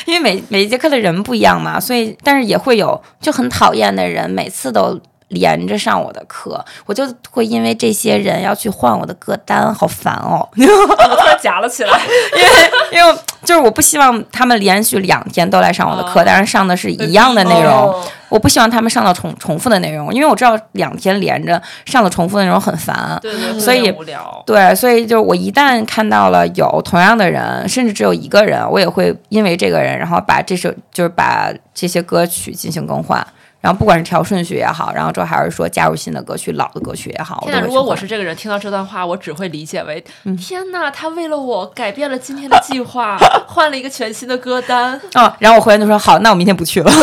[0.09, 4.99] 因为每每一节课的人不一样嘛，所以但是也会有就很讨厌的人，每次都
[5.29, 10.47] 连着上我的课，我就会因为这些人要去换我的歌单，好烦哦。
[10.55, 11.99] 我突然夹了起来，
[12.35, 17.73] 因为因为就是我不希望他们连续两天都来上我的课，哦但是上的是一样的内容。
[17.73, 23.17] 哦我不希望他们上到重重复的内容，因为我知道两天连着上的重复的内容很烦。
[23.23, 24.43] 对对，所以无聊。
[24.45, 33.25] 对，所以就我一旦看到了有同样的人，甚至只有一个人，我也会因为这个人，然后把这首就是把这些歌曲进行更换。
[33.61, 43.17] 然后不管是调顺序也好，然后之后还是说加入新的歌曲、老的歌曲也好，我天如果我是这个人，听到这段话，我只会理解为：嗯天哪，他为了我改变了今天的计划，
[43.47, 44.99] 换了一个全新的歌单。
[45.15, 46.91] 哦，然后我回来就说好，那我明天不去了。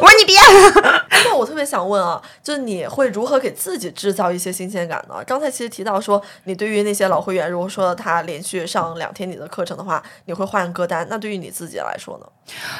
[0.00, 0.38] 我说你别，
[1.24, 5.16] 那我特别想问啊，就是你会如何给自己制造一些新鲜感呢？
[5.26, 11.06] 刚才其实提到说，你对于那些老会员，如果说他连续上两天你的课程的话，你会换歌单。
[11.10, 12.26] 那对于你自己来说呢？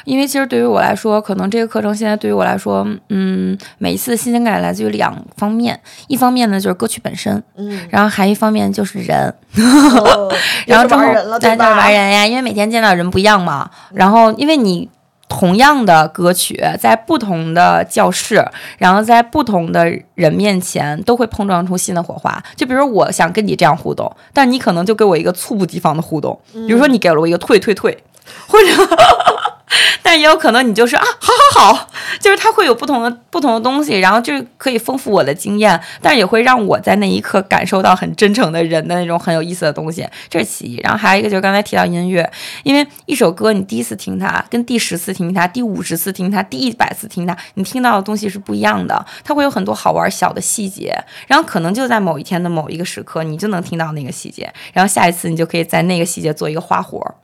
[0.05, 10.33] 因为其实对于我来说，可能这个课程现在对于我来说，嗯，每一次的新鲜感来自于两方面，一方面呢就是歌曲本身，嗯，然后还一方面就是人， 哦
[10.67, 11.77] 然后玩人了，对咱就吧？
[11.77, 13.71] 玩人呀，因为每天见到人不一样嘛。
[13.93, 14.89] 然后因为你
[15.29, 18.43] 同样的歌曲，在不同的教室，
[18.79, 22.43] 然后在不同的人面前，都会碰撞出新的火花。
[22.57, 28.03] 就比如我想跟你这样互动，但你可能就给我一个猝不及防的互动，比如说你给了我一个退退退，
[28.47, 28.67] 或者。
[30.03, 31.91] 但也有可能你就是啊，好好好，
[32.21, 40.77] 就是它会有不同的不同的东西，然后就可以丰富我的经验，但也会让我在那一刻感受到很真诚的人的那种很有意思的东西，这是其一。
[40.83, 42.31] 然后还有一个就是刚才提到音乐，
[42.63, 50.97] 因为一首歌你第一次听它，跟第十次听它、第五十次听它、第一百次听它，你听到的东西是不一样的，它会有很多好玩小的细节，
[51.27, 57.15] 然后可能就在某一天的某一个时刻，你就能听到那个细节，然后下一次你就可以在那个细节做一个花活儿。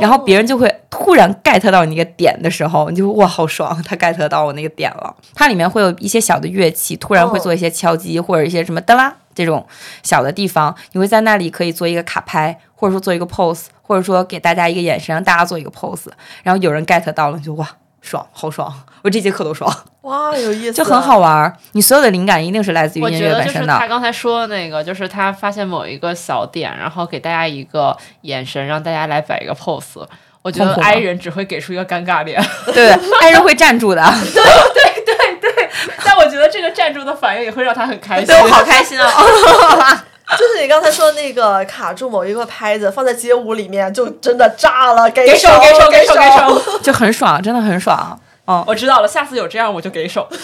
[0.00, 5.14] 然后别人就会突然 get 到你那个点的时候，你就哇好爽，他 get 到我那个点了。
[5.34, 9.66] 它里面会有一些小的乐器，突然会做一些敲击、或者一些什么哒啦这种
[10.02, 16.08] 小的地方，你会在那里可以做一个卡拍，或者说做一个 pose，或者说给大家一个眼神，让大家做一个 pose，
[16.42, 17.68] 然后有人 get 到了，你就哇
[18.02, 18.70] 爽，好爽，
[19.02, 21.18] 我这节课都爽，哇，有意思，就很好。
[21.18, 21.56] 玩儿。
[21.72, 23.78] 你所有的灵感一定是来自于我音觉得就是乐本身的。
[23.78, 30.04] 他刚才说的那个，就是他发现某一个小点，然后给大家一个眼神，让大家来摆一个 pose。
[30.42, 34.02] 我觉得 i 人只会给出一个尴尬脸， 对，i 人会站住的，
[34.34, 35.04] 对对
[35.40, 35.70] 对对
[36.04, 38.26] 但我觉得这个站住的反应也会让他很开心。
[38.26, 40.04] 对我好开心啊！
[40.38, 46.78] 就是你刚才说的那个卡住某一个拍子，放在街舞里面就真的炸了，给给手，给手，给手，给手。
[46.82, 48.18] 就很爽，真的很爽。
[48.44, 50.28] 哦，我知道了，下次有这样我就给手。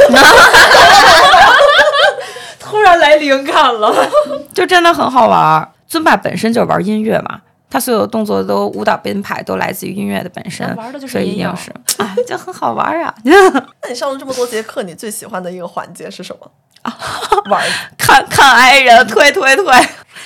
[2.61, 3.95] 突然来灵感了，
[4.55, 5.69] 就真的很好玩儿。
[5.87, 7.41] 尊巴本身就是玩音乐嘛，
[7.71, 13.15] 他所有的动作都舞蹈编排都来自于音乐的本身那，玩的就是所以一阴阳定是，哎，就很好玩儿啊！
[13.25, 16.51] 那你上了这么多节课，你最喜欢的一个环节是什么？
[17.51, 19.65] 玩儿看看爱人推推推，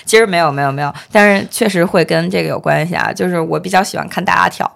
[0.05, 3.13] 其实没有没有没有，但是确实会跟这个有关系啊。
[3.13, 4.71] 就是我比较喜欢看大家跳。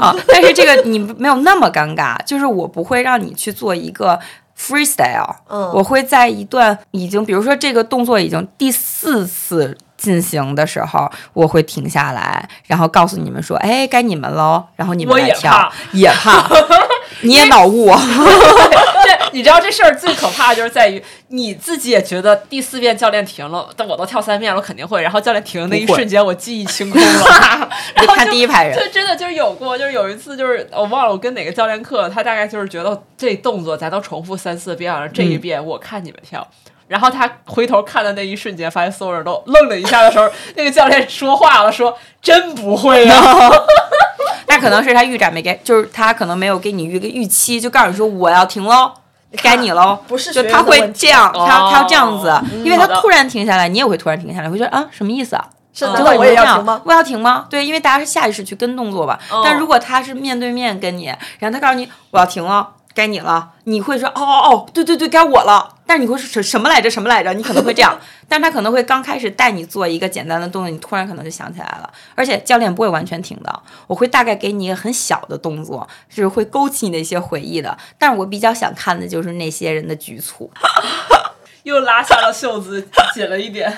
[0.00, 4.16] 啊，但是这个你没有那么尴尬，就是我不会让你去做一个
[4.56, 9.76] freestyle，嗯我会在一段已经，比如说这个动作已经第四次
[10.06, 15.50] 进行的时候，我会停下来，然后告诉你们说，哎，该你们喽，然后你们也来跳。
[15.50, 16.48] 怕，也怕，
[17.22, 25.02] 你也脑雾，对，你知道这事儿最可怕就是在于你自己也觉得第四遍教练停了，但我都跳三遍了，我肯定会。
[25.02, 27.68] 然后教练停的那一瞬间，我记忆清空了。
[27.96, 28.78] 然后看就第一排人。
[28.78, 36.46] 就真的就是有过，就是有一次就是我忘了我跟哪个教练课，他大概就是觉得这动作咱都重复三四遍了，这一遍我看你们跳。
[36.88, 43.50] 然后他回头看的那一瞬间，发现所有人都愣了一下的时候，那个教练说话了，说：“真不会啊。
[44.48, 48.92] 那可能是他预展没给，就是他可能没有给你预个预期，就告诉你说我要停喽。
[49.42, 52.32] 该你喽，不是就他会这样，他哦他要这样子，
[52.64, 55.44] 因为他突然停下来，你也会突然停下来，会觉得啊什么意思啊？
[55.74, 56.80] 是的就难道我也会这样要停吗？
[56.84, 57.46] 我要停吗？
[57.50, 59.18] 对，因为大家是下意识去跟动作吧。
[59.30, 61.06] 哦但如果他是面对面跟你，
[61.38, 65.68] 然后他告诉你我要停了，该你了，你会说哦哦哦，对对对，该我了。
[65.86, 66.90] 但是你会说什什么来着？
[66.90, 67.32] 什么来着？
[67.32, 67.96] 你可能会这样，
[68.28, 71.90] 但是他可能会刚开始带你做一个简单的动作，你突然可能就想起来了。
[72.14, 77.76] 而且教练不会完全停的，我会大概给你一个很小的动作，是会勾起你的一些回忆的。
[77.98, 80.50] 但是我比较想看的就是那些人的局促。
[81.62, 83.76] 又拉下了袖子，紧了一点。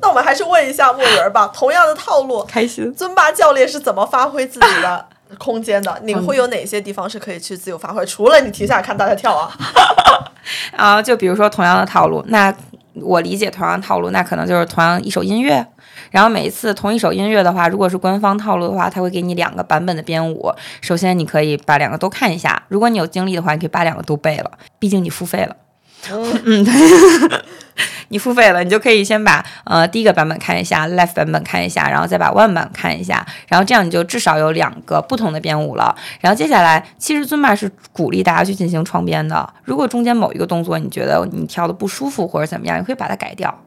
[0.00, 2.92] 那我们还是问一下莫云儿吧，同样的套路，开心。
[2.94, 5.06] 尊巴教练是怎么发挥自己的
[5.38, 6.00] 空间的？
[6.02, 8.04] 你会有哪些地方是可以去自由发挥？
[8.04, 9.50] 除了你停下来看大家跳啊，
[10.76, 12.54] 啊，就比如说同样的套路，那
[12.94, 15.66] 我理解同样的套路，那可能就是同样一首音乐。
[16.10, 20.52] 然后每一次同一首音乐的话，如果是官方套路的话，他会给你两个版本的编舞。
[20.80, 25.56] 首先，你可以把两个都看一下，如果你有精力的话，你可以把两个都背了，毕竟你付费了。
[26.44, 26.72] 嗯，对，
[28.08, 35.94] 你付费了，你就可以先把呃第一个版本看一下，live 版本看一下，然后再把 one 版看一下，然后这样你就至少有两个不同的编舞了。
[36.20, 39.48] 然后接下来，其实尊巴是鼓励大家去进行创编的。
[39.64, 43.62] 如果中间某一个动作你觉得你跳的不舒服或者怎么样，你可以把它改掉。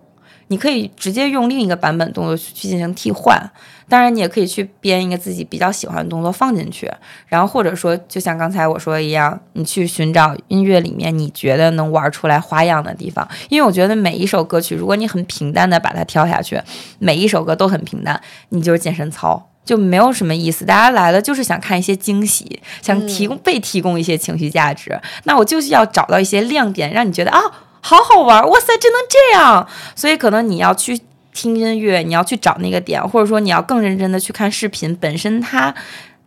[0.49, 3.41] 你可以直接用另一个版本动作去去进行替换，
[3.87, 6.91] 当然你也可以去编一个自己比较喜欢的动作放进去，
[7.27, 16.61] 然后或者说就像刚才我说的一样，你去寻找音乐里面你觉得能玩出来花样的地方，因为我觉得每一首歌曲，如果你很平淡的把它跳下去，
[16.99, 19.45] 每一首歌都很平淡，你就是健身操。
[19.65, 24.99] 就没有什么意思，大家来了就是想看一些惊喜，想提供、被提供一些情绪价值。
[25.25, 27.39] 那我就是要找到一些亮点，让你觉得啊，
[27.81, 29.67] 好好玩，哇塞，真能这样。
[29.95, 30.99] 所以可能你要去
[31.33, 35.73] 听音乐，你要去找那个点，或者说你要更认真的去看视频本身它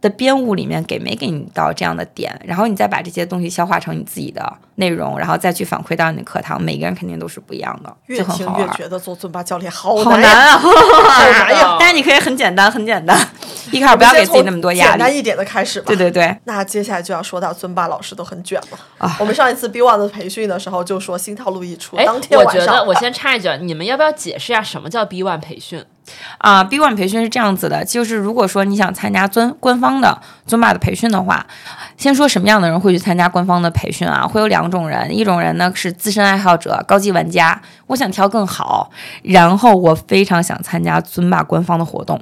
[0.01, 8.21] 的编舞里面给没给你到这样的点，然后你再把这些东西消化成你自己的内容，然后再去反馈到你的课堂，每个人肯定都是不一样的，越。
[8.25, 10.59] 听越觉得做尊巴教练好好难啊！
[10.59, 11.77] 好难呀！
[11.79, 13.17] 但是你可以很简单，很简单，
[13.77, 14.91] 一开始不要给自己那么多压力。
[14.91, 15.87] 简单一点的开始吧。
[15.87, 18.79] 对对对，那接下来就要说到尊巴老师都很卷了。
[18.99, 25.85] 啊我们上一次 B One 的培训的时候就说新套路一出，哎，当天我觉得我先插一句，你们要不要解释一下什么叫 B One 培训？
[26.39, 31.47] 啊、b One 培训是这样子的，就是如果说你想参加尊官方的尊巴的培训的话，
[31.97, 34.27] 先说什么样的人会去参加官方的培训啊？
[34.27, 38.91] 会有两种人，一种人呢是资深爱好者、高级玩家，我想跳更好，
[39.23, 42.21] 然后我非常想参加尊巴官方的活动。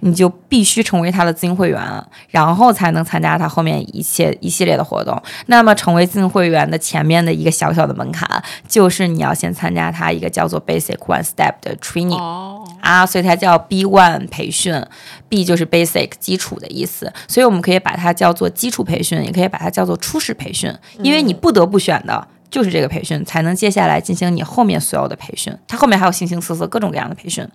[0.00, 5.20] 你就必须成为他的资金会员，然后才能参加他后面一切一系列的活动。
[5.46, 8.28] 那么，成为资金会员的前面的一个小小的门槛，
[8.68, 12.18] 就是你要先参加他一个叫做 Basic One Step 的 training。
[12.18, 14.80] 哦，啊，所以它叫 B One 培训
[15.28, 20.72] ，B 就是 basic 基础的意思，所以我们可以把它叫做基础培训，也可以把它叫做初始培训，
[21.02, 22.28] 因为你不得不选的。
[22.56, 25.54] 就是这个培训，才能接下来进行你后面所有的培训。
[25.68, 27.46] 它后面还有形形色色各种各样的培训。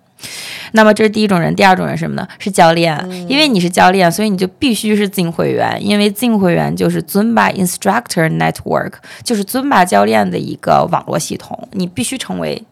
[0.74, 2.28] 那么这是第一种人，第二种人是什么呢？
[2.38, 2.96] 是教练，
[3.28, 8.92] 因为你是教练，所以你就必须是自营会员，因为自营会员就是 Zumba Instructor Network，
[9.24, 12.62] 就是 Zumba 教练的一个网络系统，你必须成为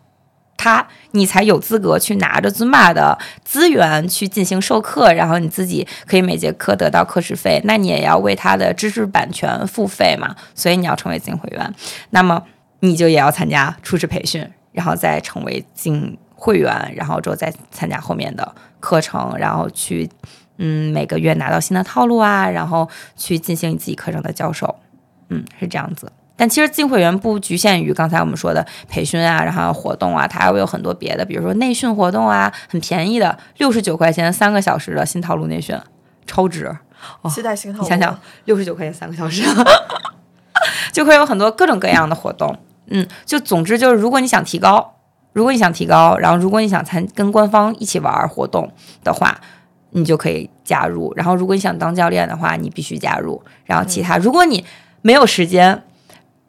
[0.62, 11.74] 他，你才有资格去拿着尊巴的资源去进行授课，然后你自己可以每节课得到课时费，那你也要为他的知识版权付费嘛，所以你要成为金会员，
[12.10, 12.42] 那么
[12.80, 20.10] 你就也要参加初始培训，然后再成为金会员，然后之后再参加后面的课程，然后去
[20.58, 24.76] 嗯每个月拿到新的套路啊，然后去进行你自己课程的教授，
[25.30, 26.12] 嗯是这样子。
[26.40, 35.78] 但其实进会员不局限于刚才我们说的培训啊，然后活动啊，它还会有很多别的，比如说内训活动啊，很便宜的，六十九块钱三个小时的新套路内训，
[36.26, 36.74] 超值。
[37.20, 37.84] 哦期待新套路。
[37.84, 39.42] 你想想，六十九块钱三个小时，
[40.92, 42.58] 就会有很多各种各样的活动。
[42.86, 44.94] 嗯，就总之就是，如果你想提高，
[45.34, 48.72] 如果你想提高，然后如果你想参跟官方一起玩活动
[49.04, 49.38] 的话，
[49.90, 51.12] 你就可以加入。
[51.14, 53.42] 然后如果你想当教练的话，你必须加入。
[53.66, 54.64] 然后其他，如果你
[55.02, 55.82] 没有时间。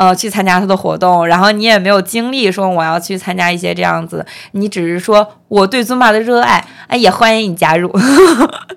[0.01, 7.95] 呃，去参加他的活动，然后你也没有精力说我要去参加一些这样子，你只是说我对尊巴的热爱，哎，也欢迎你加入。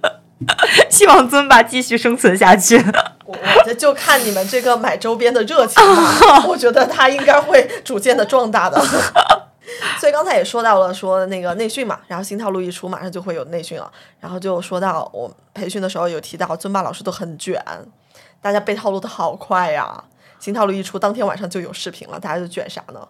[0.91, 2.77] 希望尊巴继续生存下去。
[3.25, 3.35] 我
[3.65, 5.83] 这就看你们这个买周边的热情，
[6.47, 8.79] 我觉得他应该会逐渐的壮大的。
[9.99, 13.91] 所以刚才也说到了，说那个内训嘛，然后新套路一出，马上就会有内训了。
[14.21, 17.59] 然后就说到我培训的时候有提到，尊霸老师都很卷，
[18.43, 20.05] 大家背套路的好快呀。
[20.45, 23.01] 新套路一出，当天晚上就有视频了，大家就卷啥呢？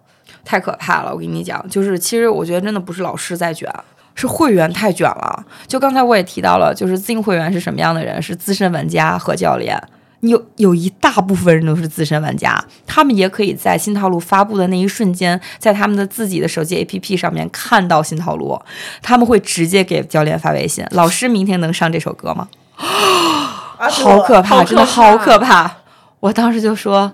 [0.45, 1.13] 太可怕了！
[1.13, 3.69] 我跟你讲，就是其实我觉得真的不是老师在卷，
[4.15, 5.45] 是会员太卷了。
[5.67, 8.23] 就刚才我也提到了，就是自营会员是什么样的人？
[8.23, 9.77] 是资深玩家和教练。
[10.21, 18.57] 你有有一大部分人都是资深玩家，他们也可以在新套路发布的那一瞬间，在他们的自己的手机 APP 上面看到新套路，
[19.03, 22.47] 他们会直接给教练发微信：“老师，明天能上这首歌吗？”
[22.79, 25.79] 啊，好可怕，好真的好可怕！
[26.21, 27.13] 我当时就说，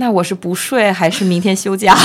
[0.00, 1.94] 那我是不睡还是明天休假？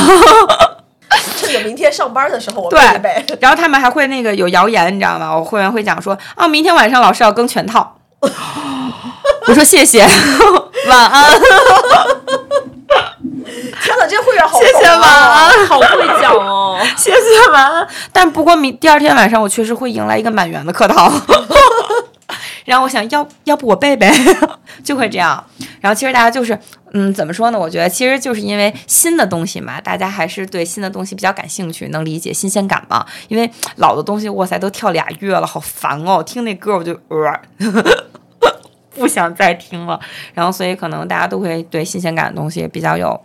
[1.37, 3.37] 趁着明天上班的时候我对背一背。
[3.39, 5.33] 然后他们还会那个有谣言，你知道吗？
[5.33, 7.97] 我会员会讲说啊，明天晚上老师要更全套。
[9.47, 10.05] 我说谢谢，
[10.89, 11.39] 晚安，
[13.81, 16.77] 天哪，这些会员好谢谢晚安，好会讲哦。
[16.97, 17.87] 谢谢晚安。
[18.11, 21.13] 但不过明第二天晚上我确实会迎来一个满员的课堂。
[22.65, 24.11] 然后我想要要不我背背，
[24.83, 25.41] 就会这样。
[25.79, 26.59] 然后其实大家就是，
[26.97, 27.59] 嗯，怎么说呢？
[27.59, 33.05] 我觉得其实就是因为新的东西嘛，大家还是对新的东西比较感兴趣，能理解新鲜感嘛。
[33.27, 36.23] 因为老的东西，哇塞，都跳俩月了，好烦哦！
[36.23, 37.41] 听那歌我就呃，
[38.95, 39.99] 不想再听了。
[40.33, 43.19] 然后所以可能大家都会对新鲜感的东西比较有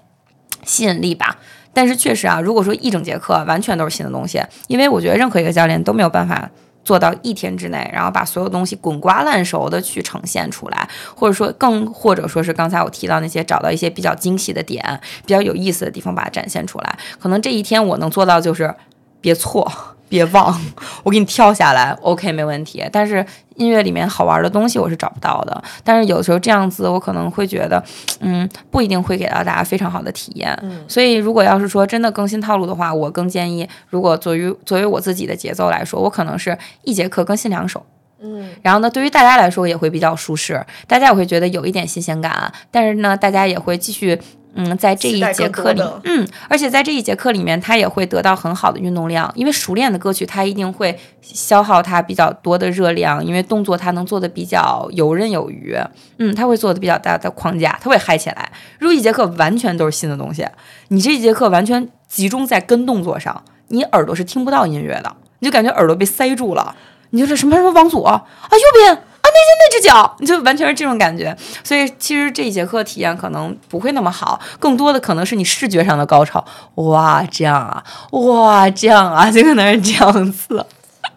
[0.64, 1.38] 吸引力吧。
[1.72, 6.50] 但是确实啊，如果说一整节课完全都是新的东西，因为我觉得任何一个教练都没有办法
[6.84, 16.98] 做到一天之内，然后把所有东西滚瓜烂熟的去呈现出来，或者说更或者说是刚才我提到那些找到一些比较惊喜的点、比较有意思的地方，把它展现出来。
[17.18, 18.74] 可能这一天我能做到就是
[19.20, 19.70] 别错。
[20.10, 20.60] 别忘，
[21.04, 22.84] 我给你跳下来，OK，没问题。
[22.90, 23.24] 但是
[23.54, 25.62] 音乐里面好玩的东西我是找不到的。
[25.84, 27.82] 但是有时候这样子，我可能会觉得，
[28.18, 30.52] 嗯，不一定会给到大家非常好的体验。
[30.62, 37.86] 嗯所以如果要是说真的更新套路的话，我更建议，如果作为作为我自己的节奏来说，我可能是一节课更新两首。
[38.20, 44.20] 嗯，然后呢，对于大家来说也会比较舒适，大家也会觉得有一点新鲜感，但是呢，大家也会继续。
[44.54, 55.76] 嗯，在这一节课里嗯，而且在这一节课里面，他也会得到很好的运动量，因为熟练的歌曲，他一定会消耗他比较多的热量，因为动作他能做的比较游刃有余，
[56.18, 58.52] 嗯，他会做的比较大的框架，他会嗨起来。
[58.78, 60.46] 如果一节课完全都是新的东西，
[60.88, 66.74] 你这一节课完全集中在跟动作上，你耳朵是听不到音乐的，你就感觉耳朵被塞住了。
[67.12, 69.00] 你就这什么什么往左啊，右边啊，
[69.32, 71.36] 那只那只脚，你就完全是这种感觉。
[71.64, 76.44] 所以其实这一节课体验可能不会那么好，更多的可能是你视觉上的高潮。
[76.76, 80.66] 哇，这样啊，哇，这样啊， 就可能是这样子。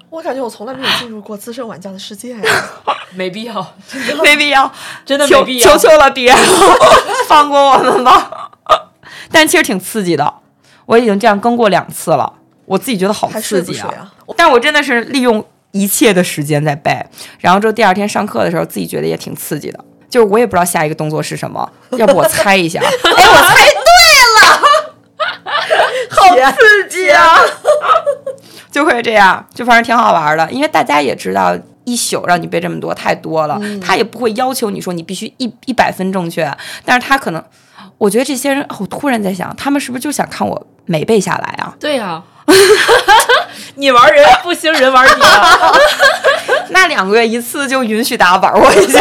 [0.09, 2.39] 我感觉我从来没有进入过资深玩家的世界呀。
[3.15, 3.73] 没必要，
[4.23, 4.71] 没必要，
[5.05, 5.71] 真的求没必要。
[5.71, 6.33] 求求了，别
[7.27, 8.51] 放过我们吧。
[9.31, 10.33] 但其实挺刺激的，
[10.85, 12.31] 我已经这样更过两次了，
[12.65, 13.87] 我自己觉得好刺激啊。
[13.89, 14.11] 啊？
[14.37, 15.43] 但我真的是利用
[15.73, 17.05] 一切的时间在背，
[17.39, 19.83] 然后之后第二天上课的时候，自己觉得也挺刺激的。
[20.09, 22.79] 就是我也不知道下一个动作是什么， 要不我猜一下？
[22.81, 23.91] 哎，我猜对
[24.39, 24.61] 了，
[26.09, 27.35] 好刺激啊！
[28.71, 31.57] 就会这样，就反正挺好玩的，因为大家也知道。
[31.85, 36.49] 一宿让你背这么多太多了，他也不会要求你说你必须一一百分正确，
[36.85, 37.43] 但是他可能，
[37.97, 41.75] 我觉得这些人，哦我突然在想，他们是不是就想看我没背下来啊？
[41.77, 42.23] 对呀、
[43.75, 45.71] 你玩人不行，人玩你啊。
[46.69, 48.99] 那两个月一次就允许大家玩我一下，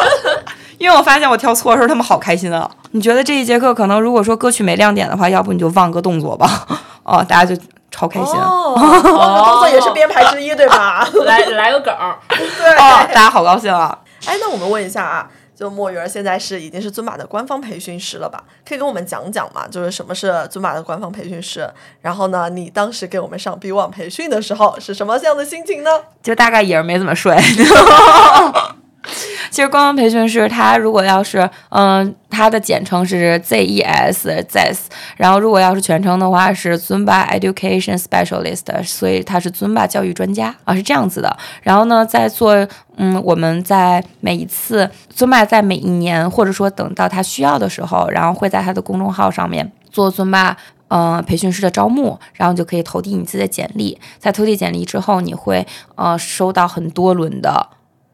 [0.78, 2.68] 因为我发现我跳错的时候他们好开心啊。
[2.92, 6.66] 你觉得这一节课可能如果说歌曲没亮点的话，要不你就忘个动作吧，
[7.04, 7.60] 哦，大家就
[7.90, 8.34] 超开心。
[8.34, 11.08] 哦，动作也是编排之一，对吧？
[11.24, 12.74] 来来个梗儿，对。
[12.76, 13.96] 哦，大家好高兴啊！
[14.26, 15.26] 哎，那我们问一下啊，
[15.60, 18.42] 就墨鱼儿现在是已经是尊马的官方培训师了吧？
[18.66, 19.68] 可以跟我们讲讲嘛？
[19.68, 21.68] 就是什么是尊马的官方培训师？
[22.00, 25.90] 然后呢，你当时给我们上 B 网培训的时候是什么样的心情呢？
[26.22, 27.36] 就大概也是没怎么睡。
[29.50, 34.78] 其实官方培训师他如果要是嗯，他的简称是 ZES ZES，
[35.16, 41.36] 然后如果要是全称的话是尊巴 Education Specialist，所以他是尊巴教育专家啊，是这样子的。
[41.62, 42.54] 然后呢，在做
[42.96, 50.56] 嗯，我们在每一次尊巴在每一年或者说等到他需要的时候，然后会在他的公众号上面做尊巴
[50.88, 51.22] 嗯。
[51.24, 53.96] 培训师的招募，然后你就可以投递你自己的简历。
[54.18, 55.64] 在投递简历之后，你会
[55.94, 57.68] 呃收到很多轮的，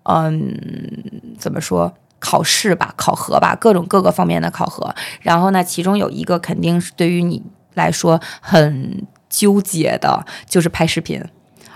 [0.08, 0.56] 嗯，
[1.38, 1.92] 怎么说？
[2.18, 4.92] 考试吧，考核吧，各种各个方面的考核。
[5.20, 7.42] 然后呢，其中有一个肯定是对于你
[7.74, 11.22] 来说很纠结的，就是拍视频。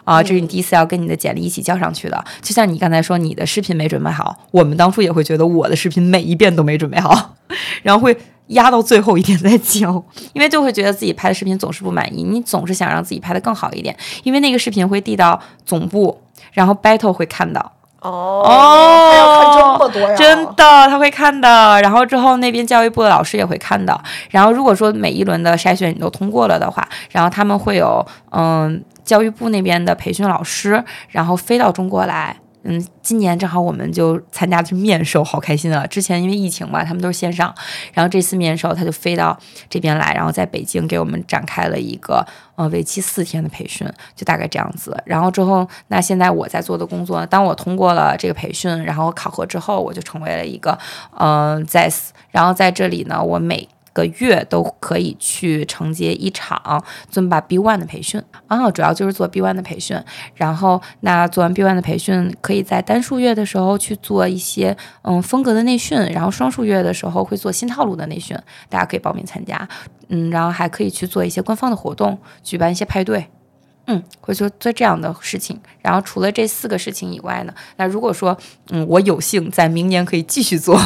[0.05, 2.25] 啊，这是你第一次要跟你的简历一起交上去的。
[2.41, 7.37] 就像你刚才说你的视频没准备好，我们当初也会觉得我的视频每一遍都没准备好，
[7.85, 8.17] 然后会
[8.49, 10.03] 压到最后一天再交，
[10.33, 13.95] 因为就会觉得自己拍的视频总是不满意，你总是想让自己拍的更好一点，
[14.25, 16.19] 因为那个视频会递到总部，
[16.53, 17.71] 然后 battle 会看到。
[18.01, 18.43] 哦
[19.43, 21.81] 看这么多呀，真的，他会看的。
[21.83, 23.99] 然后之后那边教育部的老师也会看的。
[24.31, 32.37] 然后如果说每一轮的筛选你都通过了的话，然后他们会有嗯教育部那边的培训老师，然后飞到中国来。
[32.63, 35.87] 嗯，今年正好我们就参加去面授，好开心啊！
[35.87, 37.55] 之前因为疫情嘛，他们都是线上，
[37.95, 39.39] 然后这次面授他就飞到
[39.69, 42.27] 这边来，然后在北京给我们展开了一个
[42.57, 44.95] 呃为期四天的培训，就大概这样子。
[45.07, 50.79] 然后之后，那现在我在做的工作，当我通过了这个培训，然后考核之后，我就成为了一个
[51.19, 60.01] 嗯、呃、ZES，然后在这里呢，我每个月都可以去承接一场尊巴 B One 的培训啊，主要就是做 B One 的培训。
[60.35, 68.37] 然后那做完 B One 的培训，可以在单数月的时候去做一些嗯风格的内训，然后双数月的时候会做新套路的内训，
[68.69, 69.69] 大家可以报名参加。
[70.09, 73.27] 嗯，然后还可以去做一些官方的活动，举办一些派对。
[73.87, 75.59] 嗯，会做做这样的事情。
[75.81, 78.37] 然后除了这四个事情以外呢，那如果说
[78.69, 80.79] 嗯我有幸在明年可以继续做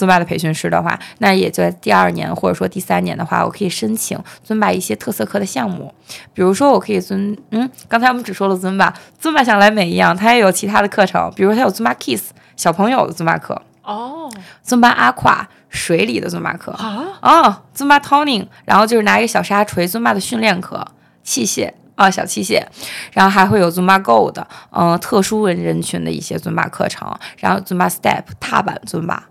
[0.00, 5.92] 尊巴的培训师的话，那也就在第二年或者说第三年的话，我可以申请尊巴一些特色课的项目，
[6.32, 14.30] 比如说我可以尊嗯，刚才我们只说了尊巴，尊巴像莱美一样，它也有其他的课程，比如它有尊巴 Kiss 小朋友的尊巴课，哦。
[14.62, 20.86] 尊巴 Aqua 水里的尊巴课啊，哦，尊巴 Toning，然后就是拿一个小沙锤尊巴的训练课
[21.22, 21.72] 器械。
[21.96, 22.64] 啊，小器械，
[23.12, 27.06] 然后还会有 Zumba Go 的，嗯、特殊人人群的一些尊巴课程，
[27.36, 29.22] 然后 Zumba Step 踏板尊巴，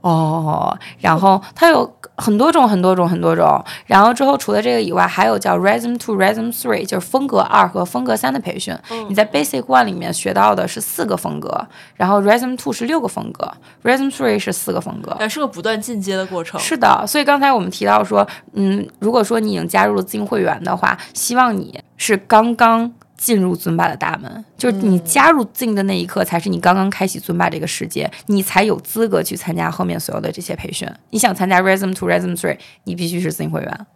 [0.00, 3.62] 哦，然后它有很多种、很多种、很多种。
[3.86, 8.76] 然后之后除了这个以外，还有叫 Rhythm Two、Rhythm Three，就是风格二和风格三的培训。
[9.08, 11.66] 你在 Basic One 里面学到的是四个风格，
[11.96, 13.50] 然后 Rhythm Two 是六个风格
[13.82, 15.16] ，Rhythm Three 是四个风格。
[15.18, 16.58] 还是个不断进阶的过程。
[16.60, 22.90] 是的，所以刚才我们提到说，嗯，如果说你已经加入了自营会员的话，希望你是刚刚
[23.20, 30.88] 进入尊巴的大门，就是你加入自营的那一刻，才是你刚刚开启尊巴这个世界，你才有资格去参加后面所有的这些培训。
[31.10, 33.86] 你想参加 Rhythm Two、Rhythm Three，你必须是自营会员。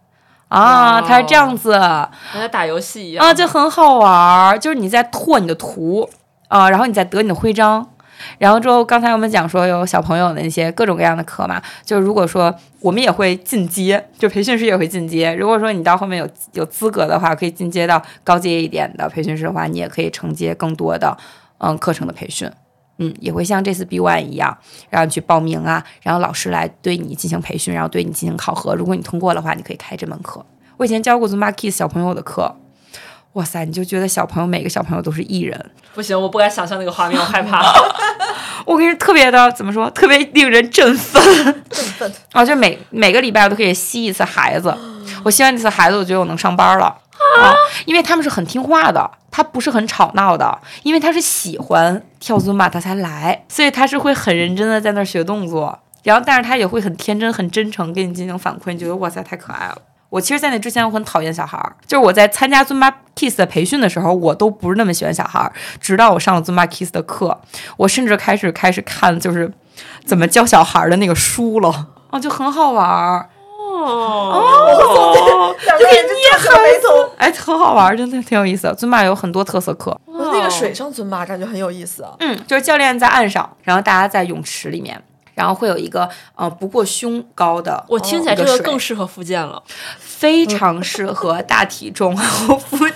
[0.49, 6.07] 啊，它是这样子啊，跟在打游戏一样啊就很好玩儿，就是你在拓你的图
[6.47, 7.89] 啊，然后你再得你的徽章。
[8.37, 15.33] 然后之后，刚才我们讲说有小朋友的那些各种各样的课嘛，就是如果说我们也会进阶，就培训师也会进阶。
[15.35, 21.17] 如果说你到后面有有资格的话，可以进阶到高阶一点的培训师的话，你也可以承接更多的
[21.59, 22.49] 嗯课程的培训。
[22.97, 24.57] 嗯，也会像这次 B One 一样，
[24.89, 28.73] 让你去报名啊，然后老师来对你进行培训，然后对你进行考核。
[28.73, 30.45] 如果你通过的话，你可以开这门课。
[30.77, 32.55] 我以前教过 Zumba Kids 小朋友的课，
[33.35, 37.61] 哇塞，你就觉得小朋友每个小朋友都是艺人，不行，我不敢想象那个画面，我害怕。
[38.65, 41.21] 我跟你说，特别的怎么说，特别令人振奋
[41.69, 42.11] 振奋。
[42.31, 42.43] 啊！
[42.45, 44.75] 就每每个礼拜我都可以吸一次孩子，
[45.23, 47.53] 我吸完这次孩子，我觉得我能上班了啊，
[47.85, 59.77] 因为他们是很听话的，他不是很吵闹的，因为他是喜欢跳尊巴他才来，所以他是会很认真的在那儿学动作，然后但是他也会很天真、很真诚给你进行反馈，你觉得哇塞太可爱了。
[60.15, 61.75] 我其实，在那之前，我很讨厌小孩儿。
[61.85, 65.51] 就是我在参加尊巴 Kiss 的培训的时候，我都不是那么喜欢小孩儿。
[65.81, 67.37] 直到我上了尊巴 Kiss 的课，
[67.75, 69.51] 我甚至开始开始看就是
[70.05, 73.27] 怎么教小孩儿的那个书了，哦，就很好玩儿。
[73.59, 77.11] 哦，两个人就皱着眉头。
[77.17, 78.73] 哎，很好玩儿，真的挺有意思的。
[78.73, 82.11] 尊巴有很多特色课，那个水上尊巴感觉很有意思啊。
[82.19, 85.03] 嗯，就是教练在岸上，然后大家在泳池里面，
[85.35, 89.61] 然后会有一个呃不过胸高的，我听起来这个更适合福建了。
[89.99, 92.95] 非常适合大体重和腹肌，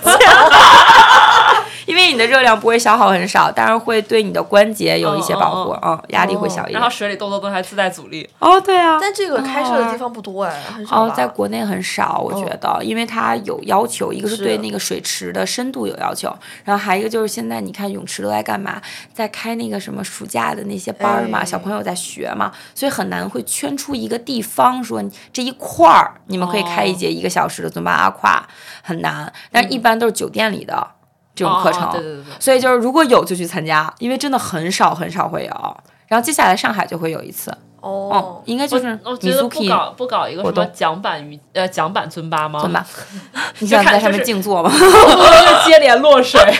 [1.86, 6.72] 因为你的热量不会消耗很少，但是会对你的关节有一些保护，嗯嗯，压力会小一点。
[6.72, 8.28] 然后水里动作动还自带阻力。
[8.38, 16.34] 哦，对啊，但这个开设的地方不多哎，很少哦，在国内很少，我觉得，因为它有要求，一个是是对那个水池的深度有要求，
[16.64, 18.80] 然后还有一个就是现在你看泳池都在干嘛，
[19.12, 25.02] 在开那个什么暑假的那些班儿嘛，哎小朋友在学嘛，所以很难会圈出一个地方说
[25.32, 28.46] 这一块儿你们可以开一节一个小时的尊巴阿胯，
[28.82, 30.86] 很难，但一般都是酒店里的
[31.34, 35.76] 这种课程，哦对对对对，所以就是如果有就去参加，因为真的很少很少会有。
[36.08, 42.58] 然后接下来上海就会有一次，哦哦，，应该就是我觉得不搞不搞一个什么活动桨板瑜呃桨板尊巴吗？
[42.58, 42.84] 尊巴，
[43.60, 44.68] 你想在上面静坐吗？
[44.74, 46.40] 就接连落水，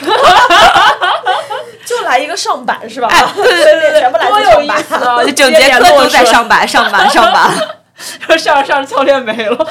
[1.84, 3.08] 就来一个上板是吧？
[3.10, 4.68] 哎对对对，全部来多有意。
[4.82, 5.24] 思啊！
[5.24, 7.50] 就整节课都在上板，上板，上板，
[8.20, 9.66] 然后，上着上着教练没了。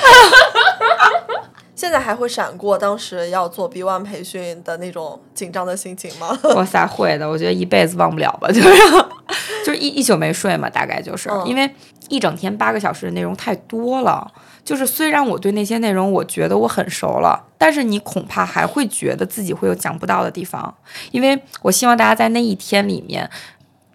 [1.79, 6.37] 现现在还会闪过当时要做 B One 培训的那种紧张的心情吗？
[6.55, 8.69] 哇塞，会的，我觉得一辈子忘不了吧，就是
[9.65, 11.67] 就是一一宿没睡嘛，大概就是、嗯因为
[12.09, 14.31] 一整天八个小时的内容太多了。
[14.63, 20.71] 就是虽然我对那些内容我觉得我很熟了，但是你恐怕还会觉得自己会有讲不到的地方，
[21.09, 23.27] 因为我希望大家在那一天里面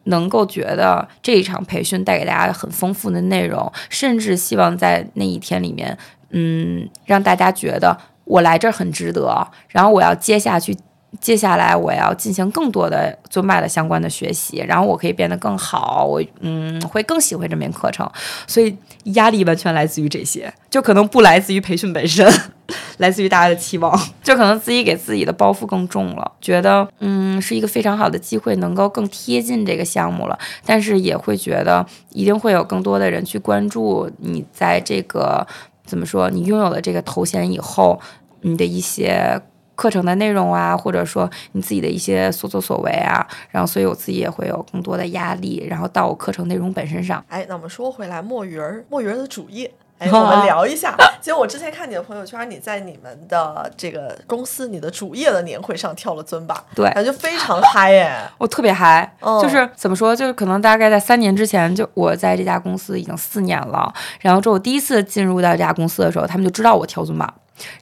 [0.05, 5.97] 能够觉得这一场培训带给大家很丰富的内容，甚至希望在那一天里面，
[6.35, 10.77] 嗯，让大家觉得我来这儿很值得，然后我要接下去。
[11.21, 18.11] 接下来我要进行更多的尊巴的相关的学习，然后我可以变得更好，我嗯会更喜欢这门课程，
[18.49, 18.77] 所以
[19.15, 22.29] 压力完全来自于这些，就可能不来自于培训本身，
[22.99, 30.37] 来自于大家的期望，就可能自己给自己的包袱更重了，觉得嗯是一个非常好的机会，能够更贴近这个项目了，
[30.67, 35.47] 但是也会觉得一定会有更多的人去关注你在这个
[35.85, 38.01] 怎么说，你拥有了这个头衔以后，
[38.41, 39.41] 你的一些。
[39.77, 47.25] 课程的内容啊，或者说你自己的一些所作所为啊，然后所以我自己也会有更多的压力，然后到我课程内容本身上。
[47.27, 49.69] 哎，那我们说回来，墨鱼儿，墨鱼儿的主页。
[49.99, 50.95] 哎，哦我们聊一下。
[51.21, 58.31] 其实我之前看你的朋友圈，你在你们的这个公司，你的主业的年会上跳了尊巴，对感觉非常嗨哎。
[58.39, 67.33] 我特别嗨，嗯就是怎么说，就是可能大概在三年之前，就我在这家公司已经四年了，然后之后我第一次进入到这家公司的时候，他们就知道我跳尊巴，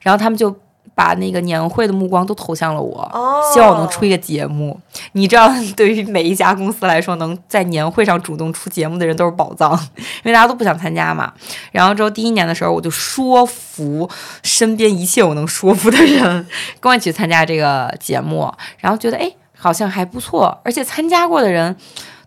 [0.01, 0.55] 然后他们就。
[0.95, 4.79] 把那个年会的目光都投向了我，哦希望我能出一个节目。
[5.13, 11.33] 你知道，对于每一家公司来说，能在年会上主动出节目的人都是宝藏，因为大家都不想参加嘛。
[11.71, 14.09] 然后之后第一年的时候，我就说服
[14.43, 16.47] 身边一切我能说服的人，
[16.79, 21.75] 跟我一起参加这个节目，然后觉得哎，好像还不错，而且参加过的人，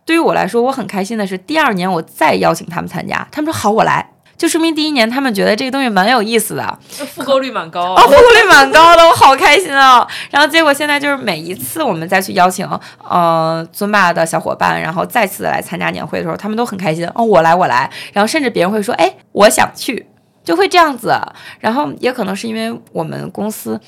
[0.05, 4.16] 对于我来说，我很开心的是，第二年我再邀请他们参加，他们说好，我来。
[4.37, 6.79] 就说明第一年他们觉得这个东西蛮有意思的，
[7.15, 10.07] 复购率蛮高哦，复购率蛮高的，我好开心啊。
[10.31, 12.69] 然后结果现在就是每一次我们再去邀请
[13.09, 17.91] 呃尊爸的小伙伴，然后再次来参加年会的时候，他们都很开心哦，我来我来。
[18.13, 20.07] 然后甚至别人会说，哎，我想去。
[20.47, 21.13] 就会这样子，
[21.59, 23.79] 然后也可能是因为我们公司，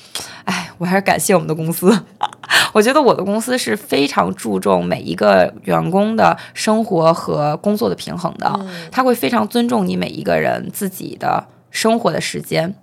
[0.43, 1.97] 哎，我还是感谢我们的公司。
[2.73, 8.59] 我觉得我的公司是非常注重每一个员工的生活和工作的平衡的，
[8.91, 12.75] 他会非常尊重你每一个人自己的生活的时间。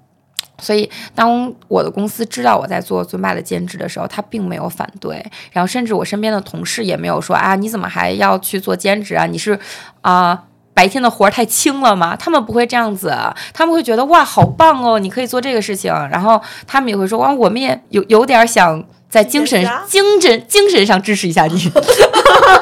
[0.58, 5.22] 所以，当我的公司知道我在做尊巴的兼职的时候，他并没有反对，
[5.52, 9.26] 然后甚至我身边的同事也没有说啊，你怎么还要去做兼职啊？
[9.26, 9.60] 你是
[10.00, 10.44] 啊、
[10.76, 12.14] 白天的活儿太轻了吗？
[12.14, 13.16] 他们不会这样子，
[13.54, 15.90] 他们会觉得哇，好棒哦，你可以做这个事情。
[16.10, 21.72] 然后他们也会说哇，我们也有有点想在精神精神精神上支持一下你。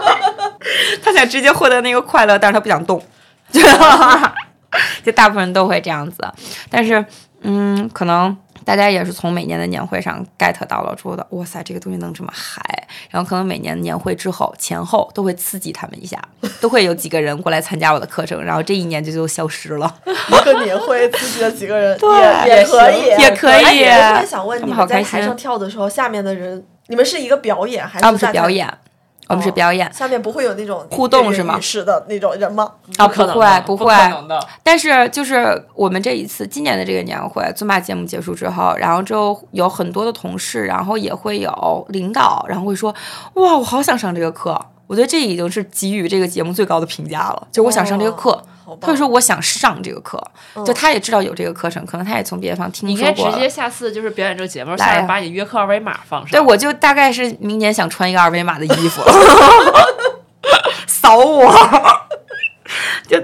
[1.02, 3.02] 他想直接获得那个快乐，但是他不想动。
[5.04, 6.24] 就大部分人都会这样子，
[6.70, 7.04] 但是，
[7.42, 12.62] 嗯，可能大家也是从每年的年会上 get 到了，说的哇塞，这个东西能这么嗨，
[13.10, 16.20] 然后可能每年年会之后前后都会刺激他们一下，
[16.60, 19.94] 都会有几个人过来参加我的课程，然后这一年就就消失了。
[20.06, 22.08] 一个年会刺激了几个人对
[22.48, 28.50] 也也可以，也可以特别 想问你们好开心们在台上跳的时候，下面的人，你们是一个表演还是大家表？
[28.50, 28.66] 演，
[29.28, 29.92] 我们是表演。
[29.92, 32.72] 下面不会有那种互动是吗跃跃欲试的那种人吗？
[32.96, 34.40] 啊，不可能会不不会，可能的。
[34.62, 42.94] 但是就是我们这一次今年的这个年会，尊霸节目结束之后，然后之后有很多的同事，然后也会有领导，然后会说，
[43.34, 44.60] 哇，我好想上这个课。
[44.86, 48.44] 我觉得这已经是给予这个节目最高的评价了，就我想上这个课。
[48.80, 50.22] 他会说我想上这个课，
[50.54, 53.26] 嗯就他也知道有这个课程，可能他也从别的地方听说过你应。
[53.26, 56.30] 该直接下次就是表演这个节目，下次把你约课二维码放上。
[56.30, 59.02] 对，我就大概是明年想穿一个二维码的衣服，
[60.86, 61.52] 扫我，
[63.08, 63.20] 就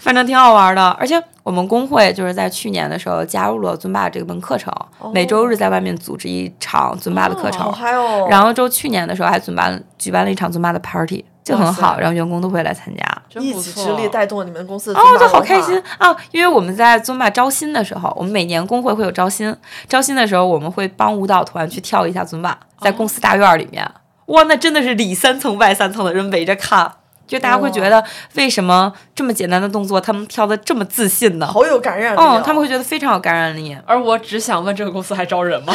[0.00, 0.88] 反正挺好玩的。
[0.90, 4.72] 而且我们工会就是在去年的时候加入了尊巴这门课程，
[5.12, 8.26] 每周日在外面组织一场尊巴的课程，好嗨哦！
[8.28, 13.04] 然后就去年的时候还举办举办了一场尊巴的 party，就很好，塞然后员工都会来参加。
[13.40, 16.16] 一真不错己之力带动了你们公司的哦，就好开心啊！
[16.30, 19.54] 因为我们在尊巴招新的时候，我们每年工会会有招新，
[19.88, 23.86] 招新的时候我们会帮舞蹈团去跳一下尊巴，在公司大院儿里面，
[24.26, 26.90] 哇，那真的是里三层外三层的人围着看，
[27.26, 28.02] 就大家会觉得
[28.34, 31.46] 为什么这么简单的动作他们跳的这么自信呢？
[31.46, 33.76] 好有感染力哦嗯，他们会觉得非常有感染力。
[33.84, 35.74] 而我只想问，这个公司还招人吗？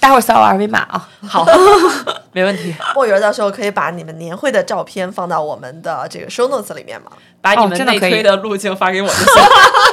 [0.00, 1.08] 待会儿扫我二维码啊！
[1.28, 1.44] 好，
[2.32, 2.74] 没问题。
[2.94, 7.10] 墨鱼儿到时候可以把你们年会的照片放到我们的这个 show notes 里面吗？
[7.40, 9.24] 把你们的可以内推的路径发给我就行。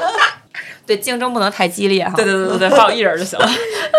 [0.85, 2.13] 对，竞争不能太激烈哈。
[2.15, 3.49] 对对对对对，发我一人就行了。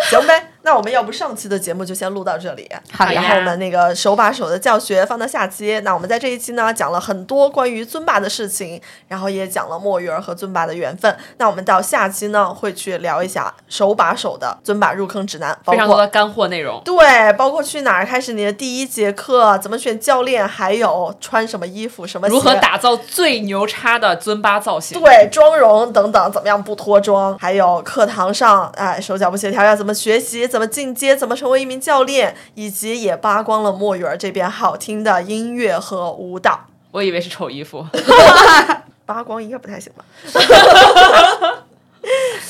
[0.09, 5.79] 行呗，那我们要不上期的节目就先录到这里，好然后我们那个手把手的教学放到下期。
[5.85, 11.17] 那我们在这一期呢讲了很多关于尊巴的事情，然后也讲了墨鱼儿和尊巴的缘分。
[11.39, 16.83] 那我们到下期呢会去聊一下手把手的尊巴入坑指南，包括非常多的干货内容。
[16.85, 25.01] 对，包括去哪儿开始你的第一节课，怎么选教练，还有穿什么衣服，什么如何打造最牛叉的尊巴造型？
[25.01, 27.39] 对妆容等等，怎么样不脱妆？
[27.39, 36.61] 还有课堂上，哎，手脚不协调要怎么学习，怎么进阶，怎么成为一名教练，以及也扒光了墨鱼儿这边好听的音乐和舞蹈。
[36.93, 37.87] 我以为是丑衣服。
[39.05, 40.03] 扒光应该不太行吧？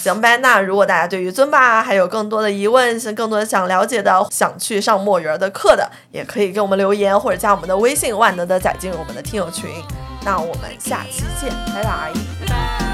[0.00, 9.68] 行呗，那如果大家对于尊巴还有更多的疑问，是更多的想了解的，想去上墨鱼儿的课的，也可以给我们留言或者加我们的微信，万能的载进入我们的听友群。
[10.24, 12.12] 那我们下期见，拜拜。
[12.46, 12.85] Bye.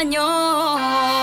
[0.00, 1.19] años.